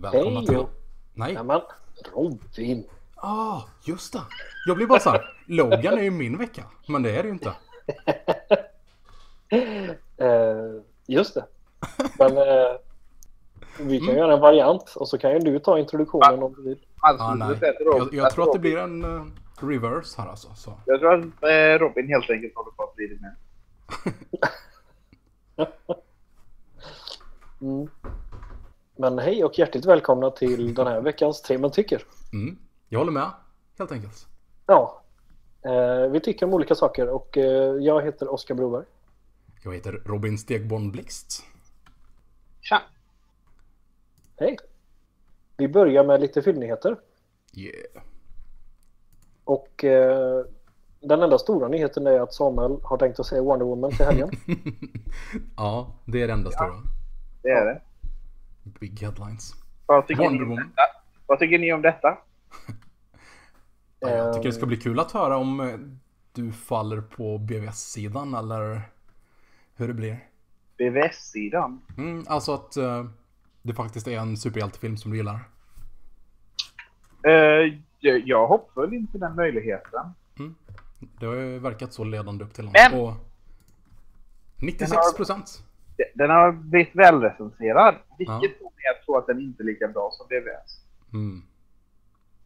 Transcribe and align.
Välkomna 0.00 0.38
Hej, 0.40 0.46
till... 0.46 0.66
Nej. 1.14 1.34
Nej 1.34 1.44
men 1.44 1.60
Robin. 2.14 2.88
Ah, 3.16 3.60
just 3.84 4.12
det. 4.12 4.20
Jag 4.66 4.76
blir 4.76 4.86
bara 4.86 5.00
så 5.00 5.10
här. 5.10 5.36
Logan 5.46 5.98
är 5.98 6.02
ju 6.02 6.10
min 6.10 6.38
vecka. 6.38 6.62
Men 6.88 7.02
det 7.02 7.10
är 7.16 7.22
det 7.22 7.28
ju 7.28 7.32
inte. 7.32 7.52
Eh, 10.20 10.82
just 11.06 11.34
det. 11.34 11.44
Men 12.18 12.36
eh, 12.38 12.76
vi 13.80 13.98
kan 13.98 14.08
Mm. 14.08 14.18
göra 14.18 14.34
en 14.34 14.40
variant 14.40 14.94
och 14.96 15.08
så 15.08 15.18
kan 15.18 15.32
ju 15.32 15.38
du 15.38 15.58
ta 15.58 15.78
introduktionen 15.78 16.42
om 16.42 16.54
du 16.54 16.62
vill. 16.62 16.78
Alltså, 17.00 17.24
Ah, 17.24 17.34
nej. 17.34 17.58
Jag, 17.80 18.14
jag 18.14 18.30
tror 18.30 18.46
att 18.46 18.52
det 18.52 18.58
blir 18.58 18.78
en 18.78 19.04
eh, 19.04 19.24
reverse 19.60 20.22
här 20.22 20.28
alltså. 20.28 20.54
Så. 20.54 20.80
Jag 20.86 21.00
tror 21.00 21.14
att 21.14 21.80
Robin 21.80 22.08
helt 22.08 22.30
enkelt 22.30 22.54
håller 22.56 22.70
på 22.70 22.82
att 22.82 22.94
bli 22.96 23.06
det 23.06 23.20
med. 23.20 23.34
Mm. 27.60 27.88
Men 29.00 29.18
hej 29.18 29.44
och 29.44 29.58
hjärtligt 29.58 29.84
välkomna 29.84 30.30
till 30.30 30.74
den 30.74 30.86
här 30.86 31.00
veckans 31.00 31.42
Tre 31.42 31.58
man 31.58 31.70
tycker. 31.70 32.02
Mm. 32.32 32.58
Jag 32.88 32.98
håller 32.98 33.12
med. 33.12 33.30
Helt 33.78 33.92
enkelt. 33.92 34.26
Ja, 34.66 35.02
eh, 35.64 36.10
vi 36.10 36.20
tycker 36.20 36.46
om 36.46 36.54
olika 36.54 36.74
saker 36.74 37.08
och 37.08 37.38
eh, 37.38 37.74
jag 37.74 38.04
heter 38.04 38.32
Oskar 38.32 38.54
Broberg. 38.54 38.84
Jag 39.64 39.74
heter 39.74 39.92
Robin 39.92 40.38
Stegborn 40.38 40.90
Blixt. 40.90 41.44
Tja! 42.60 42.82
Hej! 44.36 44.56
Vi 45.56 45.68
börjar 45.68 46.04
med 46.04 46.20
lite 46.20 46.42
filmnyheter 46.42 46.96
Yeah. 47.52 48.02
och 49.44 49.84
eh, 49.84 50.44
den 51.00 51.22
enda 51.22 51.38
stora 51.38 51.68
nyheten 51.68 52.06
är 52.06 52.20
att 52.20 52.34
Samuel 52.34 52.80
har 52.82 52.96
tänkt 52.96 53.20
att 53.20 53.26
se 53.26 53.40
Wonder 53.40 53.66
Woman 53.66 53.90
till 53.90 54.06
helgen. 54.06 54.30
ja, 55.56 55.94
det 56.04 56.22
är 56.22 56.26
det 56.26 56.32
enda 56.32 56.50
stora. 56.50 56.82
Det 57.42 57.48
är 57.48 57.64
det. 57.64 57.80
Big 58.80 59.00
headlines. 59.00 59.52
Vad 59.86 60.06
tycker, 60.06 60.22
Wonder 60.22 60.44
ni 60.46 60.50
om 60.52 60.56
detta? 60.56 60.82
Vad 61.26 61.38
tycker 61.38 61.58
ni 61.58 61.72
om 61.72 61.82
detta? 61.82 62.18
Ja, 64.00 64.08
jag 64.10 64.32
tycker 64.34 64.42
det 64.42 64.48
Ehm. 64.48 64.52
ska 64.58 64.66
bli 64.66 64.76
kul 64.76 65.00
att 65.00 65.12
höra 65.12 65.36
om 65.36 65.60
eh, 65.60 65.78
du 66.32 66.52
faller 66.52 67.00
på 67.00 67.38
BVS-sidan 67.38 68.34
eller 68.34 68.82
hur 69.76 69.88
det 69.88 69.94
blir. 69.94 70.24
BVS-sidan. 70.78 71.80
Mm, 71.96 72.24
alltså 72.28 72.54
att 72.54 72.76
eh, 72.76 73.04
det 73.62 73.74
faktiskt 73.74 74.08
är 74.08 74.18
en 74.18 74.36
superhjältefilm 74.36 74.96
som 74.96 75.10
du 75.10 75.16
gillar. 75.16 75.48
Eh, 77.22 77.32
jag, 78.00 78.28
jag 78.28 78.46
hoppar 78.46 78.94
inte 78.94 79.18
den 79.18 79.34
möjligheten. 79.36 80.14
Det 81.20 81.26
har 81.26 81.34
ju 81.34 81.58
verkat 81.58 81.92
så 81.92 82.04
ledande 82.04 82.44
upp 82.44 82.54
till 82.54 82.64
den. 82.64 82.72
Men- 82.90 83.00
Och 83.00 83.14
96 84.56 85.14
procent. 85.16 85.62
De- 85.98 86.12
Den 86.14 86.30
har 86.30 86.52
blivit 86.52 86.96
välrecenserad. 86.96 87.94
Vilket 88.18 88.34
Ja. 88.50 88.56
får 88.60 88.64
mig 89.14 89.18
att 89.18 89.26
den 89.26 89.40
inte 89.40 89.62
är 89.62 89.64
lika 89.64 89.88
bra 89.88 90.10
som 90.12 90.26
BVS. 90.28 90.80
Mm. 91.12 91.42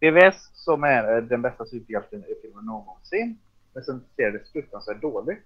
BVS 0.01 0.51
som 0.55 0.85
är 0.85 1.17
eh, 1.17 1.23
den 1.23 1.43
bästa 1.43 1.67
superhjälten 1.67 2.21
i 2.25 2.35
filmen 2.43 2.65
någonsin. 2.65 3.39
Recenserades 3.75 4.53
fruktansvärt 4.53 5.01
dåligt. 5.03 5.43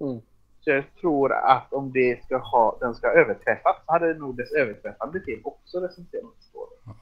Mm. 0.00 0.20
Så 0.60 0.70
jag 0.70 0.84
tror 1.00 1.32
att 1.32 1.72
om 1.72 1.92
det 1.92 2.24
ska 2.24 2.36
ha, 2.38 2.78
den 2.80 2.94
ska 2.94 3.06
överträffas 3.08 3.76
så 3.86 3.92
hade 3.92 4.14
nog 4.14 4.36
dess 4.36 4.52
överträffande 4.52 5.20
film 5.20 5.40
också 5.44 5.80
recenserats 5.80 6.52
dåligt. 6.52 6.96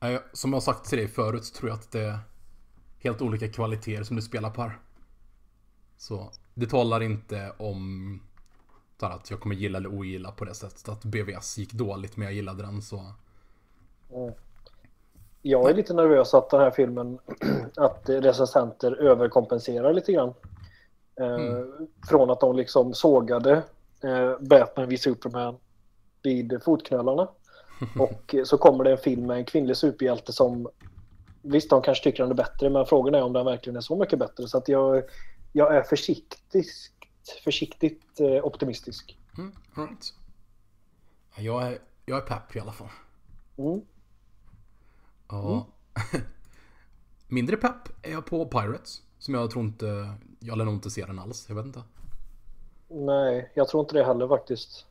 Nej, 0.00 0.18
Som 0.32 0.50
jag 0.50 0.56
har 0.56 0.60
sagt 0.60 0.84
till 0.84 0.98
dig 0.98 1.08
förut 1.08 1.44
så 1.44 1.54
tror 1.58 1.70
jag 1.70 1.76
att 1.78 1.92
det 1.92 2.00
är 2.04 2.18
helt 3.02 3.22
olika 3.22 3.48
kvaliteter 3.48 4.02
som 4.04 4.16
du 4.16 4.22
spelar 4.22 4.50
på 4.50 4.62
här. 4.62 4.78
Så 5.96 6.30
det 6.54 6.66
talar 6.66 7.02
inte 7.02 7.52
om 7.58 8.20
här, 9.02 9.10
att 9.10 9.30
jag 9.30 9.40
kommer 9.40 9.54
gilla 9.54 9.78
eller 9.78 9.98
ogilla 9.98 10.30
på 10.30 10.44
det 10.44 10.54
sättet 10.54 10.88
att 10.88 11.04
BVS 11.04 11.58
gick 11.58 11.72
dåligt 11.72 12.16
men 12.16 12.24
jag 12.24 12.34
gillade 12.34 12.62
den 12.62 12.82
så. 12.82 13.00
Mm. 14.14 14.32
Jag 15.42 15.70
är 15.70 15.74
lite 15.74 15.94
nervös 15.94 16.34
att 16.34 16.50
den 16.50 16.60
här 16.60 16.70
filmen, 16.70 17.18
att 17.76 18.08
recensenter 18.08 18.92
överkompenserar 18.92 19.92
lite 19.92 20.12
grann. 20.12 20.28
Eh, 21.20 21.34
Mm. 21.34 21.88
Från 22.08 22.30
att 22.30 22.40
de 22.40 22.56
liksom 22.56 22.94
sågade 22.94 23.62
eh, 24.04 24.38
Batman 24.40 24.88
vid 24.88 25.00
Superman 25.00 25.56
vid 26.22 26.62
fotknölarna. 26.64 27.28
Och 27.98 28.34
så 28.44 28.58
kommer 28.58 28.84
det 28.84 28.90
en 28.90 28.98
film 28.98 29.26
med 29.26 29.36
en 29.36 29.44
kvinnlig 29.44 29.76
superhjälte 29.76 30.32
som 30.32 30.68
Visst, 31.48 31.70
de 31.70 31.82
kanske 31.82 32.04
tycker 32.04 32.22
den 32.22 32.30
är 32.30 32.36
bättre, 32.36 32.70
men 32.70 32.86
frågan 32.86 33.14
är 33.14 33.22
om 33.22 33.32
den 33.32 33.44
verkligen 33.46 33.76
är 33.76 33.80
så 33.80 33.96
mycket 33.96 34.18
bättre. 34.18 34.48
Så 34.48 34.58
att 34.58 34.68
jag, 34.68 35.02
jag 35.52 35.76
är 35.76 35.82
försiktigt, 35.82 36.95
försiktigt 37.44 38.20
eh, 38.20 38.44
optimistisk. 38.44 39.18
Mm, 39.38 39.52
right. 39.74 40.14
Ja, 41.36 41.42
Jag 41.42 41.62
är, 41.72 41.78
jag 42.04 42.18
är 42.18 42.22
pepp 42.22 42.56
i 42.56 42.60
alla 42.60 42.72
fall. 42.72 42.88
Mm. 43.58 43.80
Ja. 45.28 45.66
Mindre 47.28 47.56
pepp 47.56 47.88
är 48.02 48.12
jag 48.12 48.26
på 48.26 48.46
Pirates. 48.46 49.02
Som 49.18 49.34
jag 49.34 49.50
tror 49.50 49.64
inte, 49.64 50.14
jag 50.40 50.58
lär 50.58 50.64
nog 50.64 50.74
inte 50.74 50.90
se 50.90 51.04
den 51.06 51.18
alls. 51.18 51.46
Jag 51.48 51.56
vet 51.56 51.66
inte. 51.66 51.82
Nej, 52.88 53.52
jag 53.54 53.68
tror 53.68 53.82
inte 53.82 53.94
det 53.94 54.04
heller 54.04 54.28
faktiskt. 54.28 54.86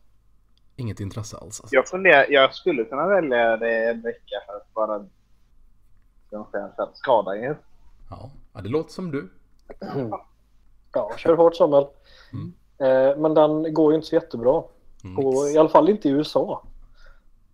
Inget 0.76 1.00
intresse 1.00 1.38
alls. 1.38 1.62
Alltså. 1.62 1.76
Jag 1.76 1.88
funderar, 1.88 2.26
jag 2.30 2.54
skulle 2.56 2.86
kunna 2.86 3.08
välja 3.08 3.58
det 3.58 3.90
en 3.90 4.02
vecka 4.02 4.36
för 4.48 4.56
att 4.56 4.74
bara 4.74 5.06
ska 6.28 6.38
man 6.38 6.52
säga, 6.52 6.90
skada 6.94 7.38
er. 7.38 7.58
Ja, 8.10 8.32
ja, 8.54 8.62
det 8.62 8.70
låter 8.70 8.94
som 8.94 9.12
du. 9.12 9.30
Ja, 10.96 11.12
kör 11.18 11.36
hårt 11.36 11.56
Samuel. 11.56 11.88
Mm. 12.34 12.54
Eh, 12.78 13.18
men 13.18 13.34
den 13.34 13.74
går 13.74 13.92
ju 13.92 13.96
inte 13.96 14.08
så 14.08 14.16
jättebra. 14.16 14.64
Mm. 15.04 15.26
Och 15.26 15.48
I 15.50 15.58
alla 15.58 15.70
fall 15.70 15.90
inte 15.90 16.10
i 16.10 16.12
USA. 16.12 16.64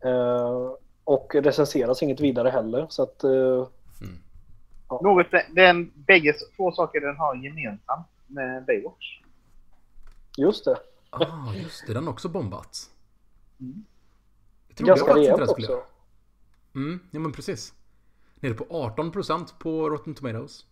Eh, 0.03 0.71
och 1.03 1.35
recenseras 1.35 2.03
inget 2.03 2.19
vidare 2.19 2.49
heller. 2.49 2.85
Så 2.89 3.03
att, 3.03 3.23
eh, 3.23 3.67
Något 5.01 5.27
den, 5.55 5.91
bägge 5.95 6.33
två 6.57 6.71
saker 6.71 7.01
den 7.01 7.17
har 7.17 7.35
gemensamt 7.35 8.07
med 8.27 8.65
Baywatch. 8.65 9.21
just 10.37 10.65
det. 10.65 10.77
Ah, 11.09 11.53
just 11.53 11.87
det. 11.87 11.93
Den 11.93 12.03
har 12.03 12.13
också 12.13 12.29
bombats. 12.29 12.89
Mm. 13.59 13.85
Jag 14.67 14.77
trodde 14.77 14.89
Ganska 14.89 15.05
faktiskt 15.05 15.29
inte 15.29 15.41
rejält 15.41 15.57
den 15.57 15.63
skulle 15.63 15.77
också. 15.77 15.93
Mm, 16.75 16.99
ja 17.11 17.19
men 17.19 17.31
precis. 17.31 17.73
Nere 18.35 18.53
på 18.53 18.63
18% 18.63 19.53
på 19.59 19.89
Rotten 19.89 20.15
Tomatoes. 20.15 20.65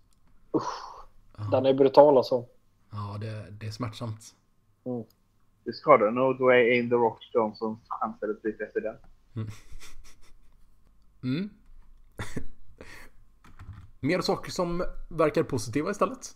Usch, 0.56 1.06
den 1.52 1.66
är 1.66 1.74
brutal 1.74 2.18
alltså. 2.18 2.46
Ja, 2.92 3.18
det, 3.22 3.46
det 3.60 3.68
är 3.68 3.72
smärtsamt. 3.72 4.36
Det 5.64 5.74
skadar 5.74 6.12
nog 6.12 6.38
då 6.38 6.50
är 6.50 6.56
Aim 6.56 6.90
the 6.90 6.96
Rock 6.96 7.30
Johnsons 7.34 7.80
chanser 7.88 8.30
att 8.30 8.42
bli 8.42 8.52
president. 8.52 9.00
Mm. 11.24 11.50
Mer 14.00 14.22
saker 14.22 14.52
som 14.52 14.84
verkar 15.10 15.44
positiva 15.44 15.92
istället. 15.92 16.36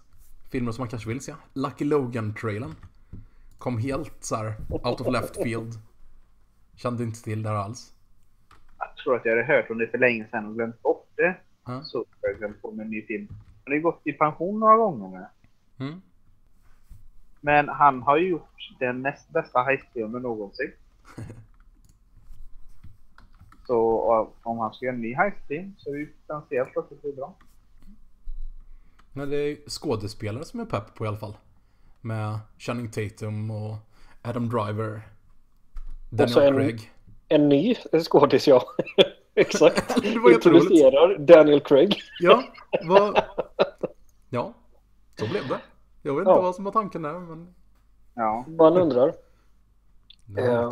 Filmer 0.51 0.71
som 0.71 0.81
man 0.81 0.89
kanske 0.89 1.09
vill 1.09 1.21
se. 1.21 1.35
Lucky 1.53 1.85
Logan-trailern. 1.85 2.75
Kom 3.57 3.77
helt 3.77 4.23
så 4.23 4.35
här 4.35 4.55
out 4.69 5.01
of 5.01 5.13
left 5.13 5.43
field. 5.43 5.73
Kände 6.75 7.03
inte 7.03 7.23
till 7.23 7.43
det 7.43 7.49
här 7.49 7.55
alls. 7.55 7.93
Jag 8.79 8.97
tror 8.97 9.15
att 9.15 9.25
jag 9.25 9.31
hade 9.31 9.43
hört 9.43 9.69
om 9.69 9.77
det 9.77 9.87
för 9.87 9.97
länge 9.97 10.27
sedan 10.31 10.45
och 10.45 10.55
glömt 10.55 10.81
bort 10.81 11.07
det. 11.15 11.35
Ja. 11.65 11.83
Så 11.83 12.05
jag 12.21 12.37
glömt 12.37 12.61
på 12.61 12.71
med 12.71 12.85
en 12.85 12.91
ny 12.91 13.05
film. 13.05 13.27
Han 13.29 13.71
har 13.71 13.73
ju 13.73 13.81
gått 13.81 14.01
i 14.03 14.13
pension 14.13 14.59
några 14.59 14.75
gånger. 14.75 15.27
Mm. 15.79 16.01
Men 17.45 17.69
han 17.69 18.01
har 18.01 18.17
ju 18.17 18.29
gjort 18.29 18.69
den 18.79 19.01
näst 19.01 19.29
bästa 19.29 19.59
heistfilmen 19.63 20.21
någonsin. 20.21 20.71
Så 23.67 23.79
och 23.79 24.35
om 24.43 24.59
han 24.59 24.73
ska 24.73 24.85
göra 24.85 24.95
en 24.95 25.01
ny 25.01 25.15
heistfilm 25.15 25.75
så 25.77 25.89
är 25.89 25.93
det 25.93 25.99
ju 25.99 26.07
potentiellt 26.27 26.77
att 26.77 26.89
det 26.89 27.01
blir 27.01 27.13
bra. 27.13 27.35
Men 29.13 29.29
det 29.29 29.37
är 29.37 29.57
skådespelare 29.69 30.45
som 30.45 30.59
är 30.59 30.65
pepp 30.65 30.95
på 30.95 31.05
i 31.05 31.07
alla 31.07 31.17
fall. 31.17 31.37
Med 32.01 32.39
Channing 32.57 32.91
Tatum 32.91 33.51
och 33.51 33.75
Adam 34.21 34.49
Driver. 34.49 35.01
så 36.09 36.15
Daniel 36.15 36.47
en- 36.47 36.55
Craig. 36.55 36.91
En 37.27 37.49
ny 37.49 37.75
skådis 38.03 38.47
ja. 38.47 38.63
Exakt. 39.35 39.95
Det 40.03 40.19
var. 40.19 40.33
Introducerar 40.33 41.17
Daniel 41.17 41.59
Craig. 41.61 42.01
Ja, 42.19 42.43
vad... 42.83 43.23
Ja, 44.29 44.53
så 45.19 45.27
blev 45.27 45.47
det. 45.47 45.59
Jag 46.05 46.13
vet 46.13 46.21
inte 46.21 46.31
Ja. 46.31 46.41
vad 46.41 46.55
som 46.55 46.63
var 46.63 46.71
tanken 46.71 47.01
där, 47.01 47.13
men... 47.19 47.53
Ja. 48.13 48.45
Man 48.47 48.77
undrar. 48.77 49.13
Lite- 50.27 50.71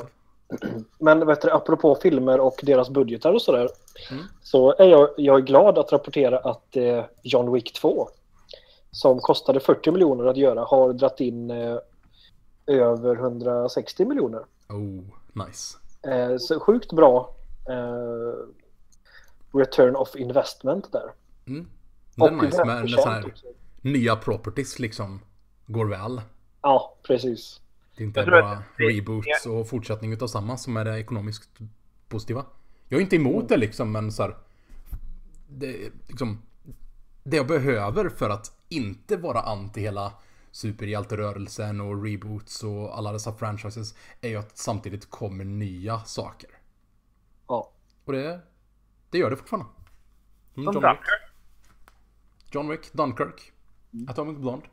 Men 1.00 1.28
vet 1.28 1.42
du, 1.42 1.52
apropå 1.52 1.96
filmer 1.96 2.40
och 2.40 2.60
deras 2.64 2.90
budgetar 2.90 3.34
och 3.34 3.42
sådär. 3.42 3.70
Mm. 4.12 4.24
Så 4.42 4.74
är 4.76 4.86
jag, 4.88 5.10
jag 5.18 5.38
är 5.38 5.42
glad 5.42 5.78
att 5.78 5.92
rapportera 5.92 6.40
att 6.40 6.78
eh, 6.78 7.04
John 7.22 7.52
Wick 7.54 7.74
2 7.74 8.08
som 8.92 9.20
kostade 9.20 9.60
40 9.60 9.92
miljoner 9.92 10.26
att 10.26 10.38
göra 10.38 10.64
har 10.64 10.94
dratt 10.94 11.20
in 11.20 11.52
eh, 11.52 11.78
över 12.68 13.16
160 13.16 14.06
miljoner. 14.06 14.46
Oh, 14.70 15.02
nice. 15.48 15.78
Eh, 16.08 16.38
så 16.38 16.60
sjukt 16.60 16.94
bra 16.94 17.36
eh, 17.70 18.34
return 19.60 19.96
of 19.96 20.16
investment 20.16 20.92
där. 20.92 21.12
Mm. 21.48 21.68
Det 22.16 22.26
är 22.26 22.32
nice 22.32 22.66
med, 22.66 22.82
med 22.82 22.90
så 22.90 23.10
här 23.10 23.26
också. 23.26 23.46
Nya 23.82 24.16
properties 24.16 24.80
liksom. 24.80 25.20
Går 25.66 25.86
väl. 25.86 26.22
Ja, 26.62 26.98
precis. 27.08 27.62
Det 27.96 28.04
är 28.04 28.08
inte 28.08 28.26
bara 28.26 28.52
att 28.52 28.64
det- 28.78 28.84
reboots 28.84 29.46
och 29.46 29.70
fortsättning 29.70 30.14
utav 30.14 30.28
samma 30.28 30.58
som 30.58 30.78
är 30.78 30.86
det 30.86 31.00
ekonomiskt 31.00 31.50
positiva. 32.08 32.46
Jag 32.88 32.98
är 32.98 33.02
inte 33.02 33.16
emot 33.16 33.50
det 33.50 33.58
liksom, 33.58 33.92
men 33.92 34.12
så 34.12 34.24
här, 34.24 34.38
det, 35.48 35.92
liksom, 36.08 36.42
det 37.24 37.38
jag 37.38 37.48
behöver 37.48 38.10
för 38.10 38.30
att 38.30 38.58
inte 38.70 39.18
vara 39.18 39.42
anti 39.42 39.82
hela 39.82 40.14
superhjälterörelsen 40.52 41.82
och 41.82 42.04
reboots 42.04 42.64
och 42.64 42.98
alla 42.98 43.12
dessa 43.12 43.34
franchises 43.34 43.96
är 44.22 44.30
ju 44.30 44.36
att 44.36 44.58
samtidigt 44.58 45.10
kommer 45.10 45.46
nya 45.46 46.00
saker. 46.00 46.50
Ja. 47.48 47.72
Och 48.06 48.14
det, 48.14 48.42
det 49.10 49.18
gör 49.18 49.30
det 49.30 49.36
fortfarande. 49.38 49.70
Som 50.54 50.64
John 50.64 50.74
Wick. 50.76 51.00
John 52.52 52.70
Wick, 52.70 52.94
Dunkirk, 52.94 53.51
Atomic 54.08 54.38
Blonde. 54.38 54.66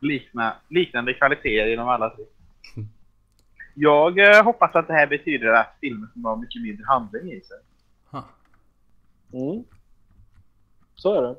Likna, 0.00 0.56
liknande 0.68 1.14
kvaliteter 1.14 1.72
inom 1.72 1.88
alla 1.88 2.10
tre. 2.10 2.24
Jag 3.74 4.18
eh, 4.18 4.44
hoppas 4.44 4.74
att 4.74 4.86
det 4.86 4.92
här 4.92 5.06
betyder 5.06 5.46
att 5.52 5.76
filmen 5.80 6.08
kommer 6.14 6.28
ha 6.28 6.36
mycket 6.36 6.62
mindre 6.62 6.84
handling 6.88 7.32
i 7.32 7.40
sig. 7.40 7.58
Ha. 8.10 8.24
Mm. 9.32 9.64
Så 10.94 11.14
är 11.14 11.22
det. 11.22 11.36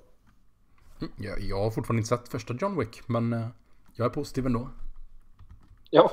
Mm, 0.99 1.13
Jag, 1.17 1.39
jag 1.41 1.63
har 1.63 1.71
fortfarande 1.71 1.99
inte 1.99 2.07
sett 2.09 2.29
första 2.29 2.53
John 2.61 2.79
Wick, 2.79 3.07
men 3.07 3.33
eh, 3.33 3.47
jag 3.93 4.05
är 4.05 4.09
positiv 4.09 4.45
ändå. 4.45 4.69
Ja, 5.89 6.11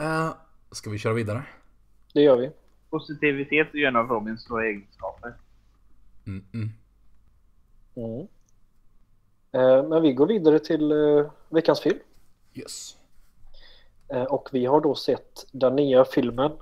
Uh, 0.00 0.34
ska 0.70 0.90
vi 0.90 0.98
köra 0.98 1.14
vidare? 1.14 1.42
det 2.14 2.20
gör 2.22 2.36
vi. 2.36 2.50
Positivitet 2.90 3.74
är 3.74 3.78
ju 3.78 3.84
en 3.84 3.96
av 3.96 4.06
Robins 4.08 4.42
stora 4.42 4.66
egenskaper. 4.66 5.34
Mm, 6.26 6.44
mm. 6.54 6.70
Mm. 7.96 8.26
Eh, 9.54 9.82
men 9.82 10.02
vi 10.02 10.12
går 10.12 10.26
vidare 10.26 10.58
till 10.58 10.92
eh, 10.92 11.26
veckans 11.48 11.80
film. 11.80 11.98
Yes. 12.54 12.96
Eh, 14.08 14.22
och 14.22 14.48
vi 14.52 14.66
har 14.66 14.80
då 14.80 14.94
sett 14.94 15.46
den 15.52 15.76
nya 15.76 16.04
filmen, 16.04 16.52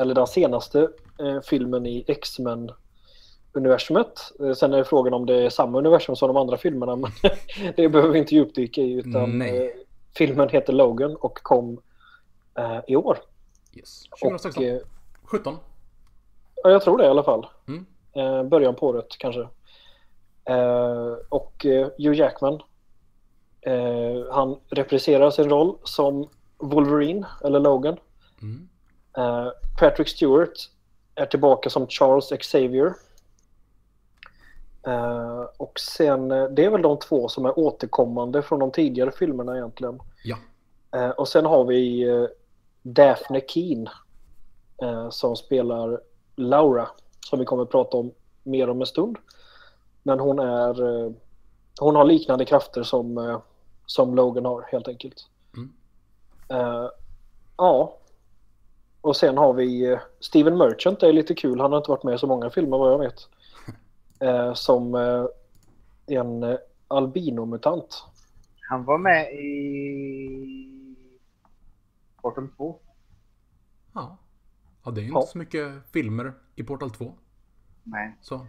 eller 0.00 0.14
den 0.14 0.26
senaste 0.26 0.88
filmen 1.44 1.86
i 1.86 2.04
X-Men-universumet. 2.06 4.32
Eh, 4.40 4.52
sen 4.52 4.72
är 4.72 4.84
frågan 4.84 5.14
om 5.14 5.26
det 5.26 5.34
är 5.34 5.50
samma 5.50 5.78
universum 5.78 6.16
som 6.16 6.28
de 6.28 6.36
andra 6.36 6.56
filmerna, 6.56 6.96
men 7.02 7.10
det 7.76 7.88
behöver 7.88 8.12
vi 8.12 8.18
inte 8.18 8.34
djupdyka 8.34 8.80
i. 8.80 8.92
Utan, 8.92 9.38
Nej. 9.38 9.86
filmen 10.16 10.48
heter 10.48 10.72
Logan 10.72 11.16
och 11.16 11.38
kom 11.42 11.80
i 12.86 12.96
år. 12.96 13.18
yes. 13.72 14.04
Och, 14.10 14.18
2016. 14.18 14.64
eh, 14.64 14.78
17. 15.24 15.56
ja, 16.62 16.70
jag 16.70 16.82
tror 16.82 16.98
det 16.98 17.04
i 17.04 17.08
alla 17.08 17.22
fall. 17.22 17.46
Mm. 17.68 17.86
Början 18.48 18.74
på 18.74 18.86
året 18.86 19.06
kanske. 19.18 19.48
Eh, 20.44 21.12
och 21.28 21.66
eh, 21.66 21.88
Hugh 21.98 22.18
Jackman, 22.18 22.60
eh, 23.60 24.32
han 24.32 24.56
repriserar 24.70 25.30
sin 25.30 25.50
roll 25.50 25.76
som 25.84 26.28
Wolverine, 26.58 27.26
eller 27.44 27.60
Logan. 27.60 27.96
Mm. 28.42 28.68
Eh, 29.16 29.48
Patrick 29.78 30.08
Stewart 30.08 30.70
är 31.14 31.26
tillbaka 31.26 31.70
som 31.70 31.86
Charles 31.86 32.32
Xavier. 32.40 32.94
Och 35.56 35.80
sen, 35.80 36.28
det 36.28 36.64
är 36.64 36.70
väl 36.70 36.82
de 36.82 36.98
två 36.98 37.28
som 37.28 37.44
är 37.46 37.58
återkommande 37.58 38.42
från 38.42 38.58
de 38.60 38.70
tidigare 38.70 39.12
filmerna 39.12 39.56
egentligen. 39.56 40.00
Ja. 40.24 40.36
Och 41.16 41.28
sen 41.28 41.44
har 41.44 41.64
vi 41.64 42.06
Daphne 42.82 43.40
Keen 43.48 43.88
som 45.10 45.36
spelar 45.36 46.00
Laura 46.36 46.88
som 47.20 47.38
vi 47.38 47.44
kommer 47.44 47.62
att 47.62 47.70
prata 47.70 47.96
om 47.96 48.12
mer 48.42 48.70
om 48.70 48.80
en 48.80 48.86
stund. 48.86 49.16
Men 50.06 50.20
hon 50.20 50.38
är 50.38 51.04
eh, 51.04 51.12
hon 51.80 51.96
har 51.96 52.04
liknande 52.04 52.44
krafter 52.44 52.82
som, 52.82 53.18
eh, 53.18 53.40
som 53.86 54.14
Logan 54.14 54.44
har 54.44 54.62
helt 54.62 54.88
enkelt. 54.88 55.28
Mm. 55.56 55.72
Eh, 56.48 56.88
ja. 57.56 57.98
Och 59.00 59.16
sen 59.16 59.38
har 59.38 59.52
vi 59.52 59.98
Steven 60.20 60.58
Merchant, 60.58 61.00
det 61.00 61.08
är 61.08 61.12
lite 61.12 61.34
kul. 61.34 61.60
Han 61.60 61.72
har 61.72 61.78
inte 61.78 61.90
varit 61.90 62.02
med 62.02 62.14
i 62.14 62.18
så 62.18 62.26
många 62.26 62.50
filmer 62.50 62.78
vad 62.78 62.92
jag 62.92 62.98
vet. 62.98 63.28
Eh, 64.20 64.54
som 64.54 64.94
eh, 64.94 65.24
en 66.06 66.58
albinomutant. 66.88 68.04
Han 68.70 68.84
var 68.84 68.98
med 68.98 69.32
i... 69.32 70.96
Portal 72.22 72.48
2. 72.56 72.78
Ja. 73.94 74.16
Ja, 74.84 74.90
det 74.90 75.00
är 75.00 75.02
ju 75.02 75.10
Ja. 75.10 75.18
inte 75.20 75.32
så 75.32 75.38
mycket 75.38 75.72
filmer 75.92 76.32
i 76.54 76.62
Portal 76.62 76.90
2. 76.90 77.12
Nej. 77.84 78.16
Så. 78.20 78.46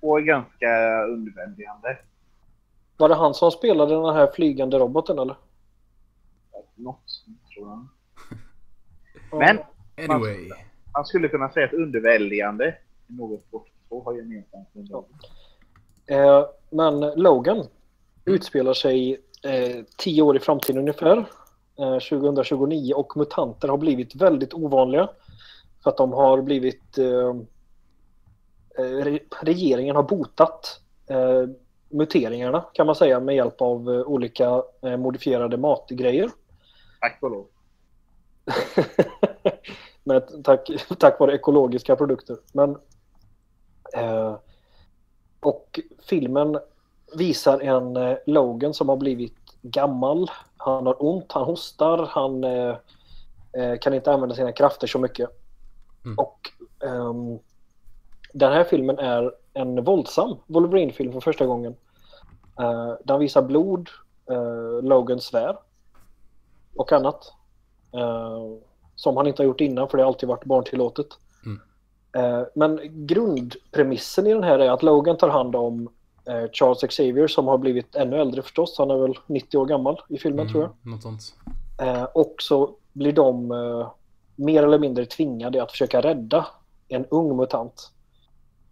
2 0.00 0.18
är 0.18 0.22
ganska 0.22 1.02
underväldigande. 1.04 1.98
Var 2.96 3.08
det 3.08 3.14
han 3.14 3.34
som 3.34 3.50
spelade 3.50 3.94
den 3.94 4.14
här 4.14 4.30
flygande 4.34 4.78
roboten 4.78 5.18
eller? 5.18 5.36
Något, 6.74 7.24
tror 7.54 7.68
jag. 7.68 7.88
Men 9.38 9.58
Anyway. 9.98 10.50
man 10.94 11.04
skulle 11.04 11.28
kunna 11.28 11.50
säga 11.50 11.66
att 11.66 11.72
underväldigande 11.72 12.64
är 12.66 12.78
något 13.06 13.50
Portal 13.50 13.70
2 13.88 14.02
har 14.04 14.14
gemensamt. 14.14 14.68
Ja. 14.72 15.06
Eh, 16.06 16.46
men 16.70 17.00
Logan 17.00 17.66
utspelar 18.24 18.74
sig 18.74 19.12
eh, 19.44 19.84
tio 19.98 20.22
år 20.22 20.36
i 20.36 20.40
framtiden 20.40 20.78
ungefär. 20.80 21.16
Eh, 21.78 21.98
2029 21.98 22.94
och 22.94 23.16
mutanter 23.16 23.68
har 23.68 23.76
blivit 23.78 24.14
väldigt 24.14 24.54
ovanliga. 24.54 25.08
För 25.82 25.90
att 25.90 25.96
de 25.96 26.12
har 26.12 26.42
blivit... 26.42 26.98
Eh, 26.98 27.06
eh, 27.06 27.34
regeringen 29.42 29.96
har 29.96 30.02
botat 30.02 30.80
eh, 31.06 31.44
muteringarna 31.94 32.64
kan 32.72 32.86
man 32.86 32.94
säga 32.94 33.20
med 33.20 33.34
hjälp 33.34 33.60
av 33.60 33.90
eh, 33.90 34.00
olika 34.00 34.62
eh, 34.82 34.96
modifierade 34.96 35.56
matgrejer. 35.56 36.30
Tack 37.00 37.18
och 37.22 37.30
lov. 37.30 37.46
Med, 40.04 40.44
tack, 40.44 40.70
tack 40.98 41.20
vare 41.20 41.34
ekologiska 41.34 41.96
produkter. 41.96 42.36
Men, 42.52 42.76
eh, 43.94 44.36
och 45.40 45.80
filmen 46.08 46.58
visar 47.16 47.60
en 47.60 47.96
eh, 47.96 48.16
Logan 48.26 48.74
som 48.74 48.88
har 48.88 48.96
blivit 48.96 49.36
gammal. 49.62 50.30
Han 50.56 50.86
har 50.86 51.04
ont, 51.04 51.32
han 51.32 51.44
hostar, 51.44 52.06
han 52.10 52.44
eh, 52.44 52.76
eh, 53.52 53.78
kan 53.80 53.94
inte 53.94 54.12
använda 54.12 54.34
sina 54.34 54.52
krafter 54.52 54.86
så 54.86 54.98
mycket. 54.98 55.30
Mm. 56.04 56.18
Och 56.18 56.50
ehm, 56.84 57.38
den 58.34 58.52
här 58.52 58.64
filmen 58.64 58.98
är 58.98 59.32
en 59.52 59.84
våldsam 59.84 60.36
Wolverine-film 60.46 61.12
för 61.12 61.20
första 61.20 61.46
gången. 61.46 61.76
Eh, 62.60 62.92
den 63.04 63.20
visar 63.20 63.42
blod, 63.42 63.88
eh, 64.30 64.82
Logan 64.82 65.20
svär 65.20 65.56
och 66.76 66.92
annat. 66.92 67.32
Eh, 67.92 68.42
som 68.94 69.16
han 69.16 69.26
inte 69.26 69.42
har 69.42 69.46
gjort 69.46 69.60
innan 69.60 69.88
för 69.88 69.96
det 69.96 70.04
har 70.04 70.08
alltid 70.08 70.28
varit 70.28 70.44
barntillåtet. 70.44 71.06
Mm. 71.44 71.60
Eh, 72.16 72.46
men 72.54 72.80
grundpremissen 73.06 74.26
i 74.26 74.34
den 74.34 74.44
här 74.44 74.58
är 74.58 74.70
att 74.70 74.82
Logan 74.82 75.16
tar 75.16 75.28
hand 75.28 75.56
om 75.56 75.88
eh, 76.28 76.50
Charles 76.52 76.80
Xavier 76.80 77.26
som 77.26 77.48
har 77.48 77.58
blivit 77.58 77.96
ännu 77.96 78.16
äldre 78.16 78.42
förstås. 78.42 78.78
Han 78.78 78.90
är 78.90 78.96
väl 78.96 79.18
90 79.26 79.58
år 79.58 79.66
gammal 79.66 80.00
i 80.08 80.18
filmen 80.18 80.48
tror 80.48 80.62
jag. 80.62 80.70
Mm, 80.84 80.94
något 80.94 81.02
sånt. 81.02 81.34
Och 82.12 82.34
så 82.38 82.70
blir 82.92 83.12
de 83.12 83.48
mer 84.36 84.62
eller 84.62 84.78
mindre 84.78 85.06
tvingade 85.06 85.62
att 85.62 85.70
försöka 85.70 86.00
rädda 86.00 86.46
en 86.88 87.06
ung 87.06 87.36
mutant. 87.36 87.90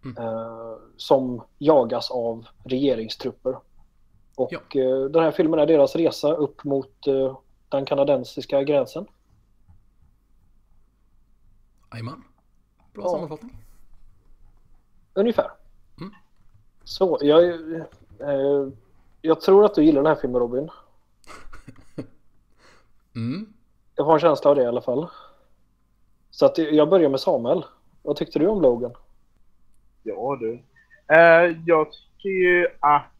Mm. 0.05 0.17
Eh, 0.23 0.75
som 0.97 1.41
jagas 1.57 2.11
av 2.11 2.45
regeringstrupper. 2.63 3.57
Och 4.35 4.75
eh, 4.75 5.05
den 5.05 5.23
här 5.23 5.31
filmen 5.31 5.59
är 5.59 5.65
deras 5.65 5.95
resa 5.95 6.33
upp 6.33 6.63
mot 6.63 7.07
eh, 7.07 7.37
den 7.69 7.85
kanadensiska 7.85 8.63
gränsen. 8.63 9.05
Jajamän. 11.91 12.23
Bra 12.93 13.03
Ja. 13.03 13.09
sammanfattning. 13.09 13.57
Ungefär. 15.13 15.51
Mm. 16.01 16.13
Så, 16.83 17.17
jag, 17.21 17.43
eh, 18.19 18.67
jag 19.21 19.41
tror 19.41 19.65
att 19.65 19.75
du 19.75 19.83
gillar 19.83 20.01
den 20.03 20.09
här 20.15 20.21
filmen 20.21 20.39
Robin. 20.41 20.69
Mm. 23.15 23.53
Jag 23.95 24.03
har 24.03 24.13
en 24.13 24.19
känsla 24.19 24.49
av 24.49 24.55
det 24.55 24.63
i 24.63 24.65
alla 24.65 24.81
fall. 24.81 25.07
Så 26.31 26.45
att 26.45 26.57
jag 26.57 26.89
börjar 26.89 27.09
med 27.09 27.19
Samuel. 27.19 27.65
Vad 28.01 28.15
tyckte 28.15 28.39
du 28.39 28.47
om 28.47 28.61
Logan? 28.61 28.93
Ja 30.03 30.37
du. 30.39 30.59
Eh, 31.07 31.57
jag 31.65 31.87
tycker 31.91 32.29
ju 32.29 32.67
att... 32.79 33.11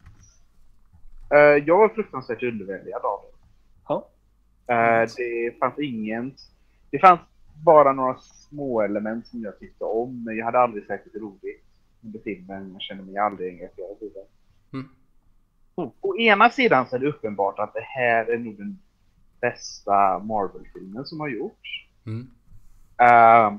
eh, 1.30 1.38
jag 1.38 1.78
var 1.78 1.88
fruktansvärt 1.88 2.42
underväldigad 2.42 3.04
av 3.04 3.20
det. 3.22 3.38
Ja. 3.88 4.08
Eh, 4.74 5.08
det 5.16 5.58
fanns 5.58 5.78
ingen... 5.78 6.34
Det 6.90 6.98
fanns 6.98 7.20
bara 7.64 7.92
några 7.92 8.16
små 8.18 8.80
element 8.82 9.26
som 9.26 9.42
jag 9.42 9.58
tyckte 9.58 9.84
om, 9.84 10.24
men 10.24 10.36
jag 10.36 10.44
hade 10.44 10.58
aldrig 10.58 10.86
särskilt 10.86 11.16
roligt 11.16 11.64
under 12.04 12.20
filmen. 12.20 12.72
Jag 12.72 12.82
kände 12.82 13.04
mig 13.04 13.16
aldrig 13.16 13.52
engagerad 13.52 13.96
i 14.00 14.08
det. 14.14 14.26
Mm. 14.76 14.88
Å 16.00 16.16
ena 16.16 16.50
sidan 16.50 16.86
så 16.86 16.96
är 16.96 17.00
det 17.00 17.08
uppenbart 17.08 17.58
att 17.58 17.74
det 17.74 17.84
här 17.84 18.26
är 18.26 18.38
nog 18.38 18.58
den 18.58 18.78
bästa 19.40 20.18
Marvel-filmen 20.18 21.04
som 21.04 21.20
har 21.20 21.28
gjorts. 21.28 21.88
Mm. 22.06 22.30
Eh, 22.98 23.54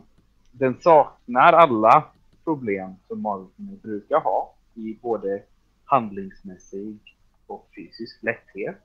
den 0.51 0.81
saknar 0.81 1.53
alla 1.53 2.03
problem 2.45 2.95
som 3.07 3.21
Marvel 3.21 3.47
brukar 3.57 4.19
ha 4.19 4.55
i 4.73 4.97
både 5.01 5.43
handlingsmässig 5.85 6.99
och 7.47 7.67
fysisk 7.75 8.23
lätthet. 8.23 8.77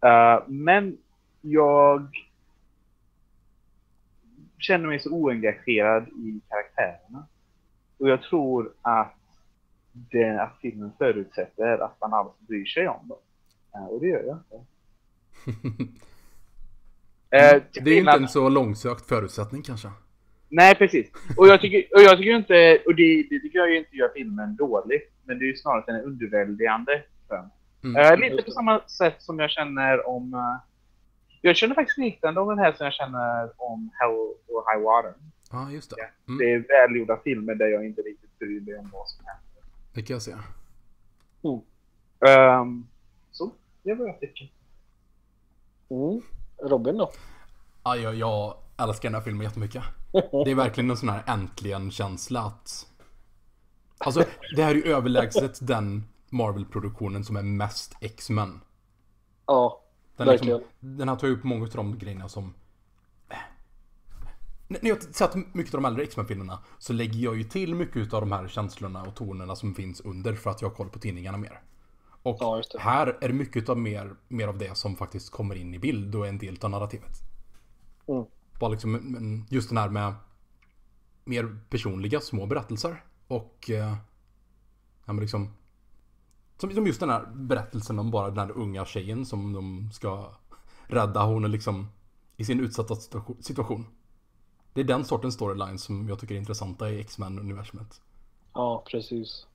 Eh, 0.00 0.42
men 0.46 0.98
jag... 1.40 2.08
känner 4.58 4.88
mig 4.88 5.00
så 5.00 5.10
oengagerad 5.10 6.08
i 6.08 6.40
karaktärerna. 6.48 7.26
Och 7.98 8.08
jag 8.08 8.22
tror 8.22 8.72
att, 8.82 9.14
det, 9.92 10.42
att 10.42 10.58
filmen 10.60 10.92
förutsätter 10.98 11.78
att 11.78 12.00
man 12.00 12.14
alls 12.14 12.38
bryr 12.38 12.66
sig 12.66 12.88
om 12.88 13.08
dem. 13.08 13.18
Eh, 13.74 13.86
och 13.86 14.00
det 14.00 14.06
gör 14.06 14.24
jag 14.24 14.36
inte. 14.36 14.66
Till 17.72 17.84
Det 17.84 17.90
är 17.90 17.94
ju 17.94 18.00
inte 18.00 18.12
en 18.12 18.28
så 18.28 18.48
långsökt 18.48 19.06
förutsättning 19.06 19.62
kanske. 19.62 19.88
Nej, 20.48 20.74
precis. 20.74 21.10
Och 21.36 21.46
jag 21.46 21.60
tycker, 21.60 21.78
och 21.96 22.00
jag 22.02 22.18
tycker 22.18 22.36
inte, 22.36 22.78
och 22.86 22.94
det, 22.94 23.26
det 23.30 23.40
tycker 23.40 23.58
jag 23.58 23.70
ju 23.70 23.78
inte 23.78 23.96
gör 23.96 24.10
filmen 24.14 24.56
dåligt, 24.56 25.12
men 25.24 25.38
det 25.38 25.44
är 25.44 25.46
ju 25.46 25.56
snarare 25.56 25.78
att 25.80 25.86
den 25.86 25.96
är 25.96 26.02
underväldigande. 26.02 27.02
mig. 27.28 27.40
Mm. 27.84 28.22
Eh, 28.22 28.30
lite 28.30 28.42
på 28.42 28.50
samma 28.50 28.80
sätt 28.88 29.22
som 29.22 29.38
jag 29.38 29.50
känner 29.50 30.08
om... 30.08 30.34
eh, 30.34 30.40
jag 31.40 31.56
känner 31.56 31.74
faktiskt 31.74 31.98
liknande 31.98 32.40
om 32.40 32.48
den 32.48 32.58
här 32.58 32.72
som 32.72 32.84
jag 32.84 32.92
känner 32.92 33.50
om 33.62 33.90
Hell 33.94 34.10
or 34.48 34.74
High 34.74 34.84
Water. 34.84 35.14
Ja, 35.50 35.70
just 35.70 35.90
det. 35.96 36.02
Mm, 36.28 36.38
Det 36.38 36.52
är 36.52 36.58
välgjorda 36.68 37.16
filmer 37.24 37.54
där 37.54 37.66
jag 37.66 37.86
inte 37.86 38.02
riktigt 38.02 38.38
bryr 38.38 38.60
mig 38.60 38.74
om 38.78 38.90
vad 38.92 39.08
som 39.08 39.24
händer. 39.26 39.70
det 39.94 40.02
kan 40.02 40.14
jag 40.14 40.22
se. 40.22 40.32
Ehm, 42.28 42.86
så, 43.30 43.52
det 43.82 43.90
är 43.90 43.94
vad 43.94 44.08
jag 44.08 44.20
tycker. 44.20 44.50
Mm. 45.90 46.20
Robin 46.62 46.96
då? 46.96 47.10
Ja, 47.84 47.96
jag, 47.96 48.14
jag 48.14 48.56
älskar 48.78 49.08
den 49.08 49.14
här 49.14 49.22
filmen 49.22 49.42
jättemycket. 49.44 49.82
Det 50.44 50.50
är 50.50 50.54
verkligen 50.54 50.90
en 50.90 50.96
sån 50.96 51.08
här 51.08 51.22
äntligen-känsla 51.26 52.40
att... 52.40 52.86
Alltså, 53.98 54.24
det 54.56 54.62
här 54.62 54.70
är 54.70 54.74
ju 54.74 54.82
överlägset 54.82 55.66
den 55.66 56.04
Marvel-produktionen 56.30 57.24
som 57.24 57.36
är 57.36 57.42
mest 57.42 57.96
X-Men. 58.00 58.60
Ja, 59.46 59.82
Den, 60.16 60.28
liksom, 60.28 60.48
Verkligen. 60.48 60.70
den 60.98 61.08
här 61.08 61.16
tar 61.16 61.28
ju 61.28 61.34
upp 61.34 61.44
många 61.44 61.64
av 61.64 61.70
de 61.70 61.98
grejerna 61.98 62.28
som... 62.28 62.54
När 64.68 64.88
jag 64.88 65.02
sett 65.02 65.54
mycket 65.54 65.74
av 65.74 65.82
de 65.82 65.88
äldre 65.88 66.04
X-Men-filmerna 66.04 66.58
så 66.78 66.92
lägger 66.92 67.18
jag 67.18 67.36
ju 67.36 67.44
till 67.44 67.74
mycket 67.74 68.12
av 68.12 68.20
de 68.20 68.32
här 68.32 68.48
känslorna 68.48 69.02
och 69.02 69.14
tonerna 69.14 69.56
som 69.56 69.74
finns 69.74 70.00
under 70.00 70.34
för 70.34 70.50
att 70.50 70.62
jag 70.62 70.68
har 70.68 70.74
koll 70.74 70.88
på 70.88 70.98
tidningarna 70.98 71.38
mer. 71.38 71.60
Och 72.22 72.36
Ja, 72.40 72.62
här 72.78 73.18
är 73.20 73.28
det 73.28 73.34
mycket 73.34 73.68
av 73.68 73.78
mer, 73.78 74.16
mer 74.28 74.48
av 74.48 74.58
det 74.58 74.76
som 74.76 74.96
faktiskt 74.96 75.30
kommer 75.30 75.54
in 75.54 75.74
i 75.74 75.78
bild 75.78 76.14
och 76.14 76.24
är 76.24 76.28
en 76.28 76.38
del 76.38 76.58
av 76.62 76.70
narrativet. 76.70 77.22
Mm. 78.08 78.24
Bara 78.60 78.70
liksom 78.70 79.46
just 79.50 79.68
den 79.68 79.78
här 79.78 79.88
med 79.88 80.14
mer 81.24 81.58
personliga 81.70 82.20
små 82.20 82.46
berättelser 82.46 83.04
och 83.28 83.70
eh, 83.70 83.94
ja, 85.04 85.12
men 85.12 85.20
liksom 85.20 85.52
som, 86.58 86.70
som 86.70 86.86
just 86.86 87.00
den 87.00 87.10
här 87.10 87.26
berättelsen 87.34 87.98
om 87.98 88.10
bara 88.10 88.28
den 88.28 88.38
här 88.38 88.50
unga 88.50 88.84
tjejen 88.84 89.26
som 89.26 89.52
de 89.52 89.90
ska 89.92 90.32
rädda. 90.86 91.24
Hon 91.24 91.44
är 91.44 91.48
liksom 91.48 91.88
i 92.36 92.44
sin 92.44 92.60
utsatta 92.60 92.94
situa- 92.94 93.42
situation. 93.42 93.86
Det 94.72 94.80
är 94.80 94.84
den 94.84 95.04
sortens 95.04 95.34
storyline 95.34 95.78
som 95.78 96.08
jag 96.08 96.18
tycker 96.18 96.34
är 96.34 96.38
intressanta 96.38 96.90
i 96.90 97.00
X-Men-universumet. 97.00 98.00
ja 98.54 98.84
precis. 98.90 99.46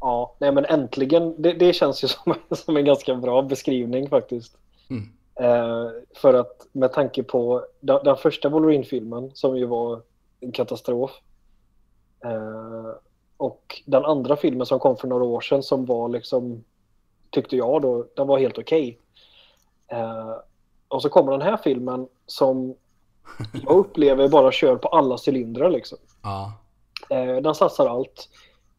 Ja, 0.00 0.36
nej 0.40 0.52
men 0.52 0.64
äntligen. 0.64 1.42
Det, 1.42 1.52
det 1.52 1.72
känns 1.72 2.04
ju 2.04 2.08
som, 2.08 2.34
som 2.56 2.76
en 2.76 2.84
ganska 2.84 3.14
bra 3.14 3.42
beskrivning 3.42 4.08
faktiskt. 4.08 4.56
Mm. 4.88 5.08
Eh, 5.40 5.90
för 6.14 6.34
att 6.34 6.66
med 6.72 6.92
tanke 6.92 7.22
på 7.22 7.64
den, 7.80 8.04
den 8.04 8.16
första 8.16 8.48
Wolverine-filmen 8.48 9.30
som 9.34 9.56
ju 9.56 9.66
var 9.66 10.02
en 10.40 10.52
katastrof. 10.52 11.10
Eh, 12.24 12.94
och 13.36 13.82
den 13.86 14.04
andra 14.04 14.36
filmen 14.36 14.66
som 14.66 14.78
kom 14.78 14.96
för 14.96 15.08
några 15.08 15.24
år 15.24 15.40
sedan 15.40 15.62
som 15.62 15.86
var 15.86 16.08
liksom, 16.08 16.64
tyckte 17.30 17.56
jag 17.56 17.82
då, 17.82 18.06
den 18.16 18.26
var 18.26 18.38
helt 18.38 18.58
okej. 18.58 18.98
Eh, 19.86 20.34
och 20.88 21.02
så 21.02 21.08
kommer 21.08 21.32
den 21.32 21.42
här 21.42 21.56
filmen 21.56 22.08
som 22.26 22.74
jag 23.64 23.76
upplever 23.76 24.28
bara 24.28 24.52
kör 24.52 24.76
på 24.76 24.88
alla 24.88 25.18
cylindrar 25.28 25.70
liksom. 25.70 25.98
Ja. 26.22 26.52
Eh, 27.10 27.36
den 27.36 27.54
satsar 27.54 27.86
allt. 27.86 28.28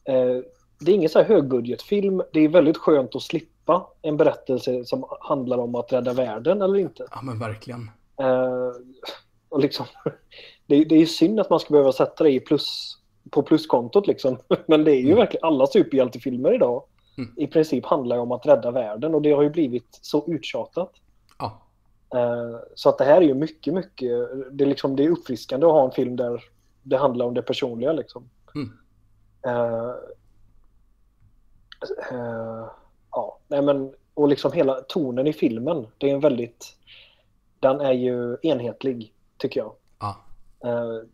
Eh, 0.03 0.37
det 0.79 0.91
är 0.91 0.95
ingen 0.95 1.09
så 1.09 1.19
här 1.19 1.25
högbudgetfilm. 1.25 2.21
Det 2.33 2.39
är 2.39 2.49
väldigt 2.49 2.77
skönt 2.77 3.15
att 3.15 3.21
slippa 3.21 3.50
en 4.01 4.17
berättelse 4.17 4.85
som 4.85 5.05
handlar 5.21 5.57
om 5.57 5.75
att 5.75 5.93
rädda 5.93 6.13
världen 6.13 6.61
eller 6.61 6.77
inte. 6.77 7.05
ja, 7.11 7.21
men 7.21 7.39
verkligen. 7.39 7.91
Eh, 8.17 8.71
och 9.49 9.59
liksom, 9.59 9.85
det, 10.67 10.83
det 10.85 10.95
är 10.95 10.99
ju 10.99 11.05
synd 11.05 11.39
att 11.39 11.49
man 11.49 11.59
ska 11.59 11.71
behöva 11.71 11.91
sätta 11.91 12.23
det 12.23 12.31
i 12.31 12.39
plus, 12.39 12.97
på 13.31 13.43
pluskontot 13.43 14.07
liksom. 14.07 14.37
Men 14.67 14.83
det 14.83 14.91
är 14.91 14.99
ju 14.99 15.05
Mm. 15.05 15.17
verkligen 15.17 15.43
alla 15.45 15.67
superhjältefilmer 15.67 16.53
idag. 16.53 16.83
Mm. 17.17 17.33
I 17.37 17.47
princip 17.47 17.85
handlar 17.85 18.17
om 18.17 18.31
att 18.31 18.45
rädda 18.45 18.71
världen 18.71 19.15
och 19.15 19.21
det 19.21 19.31
har 19.31 19.41
ju 19.41 19.49
blivit 19.49 19.99
så 20.01 20.23
uttjatat. 20.27 20.91
Ja. 21.39 21.61
Eh, 22.19 22.59
Så 22.75 22.89
att 22.89 22.97
det 22.97 23.03
här 23.03 23.17
är 23.17 23.21
ju 23.25 23.33
mycket, 23.33 23.73
mycket, 23.73 24.09
det 24.51 24.63
är, 24.63 24.67
liksom, 24.67 24.95
det 24.95 25.05
är 25.05 25.09
uppfriskande 25.09 25.65
att 25.65 25.71
ha 25.71 25.85
en 25.85 25.91
film 25.91 26.15
där 26.15 26.43
det 26.83 26.97
handlar 26.97 27.25
om 27.25 27.33
det 27.33 27.41
personliga 27.41 27.91
liksom. 27.93 28.29
Mm. 28.55 28.71
Eh, 29.45 29.89
eh, 32.11 32.65
ja, 33.11 33.39
nej 33.47 33.61
men, 33.61 33.93
och 34.13 34.27
liksom 34.27 34.51
hela 34.51 34.81
tonen 34.81 35.27
i 35.27 35.33
filmen, 35.33 35.87
det 35.97 36.09
är 36.09 36.13
en 36.13 36.19
väldigt, 36.19 36.77
den 37.59 37.81
är 37.81 37.93
ju 37.93 38.37
enhetlig 38.41 39.13
tycker 39.37 39.59
jag. 39.59 39.73
Ja. 39.99 40.15
Eh, 40.63 41.07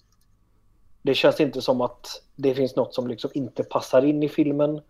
det 1.02 1.14
känns 1.14 1.40
inte 1.40 1.62
som 1.62 1.82
att 1.82 2.08
det 2.36 2.56
finns 2.56 2.76
något 2.76 2.94
som 2.94 3.08
liksom 3.08 3.32
inte 3.34 3.64
passar 3.64 4.06
in 4.06 4.24
i 4.24 4.30
filmen. 4.30 4.82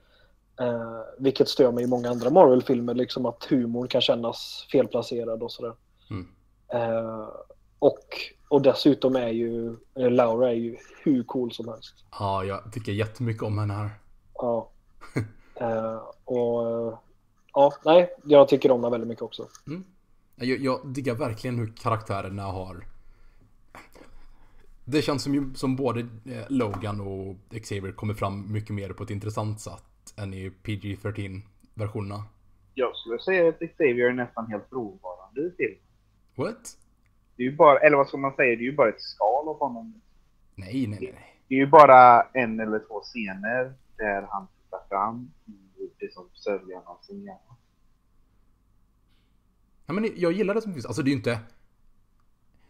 Eh, 0.59 1.01
vilket 1.17 1.49
stör 1.49 1.71
mig 1.71 1.83
i 1.83 1.87
många 1.87 2.09
andra 2.09 2.29
Marvel-filmer, 2.29 2.93
liksom 2.93 3.25
att 3.25 3.43
humorn 3.43 3.87
kan 3.87 4.01
kännas 4.01 4.67
felplacerad 4.71 5.43
och 5.43 5.51
sådär. 5.51 5.73
Mm. 6.09 6.27
Eh, 6.73 7.27
och, 7.79 7.99
och 8.49 8.61
dessutom 8.61 9.15
är 9.15 9.27
ju 9.27 9.75
eh, 9.95 10.11
Laura 10.11 10.49
är 10.49 10.55
ju 10.55 10.77
hur 11.03 11.23
cool 11.23 11.51
som 11.51 11.67
helst. 11.67 12.05
Ja, 12.19 12.43
jag 12.43 12.73
tycker 12.73 12.91
jättemycket 12.91 13.43
om 13.43 13.57
henne 13.57 13.73
här. 13.73 13.89
Ja. 14.33 14.69
Eh, 15.59 16.01
och 16.25 16.97
ja, 17.53 17.73
nej, 17.85 18.09
jag 18.23 18.47
tycker 18.47 18.71
om 18.71 18.81
den 18.81 18.91
väldigt 18.91 19.07
mycket 19.07 19.23
också. 19.23 19.47
Mm. 19.67 19.83
Jag, 20.35 20.59
jag 20.59 20.87
diggar 20.87 21.15
verkligen 21.15 21.59
hur 21.59 21.73
karaktärerna 21.77 22.43
har... 22.43 22.85
Det 24.85 25.01
känns 25.01 25.23
som, 25.23 25.55
som 25.55 25.75
både 25.75 25.99
eh, 25.99 26.45
Logan 26.49 27.01
och 27.01 27.35
Xavier 27.61 27.91
kommer 27.91 28.13
fram 28.13 28.53
mycket 28.53 28.75
mer 28.75 28.89
på 28.89 29.03
ett 29.03 29.09
intressant 29.09 29.61
sätt 29.61 30.13
än 30.17 30.33
i 30.33 30.49
PG-13-versionerna. 30.63 32.23
Jag 32.73 32.95
skulle 32.95 33.19
säga 33.19 33.49
att 33.49 33.59
Xavier 33.59 34.09
är 34.09 34.13
nästan 34.13 34.51
helt 34.51 34.69
frånvarande 34.69 35.41
i 35.41 35.51
filmen. 35.57 35.79
What? 36.35 36.77
Det 37.35 37.43
är 37.43 37.47
ju 37.47 37.55
bara, 37.55 37.79
eller 37.79 37.97
vad 37.97 38.07
ska 38.07 38.17
man 38.17 38.35
säga, 38.35 38.55
det 38.55 38.61
är 38.61 38.69
ju 38.69 38.75
bara 38.75 38.89
ett 38.89 39.01
skal 39.01 39.47
av 39.47 39.59
honom. 39.59 40.01
Nej, 40.55 40.87
nej, 40.87 40.99
nej. 40.99 41.37
Det 41.47 41.55
är 41.55 41.59
ju 41.59 41.67
bara 41.67 42.21
en 42.21 42.59
eller 42.59 42.79
två 42.79 42.99
scener 42.99 43.73
där 43.97 44.27
han 44.29 44.47
fram 44.89 45.31
i 45.45 45.89
det 45.99 46.13
som 46.13 46.29
sörjan 46.33 46.83
av 46.85 46.97
sin 47.01 47.23
hjärna. 47.23 47.55
Ja, 49.85 49.93
men 49.93 50.09
jag 50.15 50.31
gillar 50.31 50.53
det 50.53 50.61
som 50.61 50.73
finns. 50.73 50.85
Alltså 50.85 51.01
det 51.01 51.09
är 51.09 51.11
ju 51.11 51.17
inte... 51.17 51.39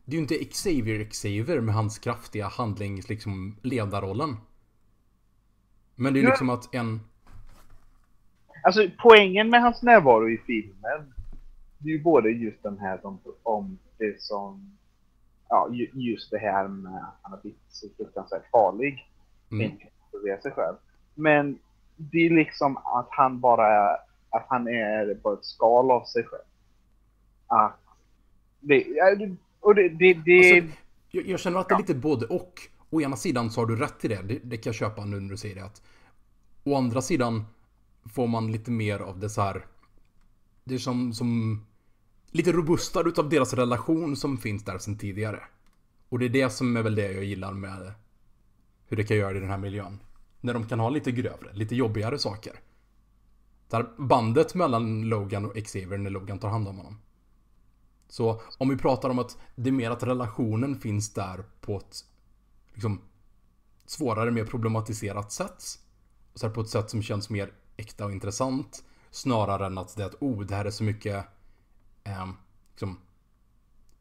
Det 0.05 0.11
är 0.11 0.15
ju 0.15 0.21
inte 0.21 0.45
Xavier 0.45 1.09
Xavier 1.09 1.61
med 1.61 1.75
hans 1.75 1.99
kraftiga 1.99 2.47
handlings, 2.47 3.09
liksom, 3.09 3.57
ledarrollen. 3.61 4.37
Men 5.95 6.13
det 6.13 6.19
är 6.19 6.21
ju 6.21 6.27
liksom 6.27 6.49
att 6.49 6.75
en... 6.75 6.99
Alltså 8.63 8.89
poängen 9.03 9.49
med 9.49 9.61
hans 9.61 9.81
närvaro 9.81 10.29
i 10.29 10.37
filmen, 10.37 11.13
det 11.77 11.89
är 11.89 11.93
ju 11.93 12.03
både 12.03 12.29
just 12.29 12.63
den 12.63 12.79
här 12.79 13.05
om, 13.05 13.19
om 13.43 13.79
det 13.97 14.21
som, 14.21 14.77
ja 15.49 15.69
ju- 15.71 15.91
just 15.93 16.31
det 16.31 16.37
här 16.37 16.67
med 16.67 16.95
att 16.95 17.19
han 17.21 17.31
har 17.31 17.41
blivit 17.41 17.59
så 17.69 17.87
fruktansvärt 17.97 18.51
farlig. 18.51 19.11
Mm, 19.51 19.71
inte 19.71 20.41
sig 20.41 20.51
själv. 20.51 20.75
Men 21.15 21.59
det 21.97 22.17
är 22.25 22.29
liksom 22.29 22.77
att 22.77 23.07
han 23.11 23.39
bara 23.39 23.67
är, 23.67 23.97
att 24.29 24.45
han 24.49 24.67
är 24.67 25.15
bara 25.23 25.33
ett 25.33 25.45
skal 25.45 25.91
av 25.91 26.05
sig 26.05 26.23
själv. 26.23 26.41
Att 27.47 27.79
det, 28.59 28.81
ja, 28.87 29.15
det- 29.15 29.35
och 29.59 29.75
det, 29.75 29.89
det, 29.89 30.13
det 30.13 30.61
Alltså, 30.61 30.77
jag, 31.11 31.27
jag 31.27 31.39
känner 31.39 31.59
att 31.59 31.69
det 31.69 31.75
är 31.75 31.79
lite 31.79 31.95
både 31.95 32.25
och. 32.25 32.61
Å 32.89 33.01
ena 33.01 33.15
sidan 33.15 33.51
så 33.51 33.61
har 33.61 33.65
du 33.65 33.75
rätt 33.75 34.05
i 34.05 34.07
det, 34.07 34.21
det, 34.21 34.39
det 34.43 34.57
kan 34.57 34.69
jag 34.69 34.75
köpa 34.75 35.05
nu 35.05 35.19
när 35.19 35.29
du 35.29 35.37
säger 35.37 35.55
det. 35.55 35.65
Att, 35.65 35.81
å 36.63 36.75
andra 36.75 37.01
sidan 37.01 37.45
får 38.13 38.27
man 38.27 38.51
lite 38.51 38.71
mer 38.71 38.99
av 38.99 39.19
det 39.19 39.29
så 39.29 39.41
här. 39.41 39.65
Det 40.63 40.75
är 40.75 40.79
som, 40.79 41.13
som 41.13 41.61
lite 42.31 42.51
robustare 42.51 43.09
utav 43.09 43.29
deras 43.29 43.53
relation 43.53 44.15
som 44.15 44.37
finns 44.37 44.63
där 44.65 44.77
sedan 44.77 44.97
tidigare. 44.97 45.43
Och 46.09 46.19
det 46.19 46.25
är 46.25 46.29
det 46.29 46.49
som 46.49 46.77
är 46.77 46.83
väl 46.83 46.95
det 46.95 47.11
jag 47.11 47.23
gillar 47.23 47.53
med 47.53 47.91
hur 48.87 48.97
det 48.97 49.03
kan 49.03 49.17
göra 49.17 49.31
det 49.33 49.37
i 49.37 49.41
den 49.41 49.49
här 49.49 49.57
miljön. 49.57 49.99
När 50.41 50.53
de 50.53 50.67
kan 50.67 50.79
ha 50.79 50.89
lite 50.89 51.11
grövre, 51.11 51.53
lite 51.53 51.75
jobbigare 51.75 52.19
saker. 52.19 52.59
Där 53.69 53.89
bandet 53.97 54.55
mellan 54.55 55.01
Logan 55.01 55.45
och 55.45 55.55
Xavier 55.65 55.97
när 55.97 56.09
Logan 56.09 56.39
tar 56.39 56.49
hand 56.49 56.67
om 56.67 56.77
honom. 56.77 56.99
Så 58.07 58.41
om 58.57 58.69
vi 58.69 58.77
pratar 58.77 59.09
om 59.09 59.19
att 59.19 59.37
det 59.55 59.69
är 59.69 59.73
mer 59.73 59.91
att 59.91 60.03
relationen 60.03 60.79
finns 60.79 61.13
där 61.13 61.43
på 61.61 61.77
ett 61.77 62.05
liksom 62.73 63.01
svårare, 63.85 64.31
mer 64.31 64.45
problematiserat 64.45 65.31
sätt. 65.31 65.63
Och 66.33 66.39
så 66.39 66.47
här 66.47 66.53
på 66.53 66.61
ett 66.61 66.69
sätt 66.69 66.89
som 66.89 67.01
känns 67.01 67.29
mer 67.29 67.53
äkta 67.77 68.05
och 68.05 68.11
intressant. 68.11 68.83
Snarare 69.11 69.65
än 69.65 69.77
att 69.77 69.95
det 69.95 70.03
är 70.03 70.07
att 70.07 70.21
oh, 70.21 70.41
det 70.41 70.55
här 70.55 70.65
är 70.65 70.71
så 70.71 70.83
mycket 70.83 71.25
eh, 72.03 72.27
liksom, 72.71 72.97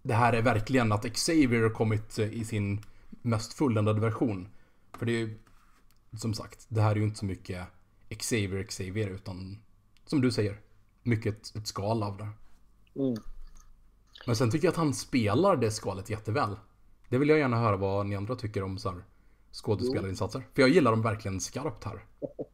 det 0.02 0.14
här 0.14 0.32
är 0.32 0.42
verkligen 0.42 0.92
att 0.92 1.12
Xavier 1.12 1.62
har 1.62 1.70
kommit 1.70 2.18
i 2.18 2.44
sin 2.44 2.82
mest 3.22 3.52
fulländade 3.52 4.00
version. 4.00 4.48
För 4.92 5.06
det 5.06 5.12
är 5.12 5.18
ju, 5.18 5.38
som 6.16 6.34
sagt, 6.34 6.66
det 6.68 6.80
här 6.80 6.90
är 6.90 6.96
ju 6.96 7.04
inte 7.04 7.18
så 7.18 7.24
mycket 7.24 7.66
Xavier 8.08 8.62
Xavier 8.62 9.08
utan 9.08 9.58
som 10.06 10.20
du 10.20 10.30
säger, 10.30 10.60
mycket 11.02 11.56
ett, 11.56 11.66
skal 11.66 12.02
av 12.02 12.16
det. 12.16 12.28
Mm. 13.00 13.16
Men 14.26 14.36
sen 14.36 14.50
tycker 14.50 14.66
jag 14.66 14.72
att 14.72 14.78
han 14.78 14.94
spelar 14.94 15.56
det 15.56 15.70
skalet 15.70 16.10
jätteväl. 16.10 16.56
Det 17.08 17.18
vill 17.18 17.28
jag 17.28 17.38
gärna 17.38 17.56
höra 17.56 17.76
vad 17.76 18.06
ni 18.06 18.16
andra 18.16 18.34
tycker 18.34 18.62
om 18.62 18.78
så 18.78 18.90
här 18.90 19.04
skådespelarinsatser. 19.52 20.46
För 20.54 20.62
jag 20.62 20.70
gillar 20.70 20.90
dem 20.90 21.02
verkligen 21.02 21.40
skarpt 21.40 21.84
här. 21.84 22.04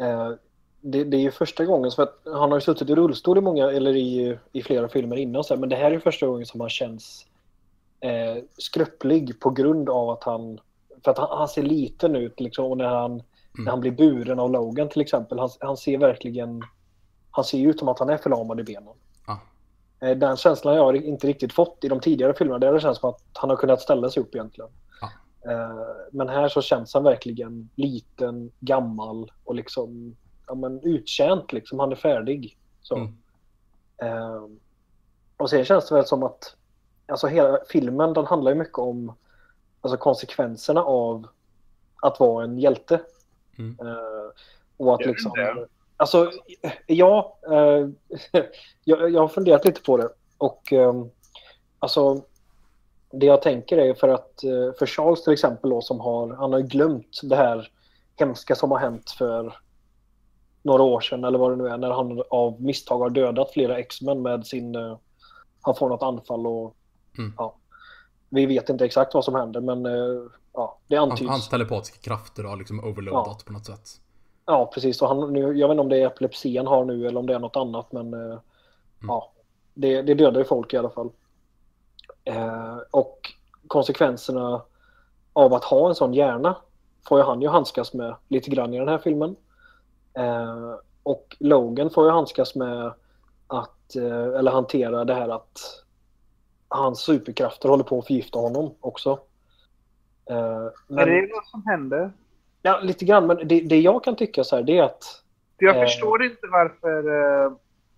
Eh, 0.00 0.32
det, 0.80 1.04
det 1.04 1.16
är 1.16 1.20
ju 1.20 1.30
första 1.30 1.64
gången, 1.64 1.90
för 1.90 2.02
att 2.02 2.20
han 2.24 2.50
har 2.50 2.56
ju 2.56 2.60
suttit 2.60 2.90
i 2.90 2.94
rullstol 2.94 3.38
i 3.38 3.40
många, 3.40 3.70
eller 3.70 3.96
i, 3.96 4.38
i 4.52 4.62
flera 4.62 4.88
filmer 4.88 5.16
innan, 5.16 5.44
så 5.44 5.54
här, 5.54 5.60
men 5.60 5.68
det 5.68 5.76
här 5.76 5.90
är 5.90 5.98
första 5.98 6.26
gången 6.26 6.46
som 6.46 6.60
han 6.60 6.70
känns 6.70 7.26
eh, 8.00 8.44
skröplig 8.58 9.40
på 9.40 9.50
grund 9.50 9.88
av 9.88 10.10
att 10.10 10.24
han, 10.24 10.60
för 11.04 11.10
att 11.10 11.18
han, 11.18 11.38
han 11.38 11.48
ser 11.48 11.62
liten 11.62 12.16
ut 12.16 12.40
liksom, 12.40 12.64
och 12.64 12.76
när 12.76 12.88
han, 12.88 13.22
när 13.58 13.70
han 13.70 13.80
blir 13.80 13.90
buren 13.90 14.38
av 14.38 14.50
Logan 14.50 14.88
till 14.88 15.00
exempel, 15.00 15.38
han, 15.38 15.50
han 15.60 15.76
ser 15.76 15.98
verkligen, 15.98 16.62
han 17.30 17.44
ser 17.44 17.58
ut 17.58 17.78
som 17.78 17.88
att 17.88 17.98
han 17.98 18.10
är 18.10 18.16
förlamad 18.16 18.60
i 18.60 18.64
benen. 18.64 18.94
Ja. 19.26 19.40
Eh, 20.00 20.16
Den 20.16 20.36
känslan 20.36 20.76
jag 20.76 20.84
har 20.84 20.94
inte 20.94 21.26
riktigt 21.26 21.52
fått 21.52 21.84
i 21.84 21.88
de 21.88 22.00
tidigare 22.00 22.34
filmerna, 22.34 22.58
där 22.58 22.72
det 22.72 22.80
känns 22.80 22.98
som 22.98 23.10
att 23.10 23.20
han 23.32 23.50
har 23.50 23.56
kunnat 23.56 23.80
ställa 23.80 24.10
sig 24.10 24.22
upp 24.22 24.34
egentligen. 24.34 24.70
Ja. 25.00 25.10
Eh, 25.52 25.86
Men 26.12 26.28
här 26.28 26.48
så 26.48 26.62
känns 26.62 26.94
han 26.94 27.04
verkligen 27.04 27.70
liten, 27.74 28.50
gammal 28.60 29.32
och 29.44 29.54
liksom 29.54 30.16
ja, 30.46 30.54
men 30.54 30.80
uttjänt. 30.82 31.52
Liksom. 31.52 31.78
Han 31.78 31.92
är 31.92 31.96
färdig. 31.96 32.58
Så. 32.82 32.96
Mm. 32.96 33.14
Eh, 34.02 34.42
och 35.36 35.50
sen 35.50 35.64
känns 35.64 35.88
det 35.88 35.94
väl 35.94 36.06
som 36.06 36.22
att 36.22 36.56
alltså 37.06 37.26
hela 37.26 37.58
filmen 37.68 38.12
den 38.12 38.26
handlar 38.26 38.52
ju 38.52 38.58
mycket 38.58 38.78
om 38.78 39.14
alltså 39.80 39.96
konsekvenserna 39.96 40.82
av 40.82 41.26
att 42.02 42.20
vara 42.20 42.44
en 42.44 42.58
hjälte. 42.58 43.00
Mm. 43.58 43.76
Eh, 43.80 44.30
och 44.76 44.94
att 44.94 45.06
liksom... 45.06 45.32
det? 45.34 45.66
Alltså, 45.96 46.30
ja. 46.86 47.38
Eh, 47.46 47.88
jag, 48.84 49.10
jag 49.10 49.20
har 49.20 49.28
funderat 49.28 49.64
lite 49.64 49.82
på 49.82 49.96
det. 49.96 50.08
Och 50.38 50.72
eh, 50.72 51.04
alltså, 51.78 52.22
det 53.10 53.26
jag 53.26 53.42
tänker 53.42 53.78
är 53.78 53.94
för 53.94 54.08
att 54.08 54.32
för 54.78 54.86
Charles 54.86 55.24
till 55.24 55.32
exempel 55.32 55.70
då, 55.70 55.80
som 55.80 56.00
har, 56.00 56.34
han 56.34 56.52
har 56.52 56.60
glömt 56.60 57.20
det 57.22 57.36
här 57.36 57.72
hemska 58.16 58.54
som 58.54 58.70
har 58.70 58.78
hänt 58.78 59.10
för 59.10 59.58
några 60.62 60.82
år 60.82 61.00
sedan 61.00 61.24
eller 61.24 61.38
vad 61.38 61.52
det 61.52 61.56
nu 61.56 61.68
är 61.68 61.76
när 61.76 61.90
han 61.90 62.22
av 62.30 62.62
misstag 62.62 62.98
har 62.98 63.10
dödat 63.10 63.52
flera 63.52 63.78
X-Men 63.78 64.22
med 64.22 64.46
sin, 64.46 64.74
han 65.60 65.74
får 65.74 65.88
något 65.88 66.02
anfall 66.02 66.46
och 66.46 66.76
Mm. 67.18 67.32
ja, 67.36 67.56
vi 68.28 68.46
vet 68.46 68.68
inte 68.68 68.84
exakt 68.84 69.14
vad 69.14 69.24
som 69.24 69.34
händer 69.34 69.60
men 69.60 69.86
eh, 69.86 70.22
ja, 70.52 70.78
det 70.86 70.96
antyds. 70.96 71.30
hans 71.30 71.48
telepatiska 71.48 71.98
krafter 71.98 72.44
har 72.44 72.56
liksom 72.56 72.84
overloadat 72.84 73.44
på 73.44 73.52
något 73.52 73.66
sätt. 73.66 73.88
Ja, 74.46 74.70
precis. 74.74 75.02
Och 75.02 75.08
han, 75.08 75.32
nu, 75.32 75.40
jag 75.40 75.68
vet 75.68 75.74
inte 75.74 75.80
om 75.80 75.88
det 75.88 76.02
är 76.02 76.06
epilepsi 76.06 76.56
han 76.56 76.66
har 76.66 76.84
nu 76.84 77.06
eller 77.06 77.20
om 77.20 77.26
det 77.26 77.34
är 77.34 77.38
något 77.38 77.56
annat, 77.56 77.92
men 77.92 78.14
eh, 78.14 78.38
ja, 79.06 79.32
det, 79.74 80.02
det 80.02 80.14
dödar 80.14 80.40
ju 80.40 80.44
folk 80.44 80.74
i 80.74 80.76
alla 80.76 80.90
fall. 80.90 81.10
Eh, 82.24 82.76
och 82.90 83.32
konsekvenserna 83.66 84.62
av 85.32 85.54
att 85.54 85.64
ha 85.64 85.88
en 85.88 85.94
sån 85.94 86.14
hjärna 86.14 86.56
får 87.08 87.18
ju 87.18 87.24
han 87.24 87.42
ju 87.42 87.48
handskas 87.48 87.94
med 87.94 88.14
lite 88.28 88.50
grann 88.50 88.74
i 88.74 88.78
den 88.78 88.88
här 88.88 88.98
filmen. 88.98 89.36
Eh, 90.14 90.74
och 91.02 91.36
Logan 91.40 91.90
får 91.90 92.04
ju 92.04 92.10
handskas 92.10 92.54
med 92.54 92.92
att, 93.46 93.96
eh, 93.96 94.38
eller 94.38 94.50
hantera 94.50 95.04
det 95.04 95.14
här 95.14 95.28
att 95.28 95.84
hans 96.68 97.00
superkrafter 97.00 97.68
håller 97.68 97.84
på 97.84 97.98
att 97.98 98.06
förgifta 98.06 98.38
honom 98.38 98.74
också. 98.80 99.10
Eh, 100.30 100.66
men- 100.88 100.98
Är 100.98 101.06
det 101.06 101.30
vad 101.34 101.46
som 101.46 101.62
händer? 101.66 102.12
Ja, 102.62 102.80
lite 102.82 103.04
grann. 103.04 103.26
Men 103.26 103.48
det, 103.48 103.60
det 103.60 103.80
jag 103.80 104.04
kan 104.04 104.16
tycka 104.16 104.44
så 104.44 104.56
här, 104.56 104.62
det 104.62 104.78
är 104.78 104.82
att... 104.82 105.04
För 105.58 105.66
jag 105.66 105.76
Eh. 105.76 105.82
förstår 105.82 106.24
inte 106.24 106.46
varför 106.52 107.08
uh, 107.08 107.52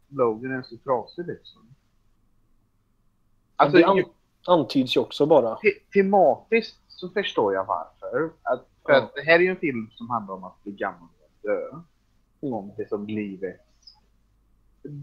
Logan 0.09 0.53
är 0.53 0.63
så 0.63 0.77
trasig 0.77 1.27
liksom. 1.27 1.61
Alltså, 3.57 3.79
det 3.79 3.85
an, 3.85 4.05
antyds 4.47 4.97
ju 4.97 5.01
också 5.01 5.27
bara. 5.27 5.55
te- 5.57 5.81
tematiskt 5.93 6.77
så 6.89 7.09
förstår 7.09 7.55
jag 7.55 7.65
varför. 7.65 8.31
Att, 8.43 8.67
för 8.87 8.93
Ja. 8.93 8.99
att 8.99 9.15
det 9.15 9.21
här 9.23 9.35
är 9.35 9.39
ju 9.39 9.51
en 9.51 9.57
film 9.57 9.91
som 9.93 10.11
handlar 10.11 10.35
om 10.35 10.45
att 10.45 10.63
bli 10.63 10.73
gammal 10.73 11.09
och 11.21 11.31
dö. 11.49 11.69
Mm. 12.43 12.55
Om 12.55 12.73
det 12.77 12.89
som 12.89 13.07
livet... 13.07 13.61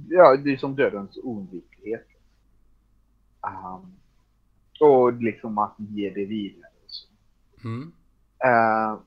Ja, 0.10 0.36
det 0.38 0.54
är 0.54 0.58
som 0.58 0.76
dödens 0.76 1.18
oundviklighet. 1.24 2.08
Um, 3.48 3.94
och 4.80 5.14
liksom 5.14 5.58
att 5.58 5.76
ge 5.78 6.10
det 6.10 6.26
vidare. 6.26 6.72
Mm. 7.64 7.92
Eh, 8.46 9.00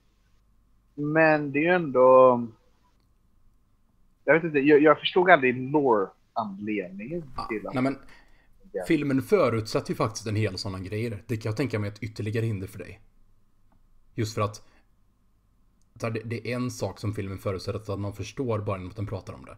men 0.95 1.53
det 1.53 1.59
är 1.59 1.63
ju 1.63 1.69
ändå... 1.69 2.47
Jag 4.25 4.35
vet 4.35 4.45
inte, 4.45 4.59
jag, 4.59 4.83
jag 4.83 5.01
förstod 5.01 5.31
aldrig 5.31 5.73
lore-anledningen 5.73 7.25
Ja, 7.37 7.45
till 7.45 7.67
att... 7.67 7.75
nej 7.75 7.83
men, 7.83 7.99
filmen 8.89 9.23
förutsätter 9.23 9.91
ju 9.91 9.97
faktiskt 9.97 10.27
en 10.27 10.37
hel 10.37 10.59
sådana 10.59 10.79
grejer. 10.79 11.23
Det 11.27 11.37
kan 11.37 11.51
jag 11.51 11.57
tänka 11.57 11.79
mig 11.79 11.89
ett 11.89 12.03
ytterligare 12.03 12.47
hinder 12.47 12.67
för 12.67 12.79
dig. 12.79 13.01
Just 14.15 14.35
för 14.35 14.43
att 14.43 14.67
det 16.25 16.53
är 16.53 16.57
en 16.57 16.71
sak 16.71 16.99
som 16.99 17.15
filmen 17.15 17.39
förutsätter 17.39 17.93
att 17.93 18.01
man 18.01 18.13
förstår 18.13 18.59
bara 18.59 18.77
genom 18.77 18.91
att 18.91 18.97
den 18.97 19.07
pratar 19.07 19.33
om 19.33 19.45
det. 19.45 19.57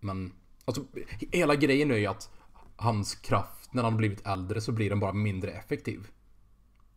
Men 0.00 0.32
alltså, 0.64 0.84
hela 1.32 1.54
grejen 1.54 1.90
är 1.90 1.96
ju 1.96 2.06
att 2.06 2.30
hans 2.76 3.14
kraft, 3.14 3.57
när 3.70 3.82
han 3.82 3.96
blivit 3.96 4.26
äldre 4.26 4.60
så 4.60 4.72
blir 4.72 4.90
den 4.90 5.00
bara 5.00 5.12
mindre 5.12 5.50
effektiv. 5.50 6.08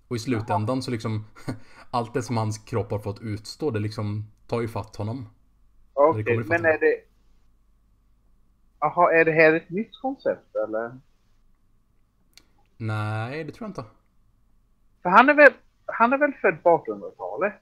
Och 0.07 0.15
i 0.15 0.19
slutändan 0.19 0.81
så 0.81 0.91
liksom, 0.91 1.25
allt 1.91 2.13
det 2.13 2.23
som 2.23 2.37
hans 2.37 2.57
kropp 2.57 2.91
har 2.91 2.99
fått 2.99 3.21
utstå, 3.21 3.71
det 3.71 3.79
liksom 3.79 4.31
tar 4.47 4.61
ju 4.61 4.67
fatt 4.67 4.95
honom. 4.95 5.29
Okej, 5.93 6.23
kommer 6.23 6.43
men 6.43 6.65
är 6.65 6.79
det... 6.79 6.95
Jaha, 8.79 9.13
är 9.13 9.25
det 9.25 9.31
här 9.31 9.53
ett 9.53 9.69
nytt 9.69 10.01
koncept 10.01 10.55
eller? 10.55 10.99
Nej, 12.77 13.43
det 13.43 13.51
tror 13.51 13.65
jag 13.65 13.69
inte. 13.69 13.85
För 15.01 15.09
han 15.09 15.29
är 15.29 15.33
väl, 15.33 15.53
han 15.85 16.13
är 16.13 16.17
väl 16.17 16.33
född 16.41 16.63
på 16.63 16.69
1800-talet? 16.69 17.61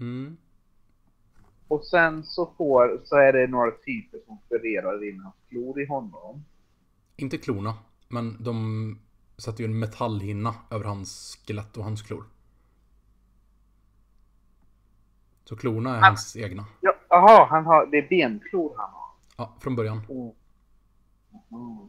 Mm. 0.00 0.36
Och 1.68 1.84
sen 1.84 2.24
så 2.24 2.52
får, 2.56 3.00
så 3.04 3.16
är 3.16 3.32
det 3.32 3.46
några 3.46 3.70
typer 3.70 4.18
som 4.26 4.38
förerar 4.48 5.08
in 5.08 5.20
hans 5.20 5.34
klor 5.48 5.80
i 5.80 5.86
honom. 5.86 6.44
Inte 7.16 7.38
klorna, 7.38 7.74
men 8.12 8.42
de 8.42 8.98
sätter 9.38 9.60
ju 9.60 9.64
en 9.64 9.78
metallhinna 9.78 10.54
över 10.70 10.84
hans 10.84 11.38
skelett 11.46 11.76
och 11.76 11.84
hans 11.84 12.02
klor. 12.02 12.24
Så 15.44 15.56
klorna 15.56 15.96
är 15.96 16.00
hans 16.00 16.36
egna. 16.36 16.64
Ja, 16.80 16.94
Jaha, 17.08 17.46
han 17.50 17.66
har, 17.66 17.86
det 17.86 17.98
är 17.98 18.08
benklor 18.08 18.74
han 18.76 18.90
har. 18.90 19.08
Ja, 19.36 19.56
från 19.60 19.76
början. 19.76 20.06
Mm. 20.10 20.30
Mm. 21.50 21.88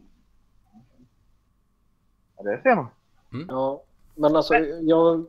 Ja, 2.38 2.44
det 2.44 2.62
ser 2.62 2.76
man. 2.76 2.88
Ja, 3.48 3.84
men 4.16 4.36
alltså 4.36 4.56
jag... 4.56 5.26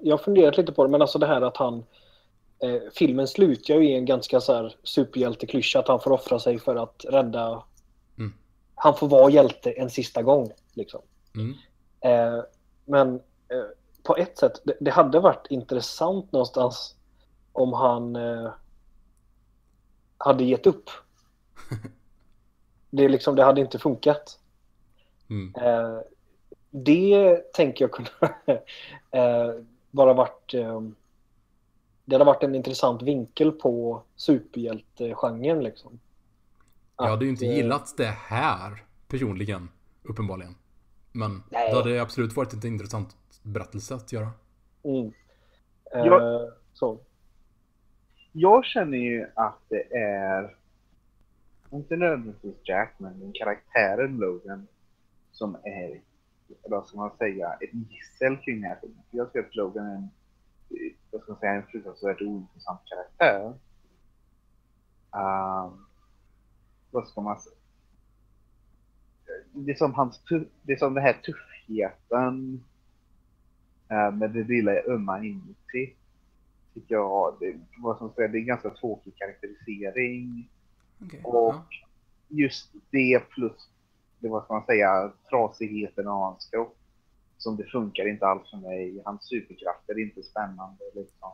Jag 0.00 0.16
har 0.16 0.24
funderat 0.24 0.56
lite 0.56 0.72
på 0.72 0.84
det, 0.84 0.90
men 0.90 1.02
alltså 1.02 1.18
det 1.18 1.26
här 1.26 1.42
att 1.42 1.56
han... 1.56 1.84
Eh, 2.58 2.80
filmen 2.94 3.28
slutar 3.28 3.74
ju 3.74 3.88
i 3.88 3.96
en 3.96 4.04
ganska 4.04 4.40
så 4.40 4.54
här 4.54 4.76
superhjälteklyscha 4.82 5.78
att 5.78 5.88
han 5.88 6.00
får 6.00 6.10
offra 6.10 6.38
sig 6.38 6.58
för 6.58 6.76
att 6.76 7.04
rädda... 7.08 7.64
Han 8.74 8.96
får 8.96 9.08
vara 9.08 9.30
hjälte 9.30 9.72
en 9.72 9.90
sista 9.90 10.22
gång. 10.22 10.52
Liksom. 10.72 11.00
Mm. 11.34 11.54
Eh, 12.00 12.44
men 12.84 13.14
eh, 13.48 13.64
på 14.02 14.16
ett 14.16 14.38
sätt, 14.38 14.60
det, 14.64 14.76
det 14.80 14.90
hade 14.90 15.20
varit 15.20 15.46
intressant 15.50 16.32
någonstans 16.32 16.94
om 17.52 17.72
han 17.72 18.16
eh, 18.16 18.50
hade 20.18 20.44
gett 20.44 20.66
upp. 20.66 20.90
Det, 22.90 23.08
liksom, 23.08 23.36
det 23.36 23.44
hade 23.44 23.60
inte 23.60 23.78
funkat. 23.78 24.38
Mm. 25.30 25.54
Eh, 25.54 26.00
det 26.70 27.36
tänker 27.52 27.84
jag 27.84 27.92
kunna 27.92 28.34
eh, 29.10 29.54
bara 29.90 30.12
varit... 30.12 30.54
Eh, 30.54 30.80
det 32.04 32.14
hade 32.14 32.24
varit 32.24 32.42
en 32.42 32.54
intressant 32.54 33.02
vinkel 33.02 33.52
på 33.52 34.02
superhjältegenren 34.16 35.62
liksom. 35.62 36.00
Jag 36.96 37.04
hade 37.08 37.24
ju 37.24 37.30
inte 37.30 37.46
eh, 37.46 37.56
gillat 37.56 37.94
det 37.96 38.04
här 38.06 38.82
personligen, 39.08 39.68
uppenbarligen. 40.02 40.54
Men 41.12 41.42
Nej. 41.50 41.70
det 41.70 41.76
hade 41.76 42.02
absolut 42.02 42.36
varit 42.36 42.52
ett 42.52 42.64
intressant 42.64 43.16
berättelse 43.42 43.94
att 43.94 44.12
göra. 44.12 44.30
Mm. 44.84 45.12
Eh, 45.94 46.06
Jag- 46.06 46.52
så. 46.72 47.00
Jag 48.32 48.64
känner 48.64 48.98
ju 48.98 49.26
att 49.34 49.58
det 49.68 49.96
är, 49.96 50.56
inte 51.72 51.96
nödvändigtvis 51.96 52.54
Jack, 52.64 52.94
men 52.98 53.20
den 53.20 53.32
karaktären 53.32 54.16
Logan 54.16 54.66
som 55.32 55.54
är, 55.54 55.88
eller 56.64 56.76
vad 56.76 56.86
ska 56.86 56.96
man 56.96 57.16
säga, 57.18 57.52
ett 57.52 57.74
gissel 57.74 58.36
kring 58.36 58.60
den 58.60 58.70
här 58.70 58.78
filmen. 58.80 59.02
Jag 59.10 59.32
tycker 59.32 59.48
att 59.48 59.54
Logan 59.56 59.86
är 59.86 59.94
en, 59.96 60.02
eh, 60.70 60.92
vad 61.10 61.22
ska 61.22 61.32
man 61.32 61.40
säga, 61.40 61.52
en 61.52 61.66
fruktansvärt 61.66 62.20
ointressant 62.22 62.80
karaktär. 62.84 63.54
Um, 65.10 65.83
vad 66.94 67.08
ska 67.08 67.20
man 67.20 67.40
säga? 67.40 67.56
det 69.54 69.72
är 69.72 69.76
som 69.76 69.94
hans 69.94 70.20
det 70.62 70.72
är 70.72 70.76
som 70.76 70.94
den 70.94 71.02
här 71.02 71.12
tuffheten 71.12 72.64
eh, 73.88 74.10
med 74.10 74.30
det 74.30 74.44
lilla 74.44 74.72
ömma 74.72 75.24
inuti. 75.24 75.94
Tycker 76.74 76.94
jag, 76.94 77.36
det, 77.40 77.54
vad 77.78 77.98
som 77.98 78.12
säger, 78.12 78.28
det 78.28 78.38
är 78.38 78.40
en 78.40 78.46
ganska 78.46 78.70
tråkig 78.70 79.16
karaktärisering. 79.16 80.50
Okej, 81.04 81.20
Och 81.24 81.54
ja. 81.54 81.66
just 82.28 82.72
det 82.90 83.22
plus, 83.30 83.70
det 84.18 84.28
vad 84.28 84.44
ska 84.44 84.54
man 84.54 84.66
säga, 84.66 85.12
trasigheten 85.30 86.08
av 86.08 86.20
hans 86.20 86.48
kropp. 86.50 86.76
Som 87.38 87.56
det 87.56 87.64
funkar 87.64 88.08
inte 88.08 88.26
alls 88.26 88.50
för 88.50 88.56
mig. 88.56 89.02
Hans 89.04 89.24
superkrafter 89.24 89.94
är 89.94 90.02
inte 90.02 90.22
spännande 90.22 90.84
liksom. 90.94 91.30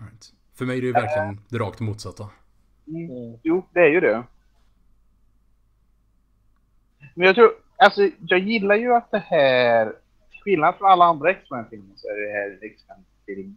Right. 0.00 0.32
För 0.54 0.64
mig 0.64 0.76
är 0.76 0.80
det 0.80 0.86
ju 0.86 0.92
verkligen 0.92 1.40
det 1.48 1.58
rakt 1.58 1.80
motsatta. 1.80 2.30
Mm. 2.86 3.38
Jo, 3.42 3.62
det 3.72 3.80
är 3.80 3.88
ju 3.88 4.00
det. 4.00 4.24
Men 7.14 7.26
jag 7.26 7.34
tror, 7.34 7.50
alltså 7.76 8.10
jag 8.20 8.38
gillar 8.38 8.74
ju 8.74 8.94
att 8.94 9.10
det 9.10 9.18
här, 9.18 9.92
till 10.30 10.40
skillnad 10.40 10.74
från 10.74 10.90
alla 10.90 11.04
andra 11.04 11.30
X-Men-filmer 11.30 11.94
så 11.96 12.08
är 12.08 12.26
det 12.26 12.32
här 12.32 12.50
en 12.50 12.70
X-Men-film. 12.70 13.56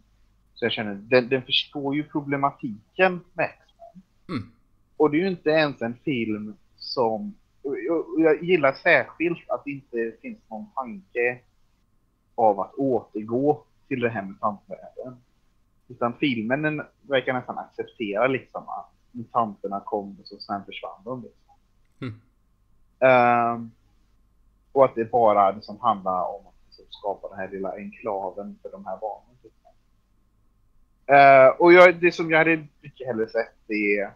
Så 0.54 0.64
jag 0.64 0.72
känner, 0.72 0.94
den, 0.94 1.28
den 1.28 1.42
förstår 1.42 1.96
ju 1.96 2.04
problematiken 2.04 3.20
med 3.32 3.44
X-Men. 3.44 4.02
Mm. 4.28 4.52
Och 4.96 5.10
det 5.10 5.16
är 5.16 5.20
ju 5.20 5.28
inte 5.28 5.50
ens 5.50 5.82
en 5.82 5.94
film 6.04 6.56
som, 6.76 7.34
och 7.62 7.78
jag, 7.78 7.98
och 7.98 8.20
jag 8.20 8.44
gillar 8.44 8.72
särskilt 8.72 9.50
att 9.50 9.64
det 9.64 9.70
inte 9.70 10.12
finns 10.22 10.38
någon 10.50 10.66
tanke 10.74 11.40
av 12.34 12.60
att 12.60 12.74
återgå 12.74 13.64
till 13.88 14.00
det 14.00 14.08
här 14.08 14.22
mutantvärlden. 14.22 15.16
Utan 15.88 16.12
filmen 16.12 16.62
den 16.62 16.82
verkar 17.02 17.32
nästan 17.32 17.58
acceptera 17.58 18.26
liksom 18.26 18.68
att 18.68 18.92
mutanterna 19.12 19.80
kom 19.80 20.16
och 20.20 20.26
så 20.26 20.38
sen 20.38 20.64
försvann 20.64 21.04
de. 21.04 21.22
Liksom. 21.22 21.54
Mm. 22.00 22.20
Ehm, 23.00 23.70
och 24.72 24.84
att 24.84 24.94
det 24.94 25.04
bara 25.04 25.50
liksom 25.50 25.80
handlar 25.80 26.22
om 26.22 26.46
att 26.46 26.54
liksom 26.66 26.84
skapa 26.90 27.28
den 27.28 27.38
här 27.38 27.48
lilla 27.48 27.72
enklaven 27.72 28.58
för 28.62 28.70
de 28.70 28.86
här 28.86 28.98
barnen. 29.00 29.28
Uh, 31.10 31.60
och 31.60 31.72
jag, 31.72 32.00
det 32.00 32.12
som 32.12 32.30
jag 32.30 32.38
hade 32.38 32.66
mycket 32.80 33.06
hellre 33.06 33.28
sett 33.28 33.70
är 33.70 34.14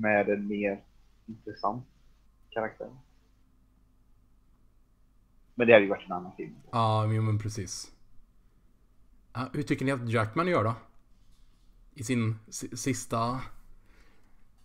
med 0.00 0.28
en 0.28 0.48
mer 0.48 0.82
intressant 1.26 1.86
karaktär. 2.50 2.90
Men 5.54 5.66
det 5.66 5.72
hade 5.72 5.84
ju 5.84 5.90
varit 5.90 6.06
en 6.06 6.12
annan 6.12 6.32
film. 6.36 6.54
Ja, 6.70 7.06
men, 7.06 7.24
men 7.24 7.38
precis. 7.38 7.92
Hur 9.52 9.62
tycker 9.62 9.84
ni 9.84 9.92
att 9.92 10.08
Jackman 10.08 10.48
gör 10.48 10.64
då? 10.64 10.74
I 11.94 12.04
sin 12.04 12.38
sista 12.76 13.40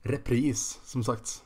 repris, 0.02 0.80
som 0.84 1.04
sagt. 1.04 1.46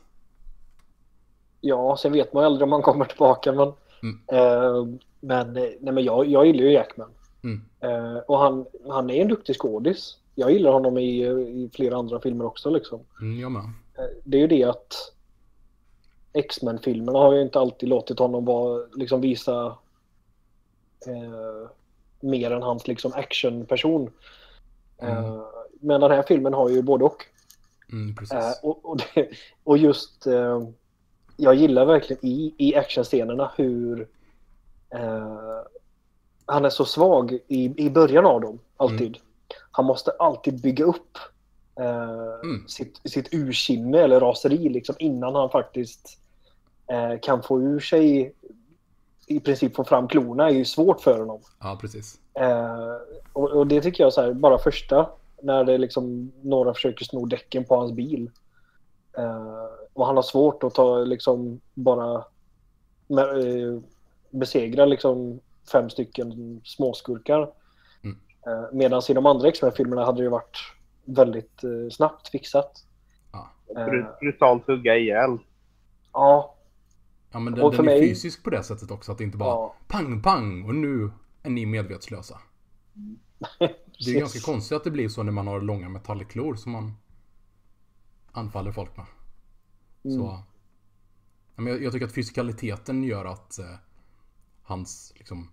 Ja, 1.66 1.96
sen 1.96 2.12
vet 2.12 2.32
man 2.32 2.42
ju 2.42 2.46
aldrig 2.46 2.62
om 2.62 2.72
han 2.72 2.82
kommer 2.82 3.04
tillbaka. 3.04 3.52
Men, 3.52 3.72
Mm. 4.02 4.20
eh, 4.32 4.86
men, 5.20 5.56
eh, 5.56 5.62
nej, 5.80 5.92
men 5.94 6.04
jag, 6.04 6.26
jag 6.26 6.46
gillar 6.46 6.62
ju 6.64 6.72
Jackman. 6.72 7.10
Mm. 7.44 7.60
Eh, 7.80 8.16
och 8.18 8.38
han, 8.38 8.66
han 8.88 9.10
är 9.10 9.22
en 9.22 9.28
duktig 9.28 9.56
skådis. 9.56 10.16
Jag 10.34 10.52
gillar 10.52 10.72
honom 10.72 10.98
i, 10.98 11.24
i 11.26 11.70
flera 11.74 11.96
andra 11.96 12.20
filmer 12.20 12.44
också. 12.44 12.70
Liksom. 12.70 13.00
Mm, 13.20 13.40
jag 13.40 13.52
med. 13.52 13.62
Eh, 13.98 14.04
det 14.24 14.36
är 14.36 14.40
ju 14.40 14.46
det 14.46 14.64
att 14.64 15.12
X-Men-filmerna 16.32 17.18
har 17.18 17.32
ju 17.34 17.42
inte 17.42 17.58
alltid 17.60 17.88
låtit 17.88 18.18
honom 18.18 18.44
vara, 18.44 18.86
liksom 18.96 19.20
visa 19.20 19.66
eh, 21.06 21.68
mer 22.20 22.50
än 22.50 22.62
hans 22.62 22.88
liksom 22.88 23.12
actionperson. 23.14 24.10
Mm. 24.98 25.16
Eh, 25.24 25.40
men 25.80 26.00
den 26.00 26.10
här 26.10 26.22
filmen 26.22 26.54
har 26.54 26.68
ju 26.68 26.82
både 26.82 27.04
och. 27.04 27.26
Mm. 27.92 28.16
Eh, 28.32 28.52
och, 28.62 28.84
och, 28.90 29.00
det, 29.14 29.28
och 29.64 29.78
just, 29.78 30.26
eh, 30.26 30.62
jag 31.36 31.54
gillar 31.54 31.84
verkligen 31.84 32.26
i, 32.26 32.54
i 32.58 32.74
actionscenerna 32.76 33.50
hur 33.56 34.08
eh, 34.90 35.60
han 36.46 36.64
är 36.64 36.70
så 36.70 36.84
svag 36.84 37.38
i, 37.48 37.86
i 37.86 37.90
början 37.90 38.26
av 38.26 38.40
dem, 38.40 38.58
alltid. 38.76 39.18
Han 39.70 39.84
måste 39.84 40.10
alltid 40.10 40.62
bygga 40.62 40.84
upp 40.84 41.18
eh, 41.80 42.14
Mm. 42.42 42.68
sitt, 42.68 43.00
sitt 43.04 43.28
ursinne 43.34 43.98
eller 43.98 44.20
raseri 44.20 44.68
liksom, 44.68 44.94
innan 44.98 45.34
han 45.34 45.50
faktiskt 45.50 46.18
eh, 46.92 47.20
kan 47.22 47.42
få 47.42 47.60
ur 47.60 47.80
sig 47.80 48.34
i 49.26 49.40
princip 49.40 49.76
få 49.76 49.84
fram 49.84 50.08
klorna 50.08 50.48
är 50.48 50.52
ju 50.52 50.64
svårt 50.64 51.00
för 51.00 51.18
honom. 51.18 51.40
Ja, 51.60 51.78
precis. 51.80 52.18
Eh, 52.34 52.96
och, 53.32 53.50
och 53.50 53.66
det 53.66 53.80
tycker 53.80 54.04
jag 54.04 54.12
så 54.12 54.20
här, 54.22 54.32
bara 54.32 54.58
första, 54.58 55.10
när 55.42 55.64
det 55.64 55.78
liksom 55.78 56.32
några 56.42 56.74
försöker 56.74 57.04
sno 57.04 57.26
däcken 57.26 57.64
på 57.64 57.76
hans 57.76 57.92
bil. 57.92 58.30
Och 59.94 60.06
han 60.06 60.16
har 60.16 60.22
svårt 60.22 60.62
att 60.62 60.74
ta 60.74 60.98
liksom 60.98 61.60
bara 61.74 62.24
med, 63.08 63.24
eh, 63.28 63.80
besegra 64.30 64.84
liksom 64.86 65.40
fem 65.72 65.90
stycken 65.90 66.60
småskurkar. 66.64 67.52
Mm. 68.02 68.18
Eh, 68.46 68.64
Medan 68.72 69.02
i 69.08 69.12
de 69.14 69.26
andra 69.26 69.48
X-Men-filmerna 69.48 70.04
hade 70.04 70.22
det 70.22 70.28
varit 70.28 70.58
väldigt 71.04 71.64
eh, 71.64 71.90
snabbt 71.90 72.28
fixat. 72.28 72.84
Ja. 73.32 73.50
Bru- 73.68 74.18
Brutalt 74.20 74.66
hugga 74.66 74.96
ihjäl. 74.96 75.38
ja, 76.12 76.50
Ja, 77.32 77.38
men 77.40 77.54
den, 77.54 77.64
Och 77.64 77.74
för 77.74 77.82
den 77.82 77.92
är 77.92 77.98
mig- 78.00 78.08
fysisk 78.08 78.44
på 78.44 78.50
det 78.50 78.62
sättet 78.62 78.90
också. 78.90 79.12
Att 79.12 79.18
det 79.18 79.24
inte 79.24 79.38
bara 79.38 79.48
ja. 79.48 79.74
pang, 79.88 80.22
pang 80.22 80.64
och 80.68 80.74
nu 80.74 81.10
är 81.42 81.50
ni 81.50 81.66
medvetslösa. 81.66 82.38
Det 83.58 84.10
är 84.10 84.14
ju 84.14 84.18
ganska 84.18 84.40
konstigt 84.52 84.76
att 84.76 84.84
det 84.84 84.90
blir 84.90 85.08
så 85.08 85.22
när 85.22 85.32
man 85.32 85.46
har 85.46 85.60
långa 85.60 85.88
metallklor 85.88 86.54
som 86.54 86.72
man 86.72 86.92
anfaller 88.32 88.72
folk 88.72 88.96
med. 88.96 89.06
Mm. 90.04 90.16
Så... 90.18 90.42
Men 91.56 91.66
jag, 91.66 91.82
jag 91.82 91.92
tycker 91.92 92.06
att 92.06 92.12
fysikaliteten 92.14 93.04
gör 93.04 93.24
att 93.24 93.58
eh, 93.58 93.74
hans 94.62 95.12
liksom, 95.16 95.50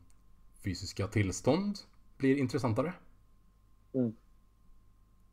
fysiska 0.64 1.08
tillstånd 1.08 1.80
blir 2.18 2.36
intressantare. 2.38 2.94
Mm. 3.94 4.14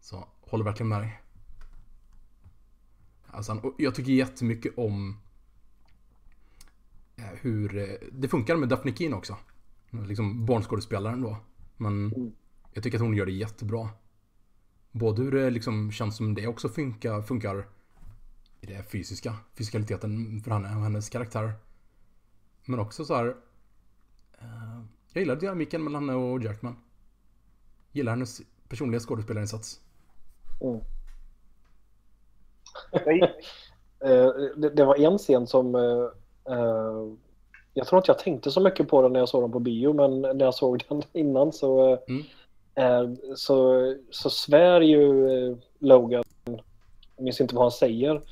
Så 0.00 0.28
håller 0.40 0.64
verkligen 0.64 0.88
med 0.88 1.00
dig. 1.02 1.20
Alltså, 3.26 3.74
jag 3.78 3.94
tycker 3.94 4.12
jättemycket 4.12 4.78
om 4.78 5.20
eh, 7.16 7.24
hur 7.24 7.76
eh, 7.76 8.08
det 8.12 8.28
funkar 8.28 8.56
med 8.56 8.68
Daphne 8.68 8.94
Keen 8.96 9.14
också. 9.14 9.36
Liksom 9.90 10.46
barnskådespelaren 10.46 11.20
då. 11.22 11.36
Men 11.76 12.12
Mm. 12.12 12.32
jag 12.72 12.82
tycker 12.84 12.98
att 12.98 13.02
hon 13.04 13.14
gör 13.14 13.26
det 13.26 13.32
jättebra. 13.32 13.90
Både 14.92 15.22
hur 15.22 15.32
det 15.32 15.50
liksom 15.50 15.92
känns 15.92 16.16
som 16.16 16.34
det 16.34 16.46
också 16.46 16.68
funkar, 16.68 17.22
funkar 17.22 17.68
i 18.60 18.66
det 18.66 18.82
fysiska, 18.92 19.34
fysikaliteten 19.58 20.40
för 20.44 20.50
henne 20.50 20.68
och 20.76 20.82
hennes 20.82 21.08
karaktär. 21.08 21.52
Men 22.64 22.80
också 22.80 23.04
så 23.04 23.14
här. 23.14 23.26
Eh, 24.38 24.82
jag 25.12 25.20
gillar 25.20 25.36
dynamiken 25.36 25.84
mellan 25.84 26.08
henne 26.08 26.18
och 26.24 26.42
Jackman. 26.42 26.76
Gillar 27.92 28.12
hennes 28.12 28.40
personliga 28.68 29.00
skådespelarinsats. 29.00 29.80
Mm. 30.60 30.80
Eh, 34.04 34.28
det, 34.56 34.70
det 34.70 34.84
var 34.84 34.96
en 35.00 35.18
scen 35.18 35.46
som... 35.46 35.74
eh, 35.74 36.52
eh, 36.54 37.12
jag 37.74 37.86
tror 37.86 37.98
inte 37.98 38.10
jag 38.10 38.18
tänkte 38.18 38.50
så 38.50 38.60
mycket 38.60 38.88
på 38.88 39.02
den 39.02 39.12
när 39.12 39.20
jag 39.20 39.28
såg 39.28 39.42
den 39.42 39.52
på 39.52 39.58
bio, 39.60 39.92
men 39.92 40.20
när 40.20 40.44
jag 40.44 40.54
såg 40.54 40.84
den 40.88 41.02
innan 41.12 41.52
så, 41.52 41.92
eh, 41.92 41.98
Mm. 42.08 42.22
eh, 42.74 43.14
så, 43.36 43.94
så 44.10 44.30
svär 44.30 44.80
ju 44.80 45.56
Logan, 45.78 46.24
jag 47.16 47.24
minns 47.24 47.40
inte 47.40 47.54
vad 47.54 47.64
han 47.64 47.70
säger, 47.72 48.22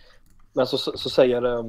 men 0.57 0.66
så, 0.66 0.79
så, 0.79 0.92
så 0.97 1.11
säger 1.11 1.42
eh, 1.45 1.64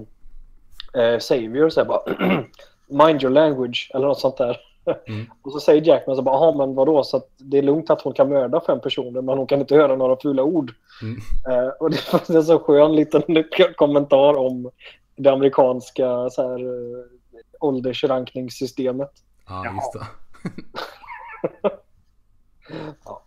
eh, 1.03 1.19
Savior 1.19 1.69
så 1.69 1.79
här 1.79 1.87
bara 1.87 2.01
Mind 2.87 3.23
your 3.23 3.33
language 3.33 3.91
eller 3.93 4.07
något 4.07 4.19
sånt 4.19 4.37
där. 4.37 4.57
Mm. 5.07 5.25
Och 5.41 5.51
så 5.51 5.59
säger 5.59 5.81
Jackman 5.81 6.15
så 6.15 6.21
bara, 6.21 6.57
men 6.57 6.75
vadå, 6.75 7.03
så 7.03 7.17
att 7.17 7.29
det 7.37 7.57
är 7.57 7.61
lugnt 7.61 7.89
att 7.89 8.01
hon 8.01 8.13
kan 8.13 8.29
mörda 8.29 8.61
fem 8.61 8.81
personer 8.81 9.21
men 9.21 9.37
hon 9.37 9.47
kan 9.47 9.59
inte 9.59 9.75
höra 9.75 9.95
några 9.95 10.17
fula 10.21 10.43
ord. 10.43 10.73
Mm. 11.01 11.17
Eh, 11.49 11.67
och 11.67 11.91
det 11.91 12.13
var 12.13 12.35
en 12.35 12.43
så 12.43 12.59
skön 12.59 12.95
liten 12.95 13.23
kommentar 13.75 14.37
om 14.37 14.71
det 15.15 15.29
amerikanska 15.29 16.29
så 16.29 16.49
här, 16.49 16.59
eh, 16.59 17.05
åldersrankningssystemet. 17.59 19.11
Ja, 19.47 19.65
Jaha. 19.65 19.75
just 19.75 19.93
det. 19.93 20.07
Ja. 23.05 23.23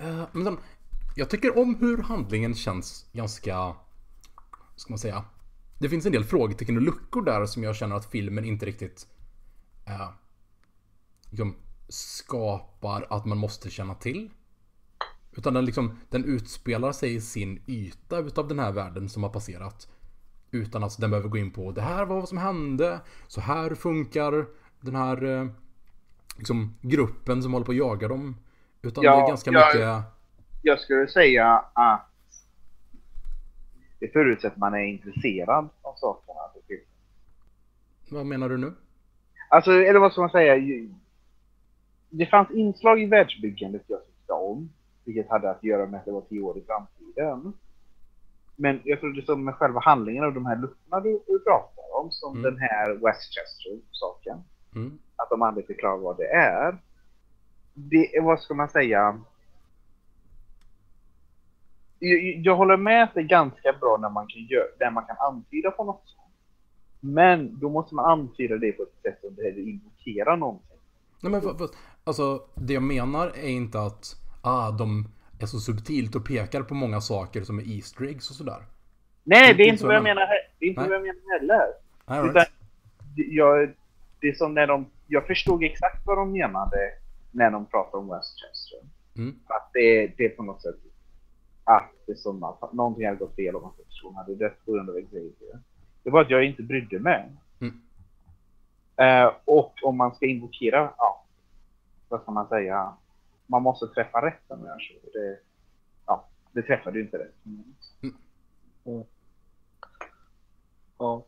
Eh, 0.00 0.24
Men 0.32 0.58
jag 1.18 1.30
tycker 1.30 1.58
om 1.58 1.74
hur 1.74 2.02
handlingen 2.02 2.54
känns 2.54 3.06
ganska, 3.12 3.74
ska 4.76 4.92
man 4.92 4.98
säga? 4.98 5.24
Det 5.78 5.88
finns 5.88 6.06
en 6.06 6.12
del 6.12 6.24
frågetecken 6.24 6.76
och 6.76 6.82
luckor 6.82 7.22
där 7.22 7.46
som 7.46 7.62
jag 7.62 7.76
känner 7.76 7.96
att 7.96 8.10
filmen 8.10 8.44
inte 8.44 8.66
riktigt 8.66 9.06
eh, 9.86 10.08
liksom, 11.30 11.54
skapar 11.88 13.06
att 13.10 13.24
man 13.26 13.38
måste 13.38 13.70
känna 13.70 13.94
till. 13.94 14.30
Utan 15.32 15.54
den, 15.54 15.64
liksom, 15.64 15.98
den 16.10 16.24
utspelar 16.24 16.92
sig 16.92 17.14
i 17.14 17.20
sin 17.20 17.62
yta 17.66 18.18
utav 18.18 18.48
den 18.48 18.58
här 18.58 18.72
världen 18.72 19.08
som 19.08 19.22
har 19.22 19.30
passerat. 19.30 19.88
Utan 20.50 20.84
att 20.84 21.00
den 21.00 21.10
behöver 21.10 21.28
gå 21.28 21.38
in 21.38 21.50
på 21.50 21.72
det 21.72 21.82
här 21.82 22.06
var 22.06 22.20
vad 22.20 22.28
som 22.28 22.38
hände, 22.38 23.00
så 23.26 23.40
här 23.40 23.74
funkar 23.74 24.46
den 24.80 24.94
här 24.94 25.24
eh, 25.24 25.46
liksom, 26.36 26.74
gruppen 26.80 27.42
som 27.42 27.52
håller 27.52 27.66
på 27.66 27.72
att 27.72 27.78
jaga 27.78 28.08
dem. 28.08 28.36
Utan 28.82 29.04
Ja, 29.04 29.16
det 29.16 29.22
är 29.22 29.28
ganska 29.28 29.50
ja. 29.50 29.66
mycket... 29.66 30.17
Jag 30.68 30.80
skulle 30.80 31.08
säga 31.08 31.64
att 31.72 32.10
det 34.00 34.08
förutsätter 34.12 34.58
man 34.58 34.74
är 34.74 34.84
intresserad 34.84 35.68
sakerna. 35.96 36.38
för 36.52 36.60
filmen. 36.66 36.86
Vad 38.10 38.26
menar 38.26 38.48
du 38.48 38.56
nu? 38.56 38.72
Alltså, 39.50 39.70
eller 39.72 40.00
vad 40.00 40.12
ska 40.12 40.20
man 40.20 40.30
säga? 40.30 40.54
Det 42.10 42.26
fanns 42.26 42.50
inslag 42.50 43.02
i 43.02 43.06
världsbyggandet 43.06 43.82
jag 43.86 44.06
tyckte 44.06 44.32
om. 44.32 44.70
Vilket 45.04 45.28
hade 45.30 45.50
att 45.50 45.64
göra 45.64 45.86
med 45.86 45.98
att 46.00 46.04
det 46.04 46.12
var 46.12 46.20
tio 46.20 46.40
år 46.40 46.58
i 46.58 46.64
framtiden. 46.66 47.52
Men 48.56 48.80
jag 48.84 49.00
tror 49.00 49.12
det 49.12 49.26
som 49.26 49.44
med 49.44 49.54
själva 49.54 49.80
handlingen 49.80 50.24
av 50.24 50.34
de 50.34 50.46
här 50.46 50.56
luckorna 50.56 51.00
du, 51.00 51.20
du 51.26 51.38
pratar 51.38 51.84
om. 52.00 52.10
Som 52.10 52.38
Mm. 52.38 52.42
den 52.42 52.60
här 52.60 52.94
Westchester-saken. 52.94 54.38
Mm. 54.74 54.98
Att 55.16 55.30
de 55.30 55.42
aldrig 55.42 55.66
förklarar 55.66 55.96
vad 55.96 56.16
det 56.16 56.28
är. 56.28 56.78
Det 57.74 58.20
vad 58.22 58.40
ska 58.40 58.54
man 58.54 58.68
säga? 58.68 59.20
Jag, 61.98 62.18
jag 62.44 62.56
håller 62.56 62.76
med 62.76 63.02
att 63.02 63.14
det 63.14 63.20
är 63.20 63.24
ganska 63.24 63.72
bra 63.80 63.98
när 64.00 64.10
man 64.10 64.26
kan, 64.26 64.42
göra, 64.42 64.64
när 64.80 64.90
man 64.90 65.04
kan 65.04 65.16
antyda 65.18 65.70
på 65.70 65.84
något 65.84 66.02
sånt. 66.04 66.24
Men 67.00 67.58
då 67.60 67.68
måste 67.70 67.94
man 67.94 68.04
antyda 68.04 68.56
det 68.58 68.72
på 68.72 68.82
ett 68.82 69.02
sätt 69.02 69.18
som 69.20 69.34
behöver 69.34 69.68
invokera 69.68 70.36
någonting. 70.36 70.78
Nej 71.22 71.32
men 71.32 71.40
vad- 71.40 71.58
vad- 71.58 71.70
alltså 72.04 72.42
det 72.54 72.72
jag 72.72 72.82
menar 72.82 73.26
är 73.26 73.48
inte 73.48 73.80
att 73.80 74.04
ah, 74.42 74.70
de 74.70 75.08
är 75.40 75.46
så 75.46 75.58
subtilt 75.58 76.14
och 76.16 76.26
pekar 76.26 76.62
på 76.62 76.74
många 76.74 77.00
saker 77.00 77.42
som 77.42 77.58
är 77.58 77.76
Easter 77.76 78.04
eggs 78.04 78.30
och 78.30 78.36
sådär. 78.36 78.62
Nej, 79.24 79.54
det 79.54 79.62
är 79.62 79.66
Inte 79.66 79.72
inte 79.72 79.86
vad 79.86 79.94
jag 79.94 80.02
men- 80.02 80.14
menar, 80.16 80.28
det 80.58 80.64
är 80.66 80.68
inte 80.68 80.80
Nej. 80.80 80.88
vad 80.90 80.96
jag 80.98 81.02
menar 81.02 81.38
heller. 81.38 81.66
Utan, 82.04 82.34
right. 82.34 82.50
det- 83.16 83.22
jag, 83.22 83.68
det 84.20 84.28
är 84.28 84.32
som 84.34 84.54
när 84.54 84.66
de, 84.66 84.86
jag 85.06 85.26
förstod 85.26 85.64
exakt 85.64 86.06
vad 86.06 86.18
de 86.18 86.32
menade 86.32 86.78
när 87.30 87.50
de 87.50 87.66
pratade 87.66 87.96
om 88.02 88.08
Westchester. 88.08 88.78
Mm. 89.16 89.34
Att 89.46 89.70
det, 89.72 90.06
det 90.16 90.24
är 90.24 90.28
på 90.28 90.42
något 90.42 90.62
sätt 90.62 90.74
att 91.68 91.92
det 92.06 92.12
är 92.12 92.16
som 92.16 92.42
att 92.42 92.72
någonting 92.72 93.06
hade 93.06 93.18
gått 93.18 93.34
fel 93.34 93.54
och 93.54 93.62
man 93.62 93.72
person 93.72 94.16
hade 94.16 94.34
dött 94.34 94.64
på 94.64 94.72
grund 94.72 94.90
av 94.90 94.94
Xavier. 94.94 95.60
Det 96.02 96.10
var 96.10 96.20
att 96.20 96.30
jag 96.30 96.44
inte 96.44 96.62
brydde 96.62 96.98
mig. 96.98 97.32
Mm. 97.60 97.80
Eh, 98.96 99.32
och 99.44 99.74
om 99.82 99.96
man 99.96 100.14
ska 100.14 100.26
invokera, 100.26 100.92
ja, 100.98 101.24
vad 102.08 102.22
ska 102.22 102.30
man 102.32 102.48
säga, 102.48 102.92
man 103.46 103.62
måste 103.62 103.86
träffa 103.86 104.26
rätt 104.26 104.42
om 104.48 104.64
jag 104.64 104.80
så. 104.80 105.18
Det, 105.18 105.38
ja, 106.06 106.24
det 106.52 106.62
träffade 106.62 106.98
ju 106.98 107.04
inte 107.04 107.18
rätt. 107.18 107.34
Ja. 110.98 111.24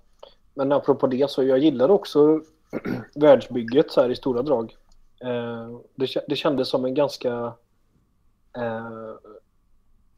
Men 0.55 0.73
apropå 0.73 1.07
det 1.07 1.31
så 1.31 1.43
jag 1.43 1.59
gillar 1.59 1.91
också 1.91 2.43
världsbygget 3.15 3.91
så 3.91 4.01
här 4.03 4.11
i 4.11 4.17
stora 4.17 4.43
drag. 4.43 4.77
Eh, 5.21 5.81
det, 5.95 6.25
det 6.29 6.37
kändes 6.37 6.69
som 6.69 6.85
en 6.85 6.95
ganska 6.95 7.55
eh, 8.57 9.15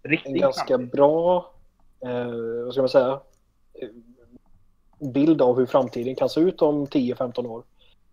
en 0.03 0.11
Riktigt 0.11 0.41
ganska 0.41 0.67
framtid. 0.67 0.91
bra 0.91 1.53
eh, 2.01 2.65
vad 2.65 2.73
ska 2.73 2.83
man 2.83 2.88
säga 2.88 3.21
bild 5.15 5.43
av 5.43 5.57
hur 5.59 5.67
framtiden 5.67 6.15
kan 6.15 6.29
se 6.29 6.41
ut 6.41 6.62
om 6.62 6.87
10-15 6.87 7.47
år. 7.47 7.65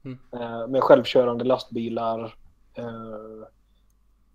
Mm. 0.06 0.18
Eh, 0.34 0.68
med 0.68 0.84
självkörande 0.84 1.44
lastbilar, 1.46 2.36
eh, 2.74 3.48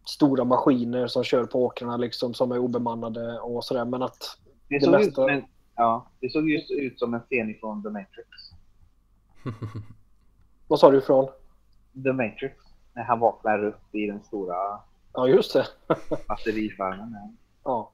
stora 0.05 0.45
maskiner 0.45 1.07
som 1.07 1.25
kör 1.25 1.45
på 1.45 1.65
åkrarna 1.65 1.97
liksom 1.97 2.35
som 2.35 2.53
är 2.53 2.59
obemannade 2.59 3.39
och 3.41 3.65
sådär. 3.65 3.85
Men 3.85 4.03
att 4.03 4.39
Det 4.69 4.79
det 4.79 4.91
mesta- 4.91 5.31
en, 5.31 5.45
ja, 5.77 6.07
det 6.21 6.31
såg 6.33 6.51
just 6.51 6.71
ut 6.71 6.99
som 6.99 7.15
en 7.15 7.21
scen 7.21 7.55
från 7.61 7.83
The 7.83 7.89
Matrix. 7.91 8.29
vad 10.69 10.81
sa 10.81 10.91
du 10.91 10.99
ifrån? 10.99 11.29
The 12.05 12.13
Matrix. 12.13 12.55
När 12.95 13.03
han 13.03 13.19
vaknar 13.21 13.65
upp 13.65 13.95
i 13.95 14.07
den 14.07 14.23
stora 14.25 14.81
Ja, 15.13 15.29
just 15.29 15.53
det. 15.53 15.67
batterifarmen. 16.29 17.37
Ja. 17.65 17.91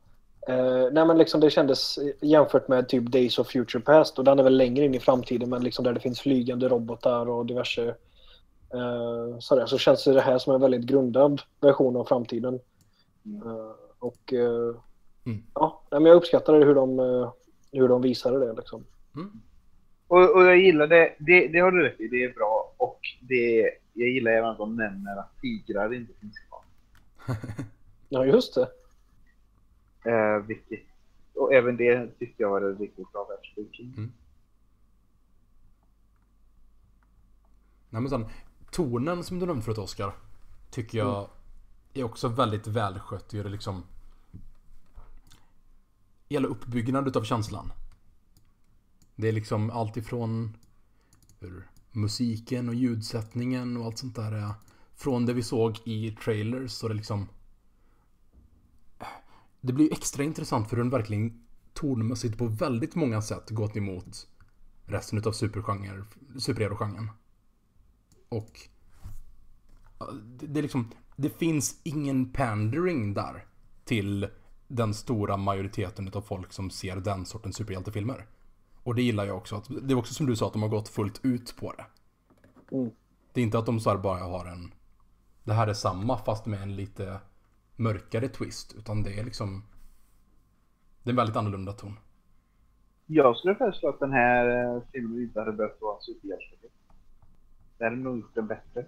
Eh, 0.48 0.88
nej 0.92 1.06
men 1.06 1.18
liksom 1.18 1.40
det 1.40 1.50
kändes 1.50 1.98
jämfört 2.20 2.68
med 2.68 2.88
typ 2.88 3.04
Days 3.12 3.38
of 3.38 3.48
Future 3.48 3.83
Past 3.85 4.18
och 4.18 4.24
den 4.24 4.38
är 4.38 4.42
väl 4.42 4.56
längre 4.56 4.85
in 4.85 4.94
i 4.94 5.00
framtiden 5.00 5.50
men 5.50 5.64
liksom 5.64 5.85
där 5.85 5.92
det 5.92 6.00
finns 6.00 6.20
flygande 6.20 6.68
robotar 6.68 7.28
och 7.28 7.46
diverse 7.46 7.88
eh, 8.74 9.38
sådär 9.38 9.66
så 9.66 9.78
känns 9.78 10.04
det 10.04 10.20
här 10.20 10.38
som 10.38 10.54
en 10.54 10.61
väldigt 10.61 10.85
grundad 10.87 11.42
version 11.61 11.96
av 11.96 12.04
framtiden. 12.04 12.54
Eh, 13.44 13.72
och 13.98 14.33
eh, 14.33 14.80
Mm. 15.26 15.42
ja, 15.54 15.83
nej, 15.90 16.00
men 16.00 16.11
jag 16.11 16.16
uppskattade 16.16 16.64
hur 16.64 16.74
de, 16.74 16.98
hur 17.72 17.88
de 17.88 18.02
visade 18.02 18.46
det 18.46 18.52
liksom. 18.52 18.85
Mm. 19.16 19.30
Och, 20.09 20.37
och 20.37 20.42
jag 20.42 20.59
gillar 20.59 20.87
det, 20.87 21.14
det, 21.18 21.48
det 21.48 21.59
har 21.59 21.70
du 21.70 21.83
rätt 21.83 22.00
i, 22.00 22.09
det 22.09 22.24
är 22.24 22.33
bra. 22.33 22.74
Och 22.76 22.98
det, 23.20 23.70
jag 23.92 24.09
gillar 24.09 24.30
även 24.30 24.50
att 24.50 24.59
de 24.59 24.76
nämner 24.76 25.16
att 25.18 25.40
tigrar 25.40 25.94
inte 25.94 26.12
finns 26.20 26.38
kvar. 26.38 26.61
Ja, 28.09 28.24
just 28.26 28.54
det. 28.54 28.68
Eh, 30.04 30.46
vilket, 30.46 30.80
och 31.34 31.54
även 31.54 31.76
det 31.76 32.18
tyckte 32.18 32.42
jag 32.42 32.50
var 32.50 32.60
en 32.60 32.78
riktigt 32.78 33.12
bra 33.12 33.26
världsbygge. 33.28 34.10
Nej 37.90 38.02
men 38.02 38.10
sen, 38.10 38.26
tonen 38.70 39.24
som 39.24 39.38
du 39.38 39.46
nämnde 39.46 39.64
förut 39.64 39.78
Oskar. 39.78 40.12
Tycker 40.70 40.98
jag 40.98 41.28
är 41.94 42.04
också 42.04 42.28
väldigt 42.28 42.66
välskött 42.66 43.32
gör 43.32 43.44
det 43.44 43.50
liksom 43.50 43.84
Hela 46.28 46.48
uppbyggnaden 46.48 47.08
utav 47.08 47.22
känslan. 47.22 47.72
Det 49.16 49.28
är 49.28 49.32
liksom 49.32 49.70
allt 49.70 49.96
ifrån 49.96 50.56
hur 51.40 51.68
musiken 51.92 52.68
och 52.68 52.74
ljudsättningen 52.74 53.76
och 53.76 53.84
allt 53.84 53.98
sånt 53.98 54.16
där 54.16 54.32
är. 54.32 54.52
Från 54.94 55.26
det 55.26 55.32
vi 55.32 55.42
såg 55.42 55.78
i 55.84 56.10
trailers 56.10 56.70
så 56.72 56.88
det 56.88 56.94
liksom 56.94 57.28
Det 59.61 59.73
blir 59.73 59.85
ju 59.85 59.92
extra 59.92 60.25
intressant 60.25 60.68
för 60.68 60.77
den 60.77 60.90
verkligen 60.90 61.42
tonmässigt 61.73 62.38
på 62.38 62.46
väldigt 62.46 62.94
många 62.94 63.23
sätt 63.23 63.51
gått 63.51 63.77
emot 63.77 64.29
resten 64.87 65.33
supergenre, 65.33 66.05
superhero-genren. 66.38 67.11
Och 68.29 68.61
det, 70.38 70.46
det 70.46 70.61
är 70.61 70.62
liksom, 70.62 70.90
det 71.16 71.38
finns 71.38 71.81
ingen 71.83 72.33
pandering 72.33 73.14
där 73.14 73.46
till 73.85 74.29
den 74.68 74.94
stora 74.94 75.37
majoriteten 75.37 76.09
utav 76.09 76.23
folk 76.23 76.53
som 76.53 76.70
ser 76.70 76.96
den 76.96 77.27
sortens 77.27 77.57
superhjältefilmer. 77.57 78.27
Och 78.83 78.94
det 78.94 79.03
gillar 79.03 79.25
jag 79.25 79.37
också. 79.37 79.57
Att, 79.57 79.68
det 79.83 79.94
är 79.94 79.99
också 79.99 80.14
som 80.14 80.27
du 80.27 80.37
sa 80.37 80.46
att 80.46 80.53
de 80.53 80.62
har 80.62 80.68
gått 80.68 80.88
fullt 80.88 81.20
ut 81.23 81.57
på 81.57 81.73
det. 81.73 81.87
Mm. 82.77 82.90
Det 83.33 83.40
är 83.40 83.44
inte 83.44 83.59
att 83.59 83.66
de 83.66 83.81
så 83.81 83.99
bara 83.99 84.25
har 84.25 84.46
en... 84.46 84.75
Det 85.44 85.53
här 85.53 85.66
är 85.66 85.75
samma 85.75 86.18
fast 86.18 86.46
med 86.46 86.62
en 86.62 86.77
lite 86.77 87.20
mörkare 87.81 88.29
twist. 88.29 88.75
Utan 88.79 89.03
det 89.03 89.19
är 89.19 89.25
liksom... 89.25 89.62
Det 91.03 91.09
är 91.09 91.12
en 91.12 91.16
väldigt 91.16 91.37
annorlunda 91.37 91.73
ton. 91.73 91.99
Jag 93.07 93.37
skulle 93.37 93.55
föreslå 93.55 93.88
att 93.88 94.01
den 94.01 94.12
här 94.12 94.75
eh, 94.77 94.83
filmen 94.93 95.23
inte 95.23 95.40
hade 95.40 95.53
behövt 95.53 95.81
vara 95.81 96.01
superhjältefilm. 96.01 96.73
Det 97.79 97.85
hade 97.85 97.97
nog 97.97 98.19
gjort 98.19 98.35
den 98.35 98.47
bättre. 98.47 98.85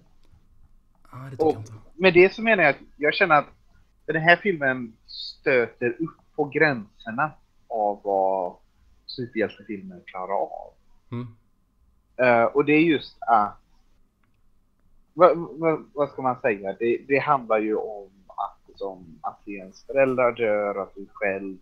Ah, 1.03 1.31
det 1.31 1.43
Och 1.43 1.53
jag 1.53 1.61
inte. 1.61 1.73
med 1.95 2.15
det 2.15 2.33
så 2.33 2.43
menar 2.43 2.63
jag 2.63 2.71
att 2.71 2.81
jag 2.97 3.15
känner 3.15 3.35
att 3.35 3.47
den 4.07 4.23
här 4.23 4.37
filmen 4.37 4.97
stöter 5.07 5.97
upp 6.03 6.17
på 6.37 6.45
gränserna 6.45 7.33
av 7.69 8.01
vad 8.05 8.57
superhjältefilmer 9.07 10.03
klarar 10.07 10.43
av. 10.43 10.73
Mm. 11.11 11.27
Eh, 12.17 12.45
och 12.45 12.65
det 12.65 12.73
är 12.73 12.81
just 12.81 13.17
att 13.21 13.59
vad, 15.15 15.39
vad, 15.39 15.91
vad 15.95 16.09
ska 16.09 16.23
man 16.23 16.41
säga? 16.41 16.77
Det, 16.79 17.05
det 17.09 17.19
handlar 17.19 17.59
ju 17.59 17.77
om 17.77 18.11
att, 18.73 18.79
som, 18.79 19.19
att 19.21 19.49
ens 19.49 19.85
föräldrar 19.85 20.33
dör, 20.33 20.83
att 20.83 20.95
du 20.95 21.07
själv 21.13 21.59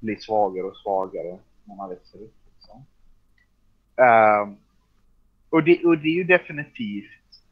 blir 0.00 0.16
svagare 0.16 0.66
och 0.66 0.76
svagare 0.76 1.38
när 1.64 1.76
man 1.76 1.88
växer 1.88 2.18
upp. 2.18 2.34
Liksom. 2.54 2.84
Eh, 3.96 4.54
och, 5.50 5.64
det, 5.64 5.84
och 5.84 5.98
det 5.98 6.08
är 6.08 6.14
ju 6.14 6.24
definitivt, 6.24 7.42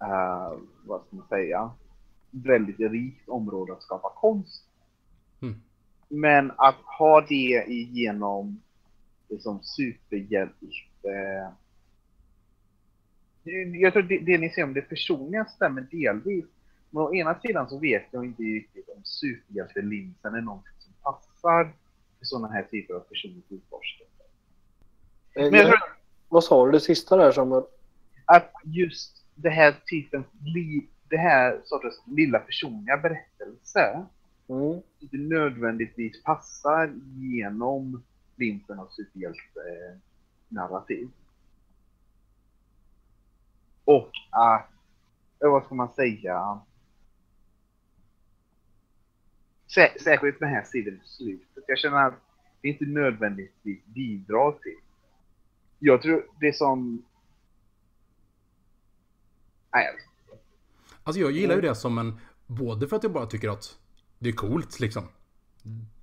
eh, 0.00 0.52
vad 0.84 1.00
ska 1.06 1.16
man 1.16 1.28
säga, 1.28 1.70
väldigt 2.30 2.80
rikt 2.80 3.28
område 3.28 3.72
att 3.72 3.82
skapa 3.82 4.10
konst. 4.14 4.64
Mm. 5.42 5.54
Men 6.08 6.52
att 6.56 6.76
ha 6.98 7.20
det 7.20 7.64
igenom 7.68 8.60
liksom 9.28 9.62
superhjälte... 9.62 10.66
Jag 13.80 13.92
tror 13.92 14.02
det, 14.02 14.18
det 14.18 14.38
ni 14.38 14.50
säger 14.50 14.64
om 14.64 14.74
det 14.74 14.82
personliga 14.82 15.44
stämmer 15.44 15.80
delvis. 15.90 16.44
Men 16.94 17.02
å 17.02 17.14
ena 17.14 17.40
sidan 17.40 17.68
så 17.68 17.78
vet 17.78 18.04
jag 18.10 18.24
inte 18.24 18.42
riktigt 18.42 18.88
om 18.88 19.00
superhjältelinsen 19.04 20.34
är 20.34 20.40
någonting 20.40 20.72
som 20.78 20.92
passar 21.02 21.64
för 22.18 22.24
sådana 22.26 22.48
här 22.48 22.62
typer 22.62 22.94
av 22.94 23.00
personligt 23.00 23.52
utforskande. 23.52 24.12
Eh, 25.34 25.50
Men 25.50 25.60
jag 25.60 25.66
tror 25.66 25.78
Vad 26.28 26.44
sa 26.44 26.66
du 26.66 26.72
det 26.72 26.80
sista 26.80 27.16
där 27.16 27.32
som... 27.32 27.64
att 28.24 28.52
just 28.64 29.24
det 29.34 29.50
här 29.50 29.74
typen, 29.86 30.24
det 31.08 31.16
här 31.16 31.60
sortens 31.64 32.02
lilla 32.06 32.38
personliga 32.38 32.96
berättelse 32.96 34.06
Mm. 34.48 34.82
inte 35.00 35.16
nödvändigtvis 35.16 36.22
passar 36.22 36.92
genom 37.16 38.02
linsen 38.36 38.78
av 38.78 38.86
superhjälte-narrativ. 38.86 41.08
Och 43.84 44.10
att, 44.30 44.70
eh, 45.44 45.50
vad 45.50 45.64
ska 45.64 45.74
man 45.74 45.94
säga, 45.94 46.60
Sä- 49.74 49.98
särskilt 50.00 50.40
den 50.40 50.48
här 50.48 50.64
sidan 50.64 50.94
i 50.94 51.00
slutet. 51.04 51.64
Jag 51.66 51.78
känner 51.78 52.06
att 52.06 52.14
det 52.60 52.68
inte 52.68 52.84
nödvändigtvis 52.84 53.84
bidrar 53.84 54.52
till. 54.52 54.76
Jag 55.78 56.02
tror 56.02 56.26
det 56.40 56.56
som... 56.56 57.04
Nej, 59.72 59.86
jag. 59.86 59.94
Alltså 61.02 61.20
jag 61.20 61.32
gillar 61.32 61.54
ju 61.54 61.60
det 61.60 61.74
som 61.74 61.98
en... 61.98 62.20
Både 62.46 62.88
för 62.88 62.96
att 62.96 63.02
jag 63.02 63.12
bara 63.12 63.26
tycker 63.26 63.48
att 63.48 63.78
det 64.18 64.28
är 64.28 64.32
coolt 64.32 64.80
liksom. 64.80 65.08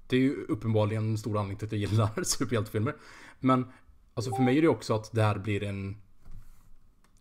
Det 0.08 0.16
är 0.16 0.20
ju 0.20 0.46
uppenbarligen 0.46 1.04
en 1.04 1.18
stor 1.18 1.38
anledning 1.38 1.58
till 1.58 1.66
att 1.66 1.72
jag 1.72 1.82
gillar 1.82 2.24
superhjältefilmer. 2.24 2.96
Men 3.40 3.72
alltså 4.14 4.36
för 4.36 4.44
mig 4.44 4.58
är 4.58 4.62
det 4.62 4.68
också 4.68 4.94
att 4.94 5.12
det 5.12 5.24
här 5.24 5.40
blir 5.40 5.64
en... 5.64 6.02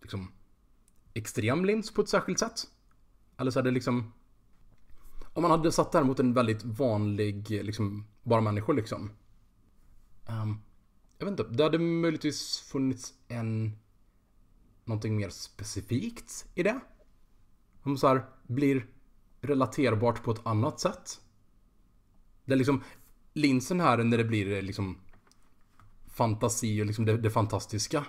Liksom... 0.01 0.33
Extrem 1.15 1.65
lins 1.65 1.95
på 1.95 2.03
ett 2.03 2.09
särskilt 2.09 2.39
sätt. 2.39 2.61
Eller 3.37 3.51
så 3.51 3.59
är 3.59 3.63
det 3.63 3.71
liksom... 3.71 4.13
Om 5.33 5.43
man 5.43 5.51
hade 5.51 5.73
satt 5.73 5.93
det 5.93 5.99
här 5.99 6.05
mot 6.05 6.21
en 6.21 6.35
väldigt 6.35 6.64
vanlig, 6.64 7.51
liksom, 7.51 8.07
bara 8.23 8.40
människor 8.40 8.75
liksom. 8.75 9.11
Um, 10.29 10.62
jag 11.19 11.27
vet 11.27 11.40
inte, 11.40 11.53
det 11.53 11.62
hade 11.62 11.79
möjligtvis 11.79 12.59
funnits 12.61 13.14
en... 13.29 13.79
Någonting 14.85 15.16
mer 15.16 15.29
specifikt 15.29 16.47
i 16.55 16.62
det. 16.62 16.81
Som 17.83 17.97
så 17.99 18.09
här 18.09 18.25
blir 18.47 18.87
relaterbart 19.40 20.23
på 20.23 20.31
ett 20.31 20.47
annat 20.47 20.81
sätt. 20.81 21.21
Det 22.45 22.53
är 22.53 22.57
liksom 22.57 22.83
linsen 23.33 23.81
här 23.81 23.99
när 24.05 24.19
det 24.19 24.25
blir 24.25 24.62
liksom 24.62 24.99
fantasi 26.07 26.83
och 26.83 26.87
liksom 26.87 27.05
det, 27.05 27.16
det 27.16 27.31
fantastiska 27.31 28.05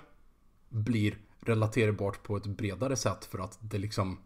blir 0.68 1.18
relaterbart 1.40 2.22
på 2.22 2.36
ett 2.36 2.46
bredare 2.46 2.96
sätt 2.96 3.24
för 3.24 3.38
att 3.38 3.58
det 3.60 3.78
liksom... 3.78 4.18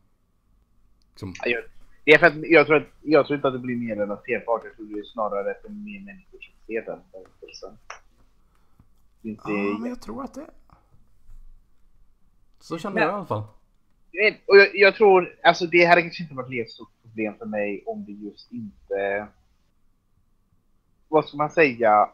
liksom 1.11 1.35
Jag- 1.45 1.65
det 2.07 2.13
är 2.13 2.19
för 2.19 2.27
att 2.27 2.35
jag 2.43 2.67
tror, 2.67 2.77
att, 2.77 2.87
jag 3.03 3.27
tror 3.27 3.37
inte 3.37 3.49
att 3.49 3.55
det 3.55 3.59
blir 3.59 3.77
mer 3.77 3.97
relaterbart. 3.97 4.65
Jag 4.65 4.77
tror 4.77 4.87
det 4.87 4.99
är 4.99 5.05
snarare 5.05 5.51
att 5.51 5.63
det 5.63 5.69
är 5.69 5.73
mer 5.73 6.01
människor 6.01 6.39
som 6.41 6.55
ser 6.67 6.83
den 6.83 7.01
berättelsen. 7.13 7.79
Inte, 9.23 9.43
ja, 9.51 9.79
men 9.79 9.89
jag 9.89 10.01
tror 10.01 10.25
att 10.25 10.35
det... 10.35 10.47
Så 12.61 12.79
känner 12.79 12.95
Men- 12.95 13.03
jag 13.03 13.13
i 13.13 13.15
alla 13.15 13.27
fall. 13.27 13.43
Och 14.47 14.57
jag, 14.57 14.69
jag 14.75 14.95
tror, 14.95 15.39
alltså 15.43 15.67
det 15.67 15.85
hade 15.85 16.03
kanske 16.03 16.23
inte 16.23 16.35
varit 16.35 16.67
ett 16.67 16.71
stort 16.71 17.03
problem 17.03 17.35
för 17.39 17.47
mig 17.47 17.83
om 17.87 18.05
det 18.05 18.13
just 18.13 18.53
inte... 18.53 19.27
Vad 21.09 21.29
ska 21.29 21.37
man 21.37 21.51
säga? 21.51 22.11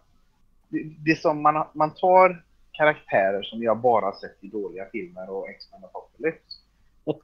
Det, 0.69 0.83
det 0.99 1.21
som 1.21 1.43
man, 1.43 1.67
man 1.75 1.95
tar 1.95 2.45
karaktärer 2.73 3.43
som 3.43 3.63
jag 3.63 3.79
bara 3.79 4.13
sett 4.13 4.45
i 4.45 4.49
dåliga 4.49 4.87
filmer 4.93 5.31
och 5.31 5.49
X-Men 5.49 5.85
Apocalypse. 5.85 6.59
Och, 7.05 7.21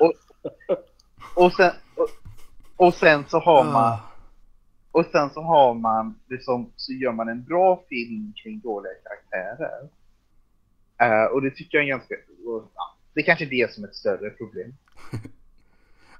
och, 0.00 0.12
sen, 1.56 1.70
och, 1.96 2.08
och 2.76 2.94
sen 2.94 3.24
så 3.28 3.38
har 3.38 3.64
man 3.64 3.98
och 4.92 5.06
sen 5.12 5.30
så 5.30 5.42
har 5.42 5.74
man 5.74 6.18
det 6.26 6.44
som, 6.44 6.72
så 6.76 6.92
gör 6.92 7.12
man 7.12 7.28
en 7.28 7.44
bra 7.44 7.84
film 7.88 8.32
kring 8.36 8.60
dåliga 8.60 8.92
karaktärer. 9.04 9.88
Eh, 11.00 11.24
och 11.24 11.42
det 11.42 11.50
tycker 11.50 11.78
jag 11.78 11.84
är 11.84 11.88
ganska, 11.88 12.14
och, 12.46 12.70
ja, 12.74 12.96
det 13.14 13.20
är 13.20 13.24
kanske 13.24 13.44
är 13.44 13.50
det 13.50 13.72
som 13.72 13.84
är 13.84 13.88
ett 13.88 13.96
större 13.96 14.30
problem. 14.30 14.74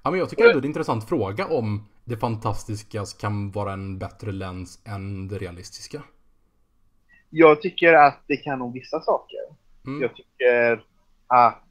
Ja, 0.03 0.11
men 0.11 0.20
jag 0.20 0.31
tycker 0.31 0.44
ändå 0.44 0.53
det 0.53 0.59
är 0.59 0.62
en 0.62 0.70
intressant 0.70 1.09
fråga 1.09 1.46
om 1.46 1.88
det 2.05 2.16
fantastiska 2.16 3.05
kan 3.20 3.51
vara 3.51 3.73
en 3.73 3.99
bättre 3.99 4.33
lens 4.33 4.83
än 4.85 5.29
det 5.29 5.38
realistiska. 5.38 6.03
Jag 7.31 7.62
tycker 7.62 7.92
att 7.92 8.23
det 8.27 8.37
kan 8.37 8.59
nog 8.59 8.73
vissa 8.73 9.01
saker. 9.01 9.38
Mm. 9.87 10.03
Jag 10.03 10.16
tycker 10.16 10.85
att 11.27 11.64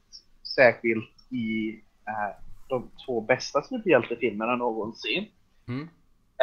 särskilt 0.54 1.32
i 1.32 1.70
eh, 2.06 2.49
de 2.70 2.90
två 3.06 3.20
bästa 3.20 3.62
superhjältefilmerna 3.62 4.56
någonsin, 4.56 5.26
Mm. 5.68 5.88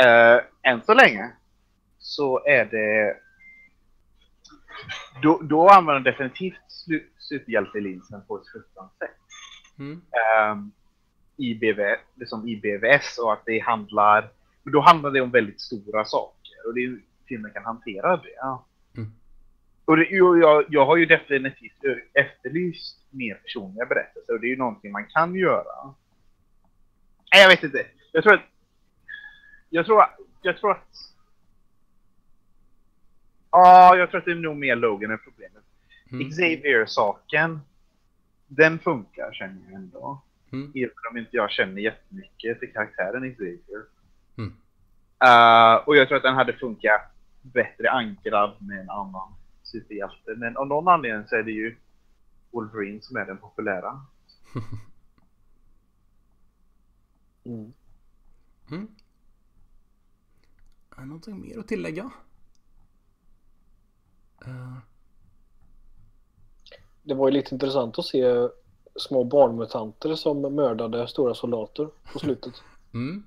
eh, 0.06 0.42
än 0.72 0.82
så 0.84 0.94
länge, 0.94 1.32
så 1.98 2.46
är 2.46 2.66
det... 2.66 3.18
Då, 5.22 5.40
då 5.44 5.70
använder 5.70 6.00
de 6.00 6.12
definitivt 6.12 6.56
superhjältelinsen 7.20 8.22
på 8.28 8.38
ett 8.38 8.48
fruktansvärt 8.48 9.10
sätt. 9.10 9.80
Mm. 9.80 10.02
Ehm, 10.12 10.72
i, 11.38 11.56
BV, 11.56 11.96
liksom 12.16 12.48
i 12.48 12.56
BVS 12.56 13.18
och 13.18 13.34
att 13.34 13.46
det 13.46 13.60
handlar... 13.60 14.30
Men 14.63 14.74
då 14.74 14.82
handlar 14.82 15.12
det 15.12 15.22
om 15.22 15.32
väldigt 15.32 15.62
stora 15.62 16.06
saker 16.06 16.68
och 16.68 16.74
det 16.74 16.84
är 16.84 17.00
filmen 17.28 17.52
kan 17.54 17.66
hantera 17.66 18.18
det. 18.18 18.34
Ja. 18.36 18.66
Mm. 18.98 19.10
Och 19.86 19.98
det, 19.98 20.08
jag, 20.10 20.66
jag 20.70 20.86
har 20.86 20.98
ju 20.98 21.06
definitivt 21.06 21.82
efterlyst 22.13 23.08
mer 23.10 23.36
personliga 23.36 23.86
berättelser 23.86 24.34
och 24.34 24.40
det 24.40 24.48
är 24.48 24.50
ju 24.50 24.58
någonting 24.58 24.92
man 24.92 25.06
kan 25.06 25.36
göra. 25.36 25.94
Nej, 27.34 27.42
jag 27.42 27.50
vet 27.50 27.63
inte. 27.63 27.86
Jag 28.12 28.24
tror 28.24 28.34
att... 28.34 28.42
Jag 29.70 29.86
tror, 29.86 30.04
jag 30.42 30.58
tror 30.58 30.72
att... 30.72 30.88
Ja, 33.52 33.96
jag 33.98 34.10
tror 34.10 34.20
att 34.20 34.26
det 34.26 34.32
är 34.32 34.36
nog 34.36 34.58
mer 34.58 34.76
Logan 34.76 35.12
än 35.12 35.20
problemet. 35.24 35.63
Mm. 36.12 36.30
Xavier-saken, 36.30 37.60
den 38.48 38.80
funkar 38.80 39.34
känner 39.34 39.62
jag 39.66 39.74
ändå. 39.74 40.22
Mm. 40.52 40.72
Även 40.76 41.12
om 41.12 41.18
inte 41.18 41.36
jag 41.36 41.52
känner 41.52 41.82
jättemycket 41.82 42.60
till 42.60 42.74
karaktären 42.74 43.34
Xavier. 43.34 43.84
Mm. 44.38 44.54
Uh, 45.24 45.88
och 45.88 45.96
jag 45.96 46.08
tror 46.08 46.18
att 46.18 46.24
den 46.24 46.36
hade 46.36 46.54
funkat 46.54 47.02
bättre 47.42 47.90
ankrad 47.90 48.56
med 48.60 48.80
en 48.80 48.90
annan 48.90 49.34
superhjälte. 49.63 50.36
Men 50.38 50.58
av 50.58 50.68
någon 50.68 50.88
anledning 50.88 51.28
så 51.28 51.36
är 51.36 51.44
det 51.44 51.52
ju 51.52 51.76
Wolverine 52.52 53.02
som 53.02 53.18
är 53.18 53.26
den 53.26 53.38
populära. 53.38 54.02
Mm. 57.48 57.74
Mm. 58.72 58.88
Är 60.98 61.02
det 61.02 61.06
någonting 61.06 61.42
mer 61.42 61.60
att 61.60 61.68
tillägga? 61.68 62.12
Eh, 64.46 64.78
Det 67.04 67.14
var 67.14 67.28
ju 67.28 67.34
lite 67.34 67.56
intressant 67.56 68.00
att 68.00 68.06
se 68.06 68.24
små 68.96 69.24
barnmutanter 69.24 70.16
som 70.16 70.42
mördade 70.56 71.08
stora 71.08 71.34
soldater 71.34 71.90
på 72.14 72.20
slutet. 72.20 72.54
mm. 72.94 73.24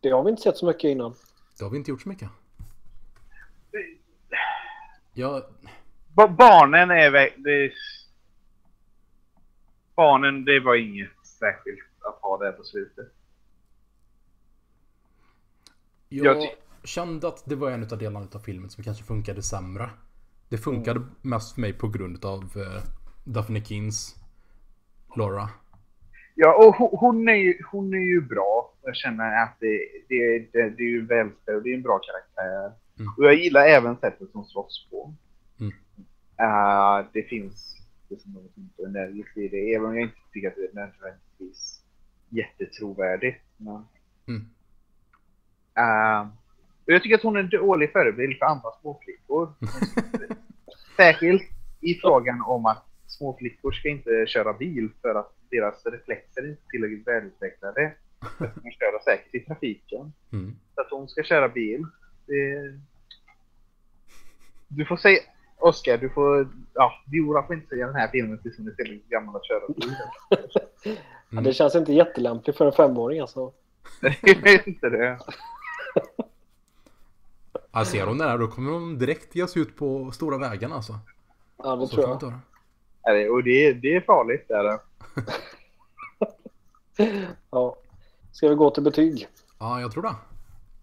Det 0.00 0.10
har 0.10 0.24
vi 0.24 0.30
inte 0.30 0.42
sett 0.42 0.56
så 0.56 0.66
mycket 0.66 0.84
innan. 0.84 1.14
Det 1.58 1.64
har 1.64 1.70
vi 1.70 1.76
inte 1.78 1.90
gjort 1.90 2.02
så 2.02 2.08
mycket. 2.08 2.28
Ja, 5.12 5.48
Ba- 6.08 6.28
barnen 6.28 6.90
är 6.90 7.10
väl... 7.10 7.28
Det... 7.36 7.72
Barnen, 9.94 10.44
det 10.44 10.60
var 10.60 10.74
inget 10.74 11.10
särskilt 11.24 11.93
att 12.04 12.18
ha 12.22 12.38
det 12.38 12.52
på 12.52 12.64
slutet. 12.64 13.06
jag 16.08 16.36
Jag 16.36 16.48
kände 16.84 17.28
att 17.28 17.42
det 17.44 17.56
var 17.56 17.70
en 17.70 17.82
av 17.82 17.98
delarna 17.98 18.26
av 18.34 18.38
filmen 18.38 18.70
som 18.70 18.84
kanske 18.84 19.04
funkade 19.04 19.42
sämre. 19.42 19.90
Det 20.48 20.58
funkade 20.58 21.00
mest 21.22 21.54
för 21.54 21.60
mig 21.60 21.72
på 21.72 21.88
grund 21.88 22.24
av 22.24 22.42
uh, 22.56 22.82
Daphne 23.24 23.64
Kins 23.64 24.16
Laura. 25.16 25.48
Ja, 26.34 26.66
och 26.66 26.74
hon, 26.74 26.88
hon, 26.92 27.28
är 27.28 27.34
ju, 27.34 27.54
hon 27.70 27.94
är 27.94 28.14
ju 28.14 28.20
bra. 28.20 28.74
Jag 28.82 28.96
känner 28.96 29.42
att 29.42 29.56
det, 29.60 29.78
det, 30.08 30.38
det, 30.52 30.70
det 30.70 30.82
är 30.82 30.88
ju 30.88 31.06
välspel 31.06 31.56
och 31.56 31.62
det 31.62 31.70
är 31.70 31.74
en 31.74 31.82
bra 31.82 31.98
karaktär. 31.98 32.72
Mm. 32.98 33.12
Och 33.18 33.24
jag 33.24 33.34
gillar 33.34 33.66
även 33.66 33.96
sättet 33.96 34.30
som 34.30 34.44
slåss 34.44 34.88
på. 34.90 35.14
Mm. 35.60 35.72
Eh, 36.40 37.06
det 37.12 37.22
finns 37.22 37.76
det 38.08 38.20
som 38.20 38.32
något 38.32 38.56
inte 38.56 38.82
energiskt 38.82 39.36
i 39.36 39.48
det, 39.48 39.74
även 39.74 39.86
om 39.86 39.94
jag 39.94 40.02
inte 40.02 40.16
tycker 40.32 40.48
att 40.48 40.56
det 40.56 40.80
nödvändigtvis 40.80 41.83
jättetrovärdigt. 42.36 43.42
Men, 43.56 43.86
Mm. 44.26 44.46
och 46.84 46.92
jag 46.92 47.02
tycker 47.02 47.14
att 47.14 47.22
hon 47.22 47.36
är 47.36 47.40
en 47.40 47.48
dålig 47.48 47.92
förebild 47.92 48.38
för 48.38 48.46
andra 48.46 48.70
småflickor. 48.80 49.52
Särskilt 50.96 51.42
i 51.80 51.94
frågan 51.94 52.42
om 52.42 52.66
att 52.66 52.84
småflickor 53.06 53.72
ska 53.72 53.88
inte 53.88 54.26
köra 54.26 54.52
bil 54.52 54.90
för 55.02 55.14
att 55.14 55.32
deras 55.50 55.86
reflexer 55.86 56.42
är 56.42 56.48
inte 56.50 56.62
tillräckligt 56.70 57.06
välutvecklade. 57.06 57.92
För 58.38 58.44
att 58.44 58.54
de 58.54 58.70
köra 58.70 59.02
säkert 59.04 59.34
i 59.34 59.40
trafiken. 59.40 60.12
Mm. 60.32 60.56
Så 60.74 60.80
att 60.80 60.90
hon 60.90 61.08
ska 61.08 61.22
köra 61.22 61.48
bil. 61.48 61.86
Det... 62.26 62.72
Du 64.68 64.84
får 64.84 64.96
säga... 64.96 65.18
Oskar, 65.56 65.98
du 65.98 66.10
får... 66.10 66.48
Ja, 66.74 66.92
Viola 67.10 67.42
får 67.46 67.54
inte 67.56 67.68
säga 67.68 67.86
den 67.86 67.94
här 67.96 68.08
filmen 68.08 68.38
tills 68.38 68.56
hon 68.56 68.68
är 68.68 68.72
tillräckligt 68.72 69.08
gammal 69.08 69.36
att 69.36 69.46
köra 69.46 69.66
bil. 69.68 69.96
Mm. 71.32 71.44
det 71.44 71.52
känns 71.52 71.74
inte 71.74 71.92
jättelämpligt 71.92 72.58
för 72.58 72.66
en 72.66 72.72
femåring 72.72 73.20
alltså. 73.20 73.52
Jag 74.22 74.42
vet 74.42 74.66
inte 74.66 74.88
det. 74.88 75.18
Ja, 77.72 77.84
ser 77.84 78.06
hon 78.06 78.18
det 78.18 78.24
här 78.24 78.38
då 78.38 78.48
kommer 78.48 78.70
hon 78.72 78.98
direkt 78.98 79.34
ge 79.34 79.46
sig 79.48 79.62
ut 79.62 79.76
på 79.76 80.10
stora 80.12 80.38
vägarna 80.38 80.74
alltså. 80.74 80.98
Ja, 81.56 81.76
det 81.76 81.86
Så 81.86 81.94
tror 81.94 82.08
jag. 82.08 82.32
Nej, 83.06 83.30
Och 83.30 83.42
det, 83.42 83.72
det 83.72 83.94
är 83.96 84.00
farligt. 84.00 84.48
Där. 84.48 84.64
det. 84.64 84.80
Ja. 87.50 87.76
Ska 88.32 88.48
vi 88.48 88.54
gå 88.54 88.70
till 88.70 88.82
betyg? 88.82 89.28
Ja, 89.58 89.80
jag 89.80 89.92
tror 89.92 90.02
det. 90.02 90.14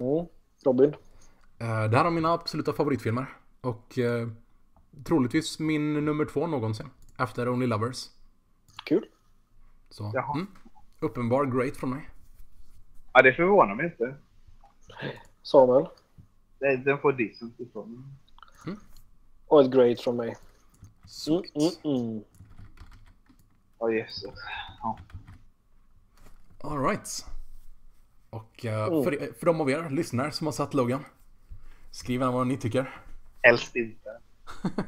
Mm. 0.04 0.26
Robin? 0.66 0.96
Eh, 1.60 1.84
Det 1.90 1.98
här 1.98 2.06
är 2.06 2.10
mina 2.10 2.34
absoluta 2.34 2.74
favoritfilmer. 2.74 3.26
Och 3.62 4.00
eh, 4.00 4.28
troligtvis 5.04 5.60
min 5.60 6.06
nummer 6.06 6.26
två 6.26 6.48
någonsin. 6.48 6.90
Efter 7.20 7.50
Only 7.50 7.68
Lovers. 7.68 8.06
Kul. 8.84 9.06
Så, 9.92 10.12
Jaha. 10.14 10.34
mm. 10.36 10.48
Uppenbar 11.00 11.46
great 11.46 11.78
från 11.78 11.90
mig. 11.90 12.10
Ja, 13.14 13.22
det 13.22 13.34
förvånar 13.34 13.76
mig 13.76 13.86
inte. 13.86 14.16
Samuel? 15.44 15.86
Den 16.60 16.84
den 16.84 16.98
får 17.00 17.14
decent 17.14 17.60
ifrån. 17.60 18.16
Och 19.48 19.62
ett 19.62 19.72
great 19.72 20.00
från 20.02 20.16
mig. 20.18 20.28
Mm, 20.28 20.38
Sweet. 21.06 21.56
mm, 21.86 21.96
mm. 22.02 22.24
Ja. 24.82 24.98
Alright. 26.62 27.26
Och 28.30 28.66
eh, 28.66 28.88
Mm. 28.88 29.04
för, 29.04 29.34
för 29.40 29.46
de 29.46 29.62
av 29.62 29.70
er 29.70 29.90
lyssnare 29.90 30.32
som 30.32 30.48
har 30.48 30.52
sett 30.52 30.74
Logan. 30.74 31.06
Skriv 31.92 32.20
gärna 32.22 32.32
vad 32.32 32.48
ni 32.48 32.58
tycker. 32.58 33.02
Helst 33.42 33.76
inte. 33.76 34.10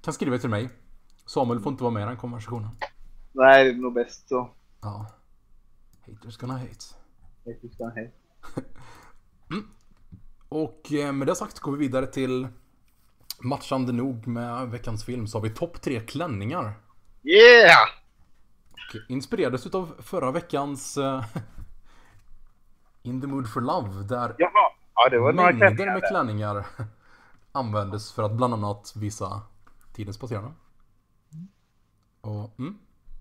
Kan 0.00 0.14
skriva 0.14 0.38
till 0.38 0.50
mig. 0.50 0.68
Samuel 1.26 1.60
får 1.60 1.72
inte 1.72 1.82
vara 1.84 1.94
med 1.94 2.02
i 2.02 2.06
den 2.06 2.16
konversationen. 2.16 2.70
Nej, 3.32 3.64
det 3.64 3.70
är 3.70 3.74
nog 3.74 3.94
bäst 3.94 4.28
så. 4.28 4.50
Ja. 4.80 5.06
Haters 6.06 6.36
gonna 6.36 6.58
hate. 6.58 6.84
Jag 7.44 7.60
tycker 7.60 7.90
hej. 7.94 8.12
Och 10.48 10.92
eh, 10.92 11.12
med 11.12 11.26
det 11.26 11.34
sagt 11.34 11.58
går 11.58 11.72
vi 11.72 11.78
vidare 11.78 12.06
till 12.06 12.48
matchande 13.42 13.92
nog 13.92 14.26
med 14.26 14.68
veckans 14.68 15.04
film 15.04 15.26
så 15.26 15.38
har 15.38 15.42
vi 15.42 15.50
topp 15.50 15.80
tre 15.82 16.00
klänningar. 16.00 16.72
Yeah! 17.22 17.88
Och 18.72 19.10
inspirerades 19.10 19.66
utav 19.66 19.94
förra 19.98 20.30
veckans 20.30 20.96
eh, 20.96 21.24
In 23.02 23.20
the 23.20 23.26
Mood 23.26 23.52
for 23.52 23.60
Love 23.60 24.02
där 24.02 24.34
Jaha. 24.38 24.72
Ja, 24.94 25.08
det 25.10 25.18
var 25.18 25.32
några 25.32 25.52
mängder 25.52 25.66
klänningar 25.76 25.94
med 25.94 26.08
klänningar 26.08 26.66
användes 27.52 28.12
för 28.12 28.22
att 28.22 28.32
bland 28.32 28.54
annat 28.54 28.92
visa 28.96 29.42
tidens 29.92 30.18
passerande. 30.18 30.52
Och 32.20 32.58
mm, 32.58 32.78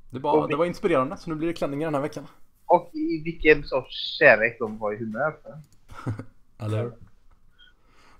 det, 0.10 0.20
vi- 0.20 0.48
det 0.50 0.56
var 0.56 0.66
inspirerande 0.66 1.18
så 1.18 1.30
nu 1.30 1.36
blir 1.36 1.48
det 1.48 1.54
klänningar 1.54 1.88
den 1.88 1.94
här 1.96 2.02
veckan. 2.02 2.28
Och 2.66 2.90
i 2.94 3.22
vilken 3.24 3.64
sorts 3.64 4.18
kärlek 4.20 4.60
de 4.60 4.78
var 4.78 4.94
i 4.94 4.98
humör 4.98 5.36
för. 5.44 5.60
Eller 6.66 6.84
hur? 6.84 6.94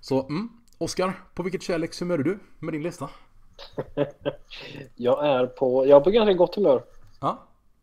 Så 0.00 0.26
mm, 0.26 0.48
Oskar, 0.78 1.12
på 1.34 1.42
vilket 1.42 1.62
kärlekshumör 1.62 2.18
är 2.18 2.22
du 2.22 2.38
med 2.58 2.74
din 2.74 2.82
lista? 2.82 3.10
Jag 4.96 5.26
är 5.26 5.46
på, 5.46 5.86
jag 5.86 5.96
är 5.96 6.04
på 6.04 6.10
ganska 6.10 6.32
gott 6.34 6.54
humör 6.54 6.84
Ja. 7.20 7.38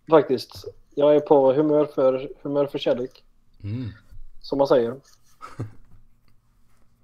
faktiskt. 0.10 0.66
Jag 0.96 1.16
är 1.16 1.20
på 1.20 1.54
humör 1.54 1.86
för, 1.86 2.30
humör 2.42 2.68
för 2.68 2.80
kärlek, 2.80 3.24
Mm, 3.64 3.90
som 4.42 4.58
man 4.58 4.68
säger. 4.68 4.92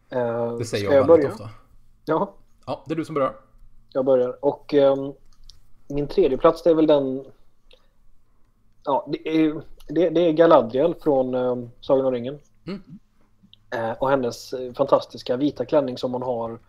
Eh, 0.10 0.58
det 0.58 0.66
säger 0.66 0.86
jag, 0.86 0.93
jag 0.93 1.08
väldigt 1.08 1.18
börja? 1.18 1.32
ofta. 1.32 1.49
Ja, 2.06 2.34
Ja, 2.66 2.84
det 2.88 2.93
är 2.93 2.95
du 2.95 3.06
som 3.06 3.16
börjar. 3.16 3.34
jag 3.93 4.06
börjar. 4.06 4.45
Och 4.45 4.74
ehm, 4.74 5.14
min 5.88 6.08
tredje 6.08 6.38
plats 6.38 6.64
det 6.64 6.70
är 6.70 6.76
väl 6.76 6.88
den... 6.88 7.26
Ja, 8.84 9.08
det 9.10 9.28
är, 9.28 9.62
det, 9.88 10.10
det 10.10 10.22
är 10.22 10.32
Galadriel 10.32 10.96
från 10.96 11.36
um, 11.36 11.72
Sagan 11.82 12.06
om 12.06 12.14
ringen. 12.14 12.40
Mm. 12.68 12.82
Eh, 13.72 13.92
och 13.92 14.10
hennes 14.10 14.54
eh, 14.54 14.74
fantastiska 14.74 15.38
vita 15.38 15.66
klänning 15.66 15.98
som 15.98 16.14
hon 16.14 16.22
har 16.22 16.60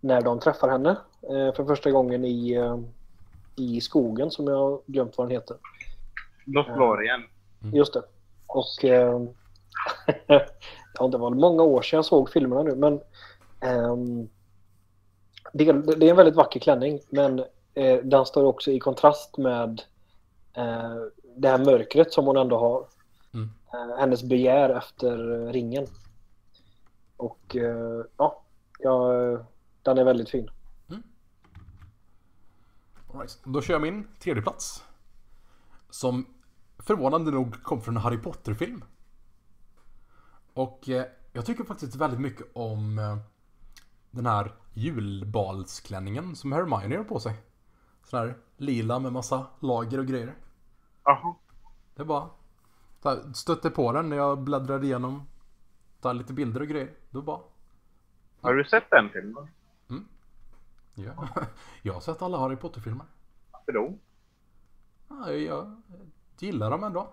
när 0.00 0.20
de 0.20 0.40
träffar 0.40 0.68
henne 0.68 0.90
eh, 1.22 1.54
för 1.54 1.64
första 1.64 1.90
gången 1.90 2.24
i, 2.24 2.52
eh, 2.52 2.78
i 3.56 3.80
skogen 3.80 4.30
som 4.30 4.46
jag 4.46 4.56
har 4.56 4.80
glömt 4.86 5.18
vad 5.18 5.26
den 5.26 5.34
heter. 5.34 5.56
Lothlorien. 6.44 7.22
Just 7.72 7.92
det. 7.92 8.02
Och 8.46 8.84
eh, 8.84 9.22
ja, 10.98 11.08
det 11.08 11.18
var 11.18 11.30
många 11.30 11.62
år 11.62 11.82
sedan 11.82 11.96
jag 11.96 12.04
såg 12.04 12.30
filmerna 12.30 12.62
nu 12.62 12.74
men 12.74 13.00
ehm, 13.60 14.28
det, 15.52 15.72
det 15.72 16.06
är 16.06 16.10
en 16.10 16.16
väldigt 16.16 16.36
vacker 16.36 16.60
klänning 16.60 17.00
men 17.08 17.44
eh, 17.78 18.04
den 18.04 18.26
står 18.26 18.44
också 18.44 18.70
i 18.70 18.78
kontrast 18.78 19.38
med 19.38 19.82
eh, 20.52 20.96
det 21.36 21.48
här 21.48 21.64
mörkret 21.64 22.12
som 22.12 22.26
hon 22.26 22.36
ändå 22.36 22.58
har. 22.58 22.86
Mm. 23.34 23.50
Eh, 23.72 23.98
hennes 23.98 24.22
begär 24.22 24.70
efter 24.70 25.16
ringen. 25.52 25.86
Och 27.16 27.56
eh, 27.56 28.04
ja, 28.16 28.42
ja, 28.78 29.12
den 29.82 29.98
är 29.98 30.04
väldigt 30.04 30.30
fin. 30.30 30.50
All 33.12 33.20
right. 33.20 33.38
Då 33.44 33.62
kör 33.62 33.74
jag 33.74 33.82
min 33.82 34.06
tredje 34.18 34.42
plats. 34.42 34.84
Som 35.90 36.26
förvånande 36.78 37.30
nog 37.30 37.62
kom 37.62 37.80
från 37.80 37.96
en 37.96 38.02
Harry 38.02 38.18
Potter-film. 38.18 38.84
Och 40.54 40.88
eh, 40.88 41.04
jag 41.32 41.46
tycker 41.46 41.64
faktiskt 41.64 41.96
väldigt 41.96 42.20
mycket 42.20 42.46
om 42.52 42.98
eh, 42.98 43.16
den 44.10 44.26
här 44.26 44.54
julbalsklänningen 44.74 46.36
som 46.36 46.52
Hermione 46.52 46.96
har 46.96 47.04
på 47.04 47.20
sig. 47.20 47.34
Sån 48.08 48.18
här 48.20 48.34
lila 48.56 48.98
med 48.98 49.12
massa 49.12 49.46
lager 49.60 49.98
och 49.98 50.06
grejer. 50.06 50.34
Jaha. 51.04 51.34
Det 51.94 52.02
är 52.02 52.06
bara 52.06 52.30
så 53.02 53.08
här, 53.08 53.32
stötte 53.32 53.70
på 53.70 53.92
den 53.92 54.08
när 54.08 54.16
jag 54.16 54.38
bläddrade 54.38 54.86
igenom. 54.86 55.28
Tar 56.00 56.14
lite 56.14 56.32
bilder 56.32 56.60
och 56.60 56.68
grejer. 56.68 56.92
Då 57.10 57.22
bara 57.22 57.40
Har 58.40 58.54
du 58.54 58.64
sett 58.64 58.90
den 58.90 59.10
filmen? 59.10 59.48
ja. 60.94 61.28
Jag 61.82 61.94
har 61.94 62.00
sett 62.00 62.22
alla 62.22 62.38
Harry 62.38 62.56
Potter-filmer. 62.56 63.06
Varför 63.52 63.72
då? 63.72 63.98
Ja, 65.08 65.32
jag 65.32 65.82
gillar 66.38 66.70
dem 66.70 66.84
ändå. 66.84 67.08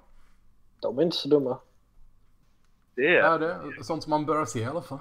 De 0.79 0.99
är 0.99 1.03
inte 1.03 1.17
så 1.17 1.29
dumma. 1.29 1.59
Det 2.95 3.17
är... 3.17 3.23
Ja, 3.23 3.37
det 3.37 3.51
är 3.51 3.83
sånt 3.83 4.03
som 4.03 4.09
man 4.09 4.25
bör 4.25 4.45
se 4.45 4.59
i 4.59 4.65
alla 4.65 4.81
fall. 4.81 4.99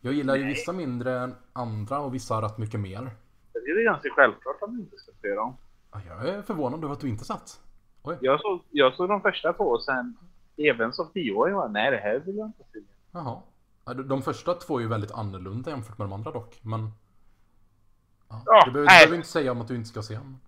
Jag 0.00 0.14
gillar 0.14 0.36
ju 0.36 0.44
vissa 0.44 0.72
mindre 0.72 1.20
än 1.20 1.34
andra 1.52 2.00
och 2.00 2.14
vissa 2.14 2.42
rätt 2.42 2.58
mycket 2.58 2.80
mer. 2.80 3.16
Det 3.52 3.58
är 3.70 3.84
ganska 3.84 4.08
självklart 4.10 4.62
att 4.62 4.70
man 4.70 4.80
inte 4.80 4.96
ska 4.96 5.12
se 5.22 5.28
dem. 5.34 5.56
Ja, 5.92 6.00
Jag 6.08 6.28
är 6.28 6.42
förvånad 6.42 6.84
över 6.84 6.92
att 6.94 7.00
du 7.00 7.08
inte 7.08 7.24
sett. 7.24 7.60
Oj, 8.02 8.18
Jag 8.20 8.40
såg, 8.40 8.60
jag 8.70 8.94
såg 8.94 9.08
de 9.08 9.20
första 9.20 9.52
två 9.52 9.64
och 9.64 9.82
sen 9.84 10.16
även 10.56 10.92
som 10.92 11.08
tioåring 11.12 11.54
var 11.54 11.68
nej 11.68 11.90
det 11.90 11.96
här 11.96 12.18
vill 12.18 12.36
jag 12.36 12.46
inte 12.46 12.64
se. 12.72 12.78
jaha. 13.10 13.38
Ja, 13.84 13.94
de- 13.94 14.22
första 14.22 14.54
två 14.54 14.76
är 14.78 14.80
ju 14.82 14.88
väldigt 14.88 15.10
annorlunda 15.12 15.70
jämfört 15.70 15.98
med 15.98 16.04
de 16.08 16.12
andra 16.12 16.30
dock, 16.30 16.58
men... 16.62 16.90
Ja, 18.28 18.42
Ja, 18.46 18.62
du 18.64 18.70
behöver, 18.70 18.88
du 18.90 18.94
nej. 18.94 18.98
behöver 19.00 19.16
inte 19.16 19.28
säga 19.28 19.52
om 19.52 19.60
att 19.60 19.68
du 19.68 19.76
inte 19.76 19.88
ska 19.88 20.02
se 20.02 20.14
dem. 20.14 20.38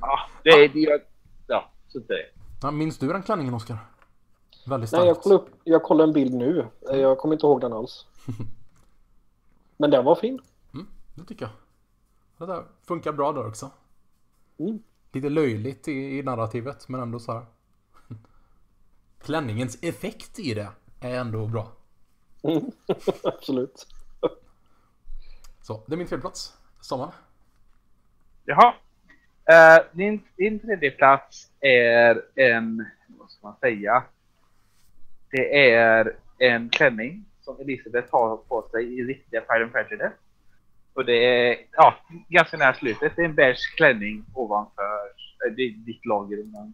Ja, 0.00 0.18
det 0.44 0.50
är 0.50 0.68
det 0.68 0.80
jag... 0.80 1.00
Ja, 1.46 1.70
så 1.88 1.98
det. 1.98 2.26
Ja, 2.62 2.70
minns 2.70 2.98
du 2.98 3.08
den 3.08 3.22
klänningen 3.22 3.54
Oskar? 3.54 3.78
Väldigt 4.66 4.92
Nej, 4.92 5.06
jag 5.06 5.16
starkt. 5.16 5.22
kollade, 5.22 5.42
upp, 5.44 5.50
jag 5.64 5.82
kollade 5.82 6.08
en 6.10 6.12
bild 6.14 6.34
nu. 6.34 6.66
Eh, 6.90 6.96
Jag 6.96 7.18
kommer 7.18 7.34
inte 7.34 7.46
ihåg 7.46 7.60
den 7.60 7.72
alls. 7.72 8.06
Men 9.76 9.90
den 9.90 10.04
var 10.04 10.14
fin. 10.14 10.38
Mm, 10.74 10.86
det 11.14 11.24
tycker 11.24 11.44
jag. 11.44 11.52
Det 12.40 12.46
där 12.46 12.64
funkar 12.86 13.12
bra 13.12 13.32
där 13.32 13.46
också. 13.46 13.70
Mm. 14.58 14.82
Lite 15.12 15.28
löjligt 15.28 15.88
i, 15.88 16.18
i 16.18 16.22
narrativet, 16.22 16.88
men 16.88 17.00
ändå 17.00 17.18
så 17.18 17.32
här. 17.32 17.46
Klänningens 19.22 19.82
effekt 19.82 20.38
i 20.38 20.54
det 20.54 20.68
är 21.00 21.20
ändå 21.20 21.46
bra. 21.46 21.72
Absolut. 23.24 23.86
Så, 25.62 25.84
det 25.86 25.94
är 25.94 25.96
min 25.96 26.06
tredje 26.06 26.20
plats. 26.20 26.56
Sommar. 26.80 27.14
Jaha. 28.44 28.74
Uh, 29.50 29.86
din, 29.92 30.22
din 30.36 30.60
tredje 30.60 30.90
plats 30.90 31.50
är 31.60 32.22
en... 32.34 32.86
Vad 33.06 33.30
ska 33.30 33.46
man 33.46 33.56
säga? 33.60 34.04
Det 35.30 35.70
är 35.72 36.16
en 36.38 36.70
klänning 36.70 37.24
som 37.40 37.60
Elisabeth 37.60 38.08
har 38.12 38.36
på 38.36 38.68
sig 38.70 38.98
i 38.98 39.04
riktiga 39.04 39.40
Pride 39.40 39.64
and 39.64 39.72
Prejudice. 39.72 40.12
Och 40.94 41.04
det 41.04 41.12
är 41.12 41.66
ja, 41.72 41.94
ganska 42.28 42.56
nära 42.56 42.74
slutet. 42.74 43.12
Det 43.16 43.22
är 43.22 43.26
en 43.26 43.34
beige 43.34 43.74
klänning 43.76 44.24
ovanför 44.34 45.10
det 45.56 45.62
är 45.62 45.70
ditt 45.70 46.06
lager 46.06 46.38
under, 46.38 46.72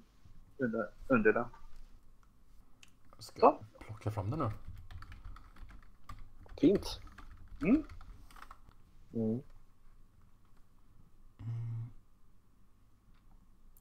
under, 0.58 0.88
under 1.08 1.32
den. 1.32 1.44
Jag 3.14 3.24
ska 3.24 3.40
Så. 3.40 3.64
plocka 3.78 4.10
fram 4.10 4.30
den 4.30 4.38
nu. 4.38 4.50
Fint. 6.60 7.00
Mm. 7.62 7.84
Mm. 9.14 9.42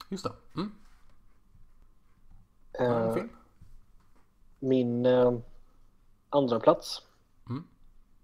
Just 0.09 0.23
det. 0.23 0.31
Mm. 0.55 0.71
Fin. 3.13 3.29
min 4.59 5.05
eh, 5.05 5.33
andra 6.29 6.59
plats 6.59 7.01
Mm. 7.49 7.63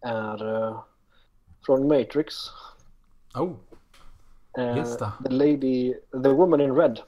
är 0.02 0.68
eh, 0.68 0.84
från 1.66 1.88
Matrix. 1.88 2.34
Oh, 3.36 3.52
Eh, 4.58 4.76
det. 4.76 5.12
The 5.24 5.30
Lady, 5.30 5.94
The 6.24 6.30
Woman 6.30 6.62
in 6.62 6.76
Red. 6.76 7.00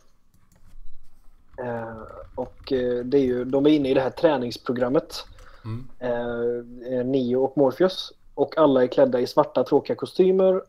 Eh, 1.60 2.02
och 2.36 2.72
eh, 2.72 3.04
det 3.06 3.18
är 3.18 3.22
ju, 3.22 3.46
de 3.46 3.66
är 3.66 3.70
inne 3.70 3.90
i 3.90 3.94
det 3.94 4.02
här 4.02 4.10
träningsprogrammet. 4.10 5.26
mm. 5.66 5.88
Eh, 6.00 7.06
Neo 7.06 7.44
och 7.44 7.58
Morpheus. 7.58 8.14
Och 8.34 8.58
alla 8.58 8.84
är 8.84 8.88
klädda 8.88 9.20
i 9.20 9.28
svarta 9.28 9.64
tråkiga 9.64 9.96
kostymer. 9.96 10.62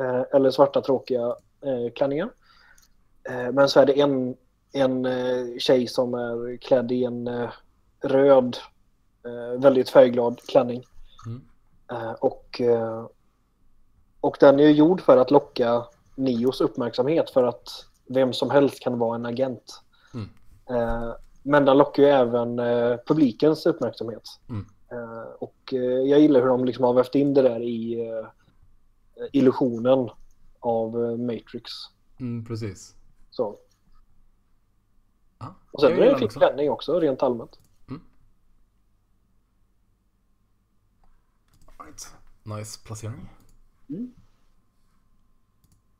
Eh, 0.00 0.22
eller 0.32 0.50
svarta 0.50 0.80
tråkiga 0.80 1.26
eh, 1.64 1.92
klänningar. 1.94 2.30
Eh, 3.30 3.52
men 3.52 3.68
så 3.68 3.80
är 3.80 3.86
det 3.86 4.00
en, 4.00 4.36
en 4.72 5.06
eh, 5.06 5.58
tjej 5.58 5.86
som 5.86 6.14
är 6.14 6.56
klädd 6.56 6.92
i 6.92 7.04
en 7.04 7.28
eh, 7.28 7.50
röd, 8.00 8.56
eh, 9.26 9.60
väldigt 9.60 9.90
färgglad 9.90 10.40
klänning. 10.48 10.84
Mm. 11.26 11.42
Eh, 11.92 12.12
och, 12.12 12.60
eh, 12.60 13.06
och 14.22 14.36
den 14.40 14.60
är 14.60 14.64
ju 14.64 14.72
gjord 14.72 15.00
för 15.00 15.16
att 15.16 15.30
locka 15.30 15.86
Nios 16.16 16.60
uppmärksamhet 16.60 17.30
för 17.30 17.44
att 17.44 17.68
vem 18.06 18.32
som 18.32 18.50
helst 18.50 18.80
kan 18.82 18.98
vara 18.98 19.14
en 19.14 19.26
agent. 19.26 19.82
Mm. 20.14 20.28
Eh, 20.70 21.14
Men 21.42 21.64
den 21.64 21.78
lockar 21.78 22.02
ju 22.02 22.08
även 22.08 22.58
eh, 22.58 22.96
publikens 23.06 23.66
uppmärksamhet. 23.66 24.22
Mm. 24.48 24.66
Eh, 24.92 25.32
och 25.38 25.72
jag 26.08 26.20
gillar 26.20 26.40
hur 26.40 26.48
de 26.48 26.64
liksom 26.64 26.84
har 26.84 26.92
vävt 26.92 27.14
in 27.14 27.34
det 27.34 27.42
där 27.42 27.60
i 27.62 27.98
illusionen 29.32 30.10
av 30.60 30.94
Matrix. 31.20 31.70
Mm, 32.20 32.44
precis. 32.44 32.94
Så. 33.30 33.58
Ja, 35.38 35.54
Och 35.70 35.80
sen 35.80 35.92
är 35.92 35.96
det 35.96 36.10
en 36.10 36.18
fin 36.18 36.26
också. 36.26 36.38
klänning 36.38 36.70
också, 36.70 37.00
rent 37.00 37.22
allmänt. 37.22 37.58
Right. 41.84 42.14
Nice 42.42 42.78
placering. 42.86 43.28
Mm. 43.88 44.12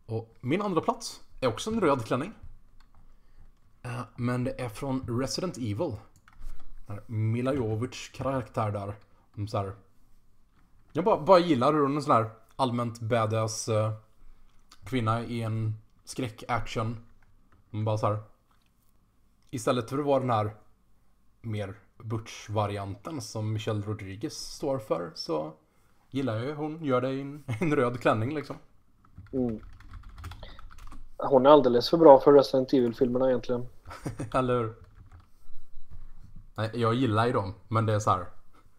Och 0.06 0.36
min 0.40 0.62
andra 0.62 0.80
plats 0.80 1.20
är 1.40 1.46
också 1.46 1.70
en 1.70 1.80
röd 1.80 2.04
klänning. 2.04 2.32
Eh, 3.82 4.02
men 4.16 4.44
det 4.44 4.60
är 4.60 4.68
från 4.68 5.20
Resident 5.20 5.56
Evil. 5.56 5.96
Mila 7.06 7.54
Jovovich 7.54 8.12
karaktär 8.12 8.70
där. 8.70 8.94
Så 9.46 9.58
här. 9.58 9.72
Jag 10.92 11.04
bara, 11.04 11.20
bara 11.20 11.38
gillar 11.38 11.72
hur 11.72 11.80
hon 11.80 11.92
är 11.92 11.96
en 11.96 12.02
sån 12.02 12.14
här 12.14 12.30
allmänt 12.56 13.00
badass 13.00 13.68
eh, 13.68 13.92
kvinna 14.84 15.24
i 15.24 15.42
en 15.42 15.74
skräck-action. 16.04 16.96
Hon 17.70 17.84
bara 17.84 17.98
så 17.98 18.06
här. 18.06 18.22
Istället 19.50 19.90
för 19.90 19.98
att 19.98 20.04
vara 20.04 20.20
den 20.20 20.30
här 20.30 20.56
mer 21.40 21.74
butch-varianten 21.98 23.20
som 23.20 23.52
Michelle 23.52 23.82
Rodriguez 23.86 24.34
står 24.34 24.78
för 24.78 25.12
så 25.14 25.54
gillar 26.12 26.36
jag 26.36 26.44
ju 26.44 26.54
hon 26.54 26.84
gör 26.84 27.00
det 27.00 27.10
i 27.10 27.20
en, 27.20 27.44
en 27.60 27.76
röd 27.76 28.00
klänning 28.00 28.34
liksom. 28.34 28.56
Mm. 29.32 29.60
Hon 31.16 31.46
är 31.46 31.50
alldeles 31.50 31.90
för 31.90 31.96
bra 31.96 32.20
för 32.20 32.32
Resident 32.32 32.72
Evil-filmerna 32.72 33.28
egentligen. 33.28 33.66
Eller 34.34 34.58
hur? 34.58 34.74
Nej, 36.54 36.70
jag 36.74 36.94
gillar 36.94 37.26
ju 37.26 37.32
dem, 37.32 37.54
men 37.68 37.86
det 37.86 37.92
är 37.94 37.98
så 37.98 38.10
här. 38.10 38.26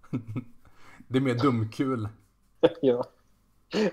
det 1.08 1.18
är 1.18 1.22
mer 1.22 1.36
dumkul. 1.36 2.10
ja. 2.82 3.06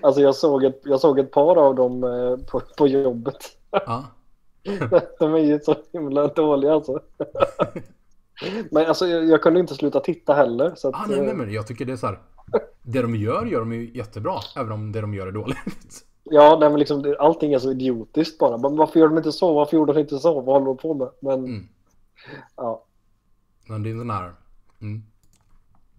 Alltså 0.01 0.21
jag 0.21 0.35
såg, 0.35 0.63
ett, 0.63 0.81
jag 0.83 0.99
såg 0.99 1.19
ett 1.19 1.31
par 1.31 1.55
av 1.55 1.75
dem 1.75 2.03
eh, 2.03 2.37
på, 2.45 2.61
på 2.77 2.87
jobbet. 2.87 3.57
Ja. 3.71 4.05
De 5.19 5.33
är 5.33 5.39
ju 5.39 5.59
så 5.59 5.75
himla 5.93 6.27
dåliga 6.27 6.73
alltså. 6.73 7.01
Men 8.71 8.85
alltså 8.85 9.07
jag, 9.07 9.25
jag 9.25 9.41
kunde 9.41 9.59
inte 9.59 9.75
sluta 9.75 9.99
titta 9.99 10.33
heller. 10.33 10.75
Så 10.75 10.87
att, 10.87 10.95
Ah, 10.95 11.05
nej, 11.07 11.19
nej, 11.19 11.29
eh, 11.29 11.35
men 11.35 11.53
jag 11.53 11.67
tycker 11.67 11.85
det 11.85 11.91
är 11.91 11.97
så 11.97 12.07
här. 12.07 12.19
Det 12.81 13.01
de 13.01 13.15
gör, 13.15 13.45
gör 13.45 13.59
de 13.59 13.73
ju 13.73 13.91
jättebra. 13.97 14.39
Även 14.55 14.71
om 14.71 14.91
det 14.91 15.01
de 15.01 15.13
gör 15.13 15.27
är 15.27 15.31
dåligt. 15.31 16.05
Ja, 16.23 16.57
nej, 16.59 16.69
men 16.69 16.79
liksom, 16.79 17.15
allting 17.19 17.53
är 17.53 17.59
så 17.59 17.71
idiotiskt 17.71 18.39
bara. 18.39 18.57
Men 18.57 18.75
varför 18.77 18.99
gör 18.99 19.07
de 19.07 19.17
inte 19.17 19.31
så? 19.31 19.53
Varför 19.53 19.77
gjorde 19.77 19.93
de 19.93 19.99
inte 19.99 20.19
så? 20.19 20.41
Vad 20.41 20.55
håller 20.55 20.65
de 20.65 20.77
på 20.77 20.93
med? 20.93 21.09
Men 21.19 21.45
Mm. 21.45 21.67
ja, 22.55 22.85
Men 23.67 23.83
det 23.83 23.89
är 23.89 23.91
en 23.91 23.99
sån 23.99 24.09
här. 24.09 24.33
Mm. 24.81 25.03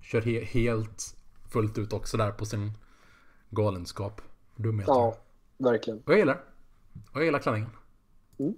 Kör 0.00 0.20
he 0.20 0.44
helt 0.44 1.16
fullt 1.50 1.78
ut 1.78 1.92
också 1.92 2.16
där 2.16 2.32
på 2.32 2.44
sin 2.46 2.72
galenskap. 3.50 4.20
Dumheter. 4.56 4.92
ja, 4.92 5.16
verkligen. 5.58 6.02
Och 6.06 6.12
jag 6.12 6.18
gillar. 6.18 6.40
Och 7.12 7.16
jag 7.16 7.24
gillar 7.24 7.38
klänningen. 7.38 7.70
Mm. 8.38 8.54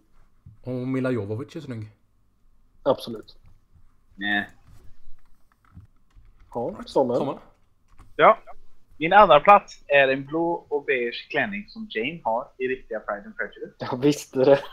Och 0.62 0.88
Mila 0.88 1.10
Jovovich 1.10 1.56
är 1.56 1.60
snygg. 1.60 1.90
Absolut. 2.82 3.36
Nej. 4.14 4.48
Ja, 6.54 6.74
Samuel. 6.86 7.18
Samuel? 7.18 7.38
Ja. 8.16 8.38
Min 8.98 9.12
andra 9.12 9.40
plats 9.40 9.84
är 9.86 10.08
en 10.08 10.24
blå 10.26 10.66
och 10.68 10.84
beige 10.84 11.28
klänning 11.30 11.64
som 11.68 11.86
Jane 11.90 12.20
har 12.24 12.48
i 12.58 12.68
riktiga 12.68 13.00
Pride 13.00 13.22
and 13.26 13.36
Prejudice. 13.36 13.74
Jag 13.78 14.00
visste 14.02 14.38
det. 14.44 14.60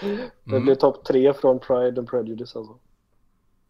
Det 0.00 0.30
Mm. 0.52 0.62
blir 0.64 0.74
topp 0.74 1.04
tre 1.04 1.34
från 1.34 1.58
Pride 1.60 1.98
and 2.00 2.08
Prejudice 2.10 2.56
alltså. 2.56 2.78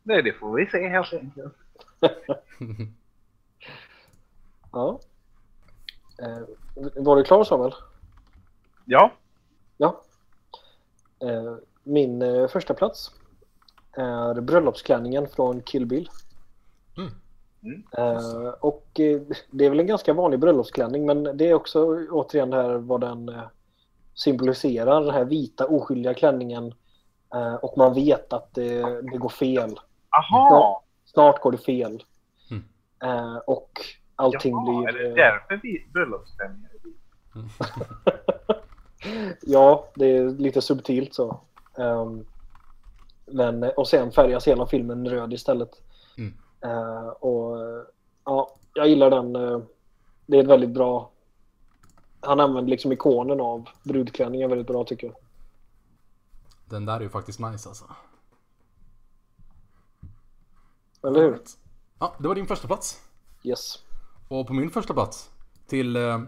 Nej, 0.02 0.22
det 0.22 0.32
får 0.32 0.56
vi 0.56 0.66
se 0.66 0.88
helt 0.88 1.12
enkelt. 1.12 1.54
Ja. 4.72 5.00
Eh, 6.22 6.40
var 6.96 7.16
du 7.16 7.24
klar 7.24 7.44
Samuel? 7.44 7.74
Ja. 8.84 9.12
Ja. 9.76 10.02
Eh, 11.22 11.56
min 11.82 12.22
eh, 12.22 12.48
första 12.48 12.74
plats 12.74 13.10
är 13.92 14.40
bröllopsklänningen 14.40 15.28
från 15.28 15.62
Kill 15.62 15.86
Bill. 15.86 16.10
Mm. 16.96 17.10
Mm. 17.66 17.82
Eh, 17.98 18.48
och 18.60 19.00
eh, 19.00 19.20
det 19.50 19.64
är 19.64 19.70
väl 19.70 19.80
en 19.80 19.86
ganska 19.86 20.12
vanlig 20.12 20.40
bröllopsklänning 20.40 21.06
men 21.06 21.36
det 21.36 21.50
är 21.50 21.54
också 21.54 22.06
återigen 22.10 22.50
det 22.50 22.56
här 22.56 22.74
vad 22.74 23.00
den 23.00 23.28
eh, 23.28 23.42
symboliserar. 24.14 25.00
Den 25.00 25.14
här 25.14 25.24
vita 25.24 25.66
oskyldiga 25.66 26.14
klänningen 26.14 26.74
eh, 27.34 27.54
och 27.54 27.78
man 27.78 27.94
vet 27.94 28.32
att 28.32 28.54
det, 28.54 29.02
det 29.02 29.18
går 29.18 29.28
fel. 29.28 29.80
Aha! 30.10 30.82
Snart 31.04 31.40
går 31.40 31.52
det 31.52 31.58
fel. 31.58 32.04
Mm. 32.50 32.64
Eh, 33.02 33.36
och 33.36 33.70
allting 34.16 34.52
Jaha, 34.52 34.88
är 34.88 34.92
blir... 34.92 35.02
det 35.02 35.08
eh, 35.08 35.14
därför 35.14 35.60
vi 35.62 35.86
bröllopsklänningar 35.92 36.70
är 36.74 36.84
vita? 36.84 37.64
Ja, 39.42 39.88
det 39.94 40.16
är 40.16 40.28
lite 40.30 40.62
subtilt 40.62 41.14
så. 41.14 41.40
Ehm, 41.78 42.26
men, 43.26 43.62
och 43.62 43.88
sen 43.88 44.12
färgas 44.12 44.48
hela 44.48 44.66
filmen 44.66 45.08
röd 45.08 45.32
istället. 45.32 45.70
Mm. 46.18 46.34
Eh, 46.66 47.08
och 47.08 47.56
ja, 48.24 48.56
jag 48.74 48.88
gillar 48.88 49.10
den. 49.10 49.36
eh, 49.36 49.60
det 50.26 50.36
är 50.36 50.42
ett 50.42 50.48
väldigt 50.48 50.70
bra... 50.70 51.10
Han 52.20 52.40
använder 52.40 52.70
liksom 52.70 52.92
ikonen 52.92 53.40
av 53.40 53.68
brudklänningen 53.82 54.50
väldigt 54.50 54.66
bra 54.66 54.84
tycker 54.84 55.06
jag. 55.06 55.16
Den 56.64 56.86
där 56.86 56.96
är 56.96 57.00
ju 57.00 57.08
faktiskt 57.08 57.40
nice 57.40 57.68
alltså. 57.68 57.84
Eller 61.02 61.20
hur? 61.20 61.40
Ja, 61.98 62.14
det 62.18 62.28
var 62.28 62.34
din 62.34 62.46
första 62.46 62.66
plats. 62.66 63.02
Yes. 63.42 63.78
Och 64.28 64.46
på 64.46 64.52
min 64.52 64.70
första 64.70 64.94
plats, 64.94 65.30
till 65.66 65.96
eh, 65.96 66.20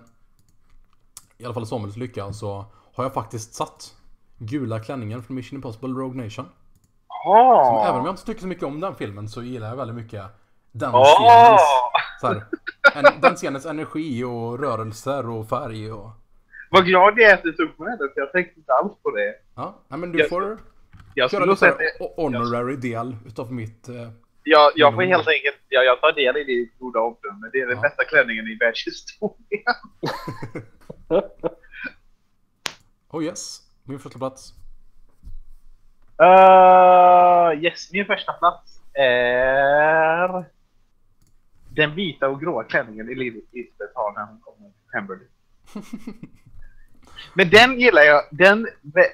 i 1.39 1.45
alla 1.45 1.55
fall 1.55 1.67
Samuels 1.67 1.97
lycka, 1.97 2.33
så 2.33 2.65
har 2.95 3.05
jag 3.05 3.15
faktiskt 3.15 3.55
satt 3.55 3.97
gula 4.39 4.81
klänningen 4.81 5.23
från 5.23 5.37
Mission 5.37 5.57
Impossible 5.57 5.89
Rogue 5.89 6.25
Nation. 6.25 6.47
Som 7.25 7.33
Jaha! 7.33 7.89
även 7.89 8.01
om 8.01 8.07
jag 8.07 8.13
inte 8.13 8.25
tycker 8.25 8.41
så 8.41 8.47
mycket 8.47 8.65
om 8.65 8.81
den 8.81 8.95
filmen 8.95 9.29
så 9.29 9.43
gillar 9.43 9.69
jag 9.69 9.77
väldigt 9.77 9.97
mycket 9.97 10.23
den 10.73 10.91
Åh! 10.95 11.05
scenens, 11.17 11.63
så 12.21 12.27
här, 12.27 12.45
en, 12.95 13.21
den 13.21 13.37
scenens 13.37 13.67
energi 13.67 14.25
och 14.25 14.59
rörelser 14.61 15.29
och 15.31 15.49
färg 15.49 15.93
och... 15.93 16.11
Vad 16.71 16.85
glad 16.87 17.15
jag 17.19 17.31
är 17.31 17.35
att 17.35 17.43
du 17.43 17.53
tog 17.53 17.81
med 17.81 17.99
det, 17.99 18.09
för 18.15 18.21
jag 18.21 18.33
tänkte 18.33 18.61
inte 18.61 18.73
alls 18.73 18.93
på 19.03 19.11
det. 19.11 19.35
Ja, 19.57 19.75
nej, 19.89 20.01
men 20.01 20.13
du 20.13 20.19
Jag- 20.19 20.29
får 20.29 20.59
Jag 21.15 21.31
köra 21.31 21.45
lite 21.45 21.77
honorary 22.17 22.77
del 22.77 23.17
utav 23.27 23.53
mitt... 23.53 23.89
Eh, 23.89 23.95
jag, 24.43 24.73
jag 24.75 24.95
får 24.95 25.03
helt 25.03 25.29
enkelt, 25.29 25.57
jag, 25.69 25.85
jag 25.85 26.01
tar 26.01 26.13
del 26.13 26.37
i 26.37 26.45
ditt 26.45 26.79
goda 26.79 27.01
omdöme. 27.01 27.51
Det 27.53 27.59
är 27.61 27.67
den 27.67 27.77
Ja. 27.77 27.83
bästa 27.83 28.05
klänningen 28.05 28.47
i 28.47 28.55
världshistorien. 28.61 29.75
oh 33.11 33.25
yes, 33.25 33.61
min 33.85 33.99
första 33.99 34.19
plats. 34.19 34.55
Uh, 36.23 37.65
yes, 37.65 37.93
min 37.93 38.07
första 38.07 38.33
plats 38.33 38.81
är 38.95 40.45
den 41.71 41.95
vita 41.95 42.29
och 42.29 42.41
gråa 42.41 42.65
klänningen 42.65 43.11
i 43.11 43.15
Lisbeth 43.15 43.93
har 43.95 44.13
när 44.13 44.27
hon 44.27 44.41
kommer 44.41 44.69
till 44.69 44.91
Pemberley. 44.93 45.27
Men 47.35 47.51
den 47.51 47.81
gillar 47.81 48.03
jag. 48.03 48.23
Den 48.31 48.67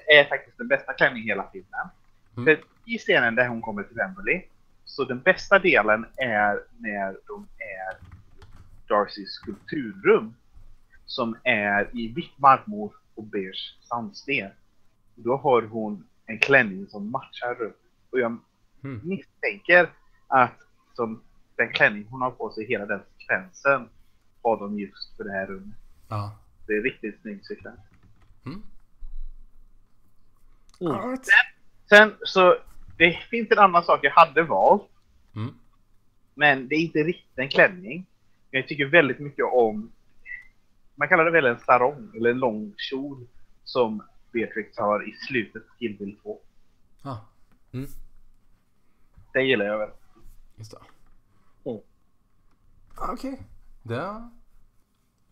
är 0.06 0.28
faktiskt 0.28 0.58
den 0.58 0.68
bästa 0.68 0.92
klänningen 0.92 1.26
i 1.26 1.28
hela 1.28 1.48
filmen. 1.52 1.88
Mm. 2.36 2.44
För 2.44 2.64
I 2.84 2.98
scenen 2.98 3.34
där 3.34 3.48
hon 3.48 3.62
kommer 3.62 3.82
till 3.82 3.96
Pemberley, 3.96 4.42
så 4.84 5.04
den 5.04 5.20
bästa 5.20 5.58
delen 5.58 6.06
är 6.16 6.60
när 6.78 7.16
de 7.26 7.48
är 7.58 7.94
i 7.94 8.88
Darcys 8.88 9.30
skulpturrum. 9.30 10.34
Som 11.06 11.36
är 11.42 11.90
i 11.92 12.08
vitt 12.08 12.38
marmor 12.38 12.92
och 13.14 13.24
beige 13.24 13.76
sandsten. 13.82 14.50
Då 15.14 15.36
har 15.36 15.62
hon 15.62 16.06
en 16.26 16.38
klänning 16.38 16.86
som 16.86 17.10
matchar 17.10 17.54
rummet. 17.54 17.76
Och 18.10 18.18
jag 18.20 18.38
Mm. 18.84 19.00
misstänker 19.04 19.90
att 20.28 20.58
som 20.94 21.22
den 21.56 21.72
klänning 21.72 22.06
hon 22.10 22.22
har 22.22 22.30
på 22.30 22.50
sig 22.50 22.66
hela 22.66 22.86
den 22.86 23.00
sekvensen 23.18 23.88
har 24.42 24.56
de 24.56 24.78
just 24.78 25.16
för 25.16 25.24
det 25.24 25.32
här 25.32 25.46
rummet. 25.46 25.76
Ja. 26.08 26.38
Det 26.66 26.72
är 26.72 26.82
riktigt 26.82 27.20
snygg 27.22 27.46
sekvens. 27.46 27.80
Mm. 28.46 28.62
Mm. 30.80 31.08
Right. 31.10 31.26
Sen 31.88 32.14
så, 32.22 32.56
det 32.98 33.12
finns 33.30 33.50
en 33.50 33.58
annan 33.58 33.84
sak 33.84 34.00
jag 34.02 34.10
hade 34.10 34.42
valt. 34.42 34.88
Mm. 35.36 35.54
Men 36.34 36.68
det 36.68 36.74
är 36.74 36.80
inte 36.80 36.98
riktigt 36.98 37.38
en 37.38 37.48
klänning. 37.48 38.06
Jag 38.50 38.68
tycker 38.68 38.86
väldigt 38.86 39.18
mycket 39.18 39.44
om, 39.44 39.92
man 40.94 41.08
kallar 41.08 41.24
det 41.24 41.30
väl 41.30 41.46
en 41.46 41.58
sarong 41.58 42.10
eller 42.16 42.30
en 42.30 42.38
lång 42.38 42.74
kjol 42.76 43.26
som 43.64 44.02
Beatrix 44.34 44.78
har 44.78 45.08
i 45.08 45.12
slutet 45.12 45.68
på 45.68 45.74
Kill 45.78 45.98
Bill 45.98 46.18
2. 46.22 46.40
Ja, 47.02 47.24
mm. 47.72 47.86
Det 49.32 49.42
gillar 49.42 49.64
jag 49.64 49.78
väl. 49.78 49.90
just 50.56 50.70
det. 50.70 50.78
Mm. 51.70 51.82
Ah, 52.94 53.12
Okej. 53.12 53.42
Det 53.82 54.30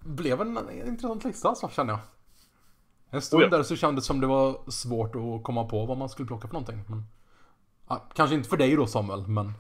blev 0.01 0.41
en, 0.41 0.57
en 0.57 0.89
intressant 0.89 1.25
lista 1.25 1.55
så 1.55 1.69
känner 1.69 1.93
jag. 1.93 2.01
En 3.11 3.23
stund 3.23 3.43
Oh 3.43 3.49
ja. 3.51 3.57
där 3.57 3.63
så 3.63 3.77
kändes 3.77 4.05
det 4.05 4.07
som 4.07 4.21
det 4.21 4.27
var 4.27 4.71
svårt 4.71 5.15
att 5.15 5.43
komma 5.43 5.65
på 5.65 5.87
vad 5.87 5.99
man 5.99 6.09
skulle 6.09 6.27
plocka 6.27 6.49
för 6.49 6.55
någonting. 6.55 6.85
Men, 6.89 7.05
ja, 7.89 8.09
kanske 8.15 8.37
inte 8.37 8.49
för 8.49 8.57
dig 8.57 8.77
då 8.77 8.87
Samuel, 8.87 9.27
men 9.27 9.53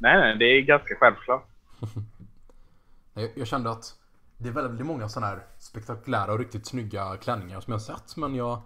Nej, 0.00 0.18
nej, 0.18 0.36
det 0.38 0.44
är 0.44 0.62
ganska 0.62 0.94
självklart. 1.00 1.48
jag, 3.14 3.30
jag 3.36 3.46
kände 3.46 3.70
att 3.70 3.98
det 4.36 4.48
är 4.48 4.52
väldigt 4.52 4.86
många 4.86 5.08
sådana 5.08 5.26
här 5.26 5.46
spektakulära 5.68 6.32
och 6.32 6.38
riktigt 6.38 6.66
snygga 6.66 7.16
klänningar 7.16 7.60
som 7.60 7.72
jag 7.72 7.82
sett. 7.82 8.16
Men 8.16 8.34
jag 8.34 8.62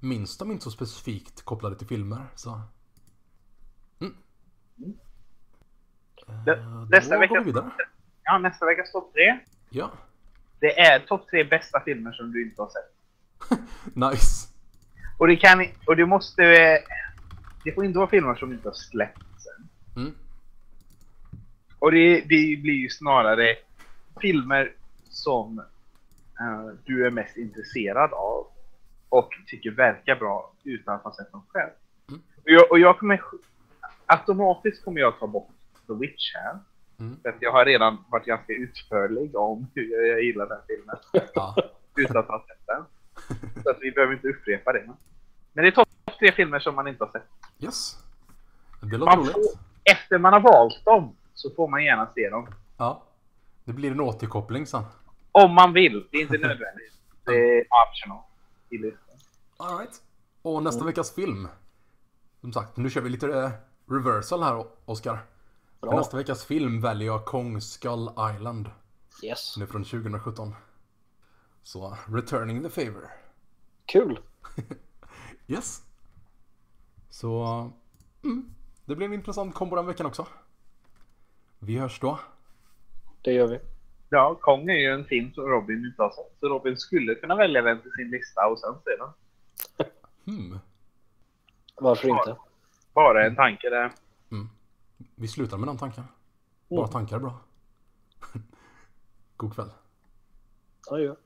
minns 0.00 0.38
dem 0.38 0.50
inte 0.50 0.64
så 0.64 0.70
specifikt 0.70 1.44
kopplade 1.44 1.76
till 1.76 1.86
filmer. 1.86 2.26
Så. 2.34 2.60
Mm. 4.00 4.14
Eh, 6.48 6.86
nästa 6.90 7.18
vecka- 7.18 7.40
vi. 7.44 7.52
Ja, 8.24 8.38
nästa 8.38 8.66
veckas 8.66 8.92
topp 8.92 9.12
tre. 9.12 9.38
Ja, 9.70 9.90
Det 10.60 10.78
är 10.80 11.00
topp 11.00 11.26
tre 11.30 11.44
bästa 11.44 11.80
filmer 11.80 12.12
som 12.12 12.32
du 12.32 12.42
inte 12.42 12.62
har 12.62 12.68
sett. 12.68 13.58
nice. 13.96 14.48
Och 15.18 15.26
det 15.28 15.36
kan 15.36 15.66
och 15.86 15.96
det 15.96 16.06
måste... 16.06 16.42
eh, 16.44 16.78
Det 17.64 17.72
får 17.72 17.84
inte 17.84 17.98
vara 17.98 18.08
filmer 18.10 18.34
som 18.34 18.52
inte 18.52 18.68
har 18.68 18.74
släppts 18.74 19.46
än. 19.58 19.68
Mm. 20.02 20.14
Och 21.78 21.92
det, 21.92 22.20
det 22.20 22.60
blir 22.62 22.74
ju 22.82 22.88
snarare 22.88 23.56
filmer 24.20 24.72
som 25.10 25.62
eh, 26.40 26.74
du 26.84 27.06
är 27.06 27.10
mest 27.10 27.36
intresserad 27.36 28.12
av 28.12 28.46
och 29.08 29.28
tycker 29.46 29.70
verkar 29.70 30.16
bra 30.16 30.52
utan 30.64 30.94
att 30.94 31.02
ha 31.02 31.14
sett 31.14 31.32
dem 31.32 31.42
själv. 31.48 31.70
Mm. 32.08 32.20
Och, 32.36 32.50
jag, 32.50 32.70
och 32.70 32.78
jag 32.78 32.98
kommer... 32.98 33.20
Automatiskt 34.06 34.84
kommer 34.84 35.00
jag 35.00 35.18
ta 35.18 35.26
bort 35.26 35.50
The 35.86 35.92
Witch 35.92 36.34
här. 36.34 36.58
Mm. 37.00 37.16
För 37.22 37.34
jag 37.40 37.52
har 37.52 37.64
redan 37.64 38.04
varit 38.08 38.26
ganska 38.26 38.52
utförlig 38.52 39.36
om 39.36 39.66
hur 39.74 40.06
jag 40.08 40.22
gillar 40.22 40.46
den 40.48 40.58
filmen. 40.66 40.96
Ja. 41.34 41.56
utan 41.96 42.16
att 42.16 42.28
ha 42.28 42.44
sett 42.48 42.66
den. 42.66 42.84
Så 43.62 43.70
att 43.70 43.78
vi 43.80 43.92
behöver 43.92 44.12
inte 44.14 44.28
upprepa 44.28 44.72
det. 44.72 44.84
Men 45.52 45.64
det 45.64 45.68
är 45.68 45.70
topp 45.72 45.88
tre 46.18 46.32
filmer 46.32 46.58
som 46.58 46.74
man 46.74 46.88
inte 46.88 47.04
har 47.04 47.10
sett. 47.10 47.28
Yes. 47.60 47.96
Det 48.80 48.96
låter 48.96 49.16
Man 49.16 49.18
roligt. 49.24 49.32
får, 49.32 49.42
efter 49.92 50.18
man 50.18 50.32
har 50.32 50.40
valt 50.40 50.84
dem 50.84 51.16
så 51.34 51.50
får 51.50 51.68
man 51.68 51.84
gärna 51.84 52.08
se 52.14 52.30
dem. 52.30 52.46
Ja. 52.78 53.02
Det 53.64 53.72
blir 53.72 53.90
en 53.90 54.00
återkoppling 54.00 54.66
sen. 54.66 54.82
Om 55.32 55.54
man 55.54 55.72
vill. 55.72 56.08
Det 56.10 56.16
är 56.16 56.22
inte 56.22 56.38
nödvändigt. 56.38 56.92
Det 57.24 57.32
är 57.58 57.64
optional. 57.88 58.22
i 58.70 58.78
listan. 58.78 59.16
Alright. 59.56 60.02
Och 60.42 60.62
nästa 60.62 60.84
veckas 60.84 61.14
film. 61.14 61.48
Som 62.40 62.52
sagt, 62.52 62.76
nu 62.76 62.90
kör 62.90 63.00
vi 63.00 63.08
lite 63.10 63.26
eh, 63.28 63.50
reversal 63.90 64.42
här 64.42 64.66
Oskar. 64.84 65.18
För 65.80 65.86
Bra. 65.86 65.96
nästa 65.96 66.16
veckas 66.16 66.44
film 66.44 66.80
väljer 66.80 67.06
jag 67.06 67.24
Kong 67.24 67.60
Skull 67.60 68.10
Island. 68.34 68.70
Yes. 69.22 69.56
Är 69.56 69.66
från 69.66 69.84
2017. 69.84 70.54
Så, 71.62 71.96
Returning 72.08 72.62
the 72.62 72.68
Favor. 72.70 73.10
Kul. 73.86 74.20
Yes. 75.46 75.82
Så, 77.10 77.44
mm, 78.24 78.54
det 78.84 78.96
blir 78.96 79.06
en 79.06 79.12
intressant 79.12 79.54
kombo 79.54 79.76
den 79.76 79.86
veckan 79.86 80.06
också. 80.06 80.26
Vi 81.58 81.78
hörs 81.78 82.00
då. 82.00 82.18
Det 83.22 83.32
gör 83.32 83.46
vi. 83.46 83.60
Ja, 84.14 84.38
Kong 84.40 84.70
är 84.70 84.74
ju 84.74 84.86
en 84.94 85.04
film 85.04 85.32
som 85.34 85.44
Robin 85.44 85.84
inte 85.86 86.02
har 86.02 86.10
sett. 86.10 86.36
Så 86.40 86.48
Robin 86.48 86.76
skulle 86.76 87.14
kunna 87.14 87.36
välja 87.36 87.62
den 87.62 87.80
till 87.82 87.90
sin 87.92 88.10
lista 88.10 88.46
och 88.46 88.58
sen 88.58 88.74
se 88.84 88.90
den. 88.96 89.08
Hmm. 90.24 90.58
Varför 91.76 92.08
inte? 92.08 92.36
Bara 92.94 93.26
en 93.26 93.36
tanke 93.36 93.70
där. 93.70 93.92
Vi 95.14 95.28
slutar 95.28 95.56
med 95.58 95.68
den 95.68 95.78
tanken. 95.78 96.04
Bara 96.68 96.80
Mm. 96.80 96.90
tankar 96.92 97.16
är 97.16 97.20
bra. 97.20 97.40
God 99.36 99.54
kväll. 99.54 99.70
Gör. 100.90 101.16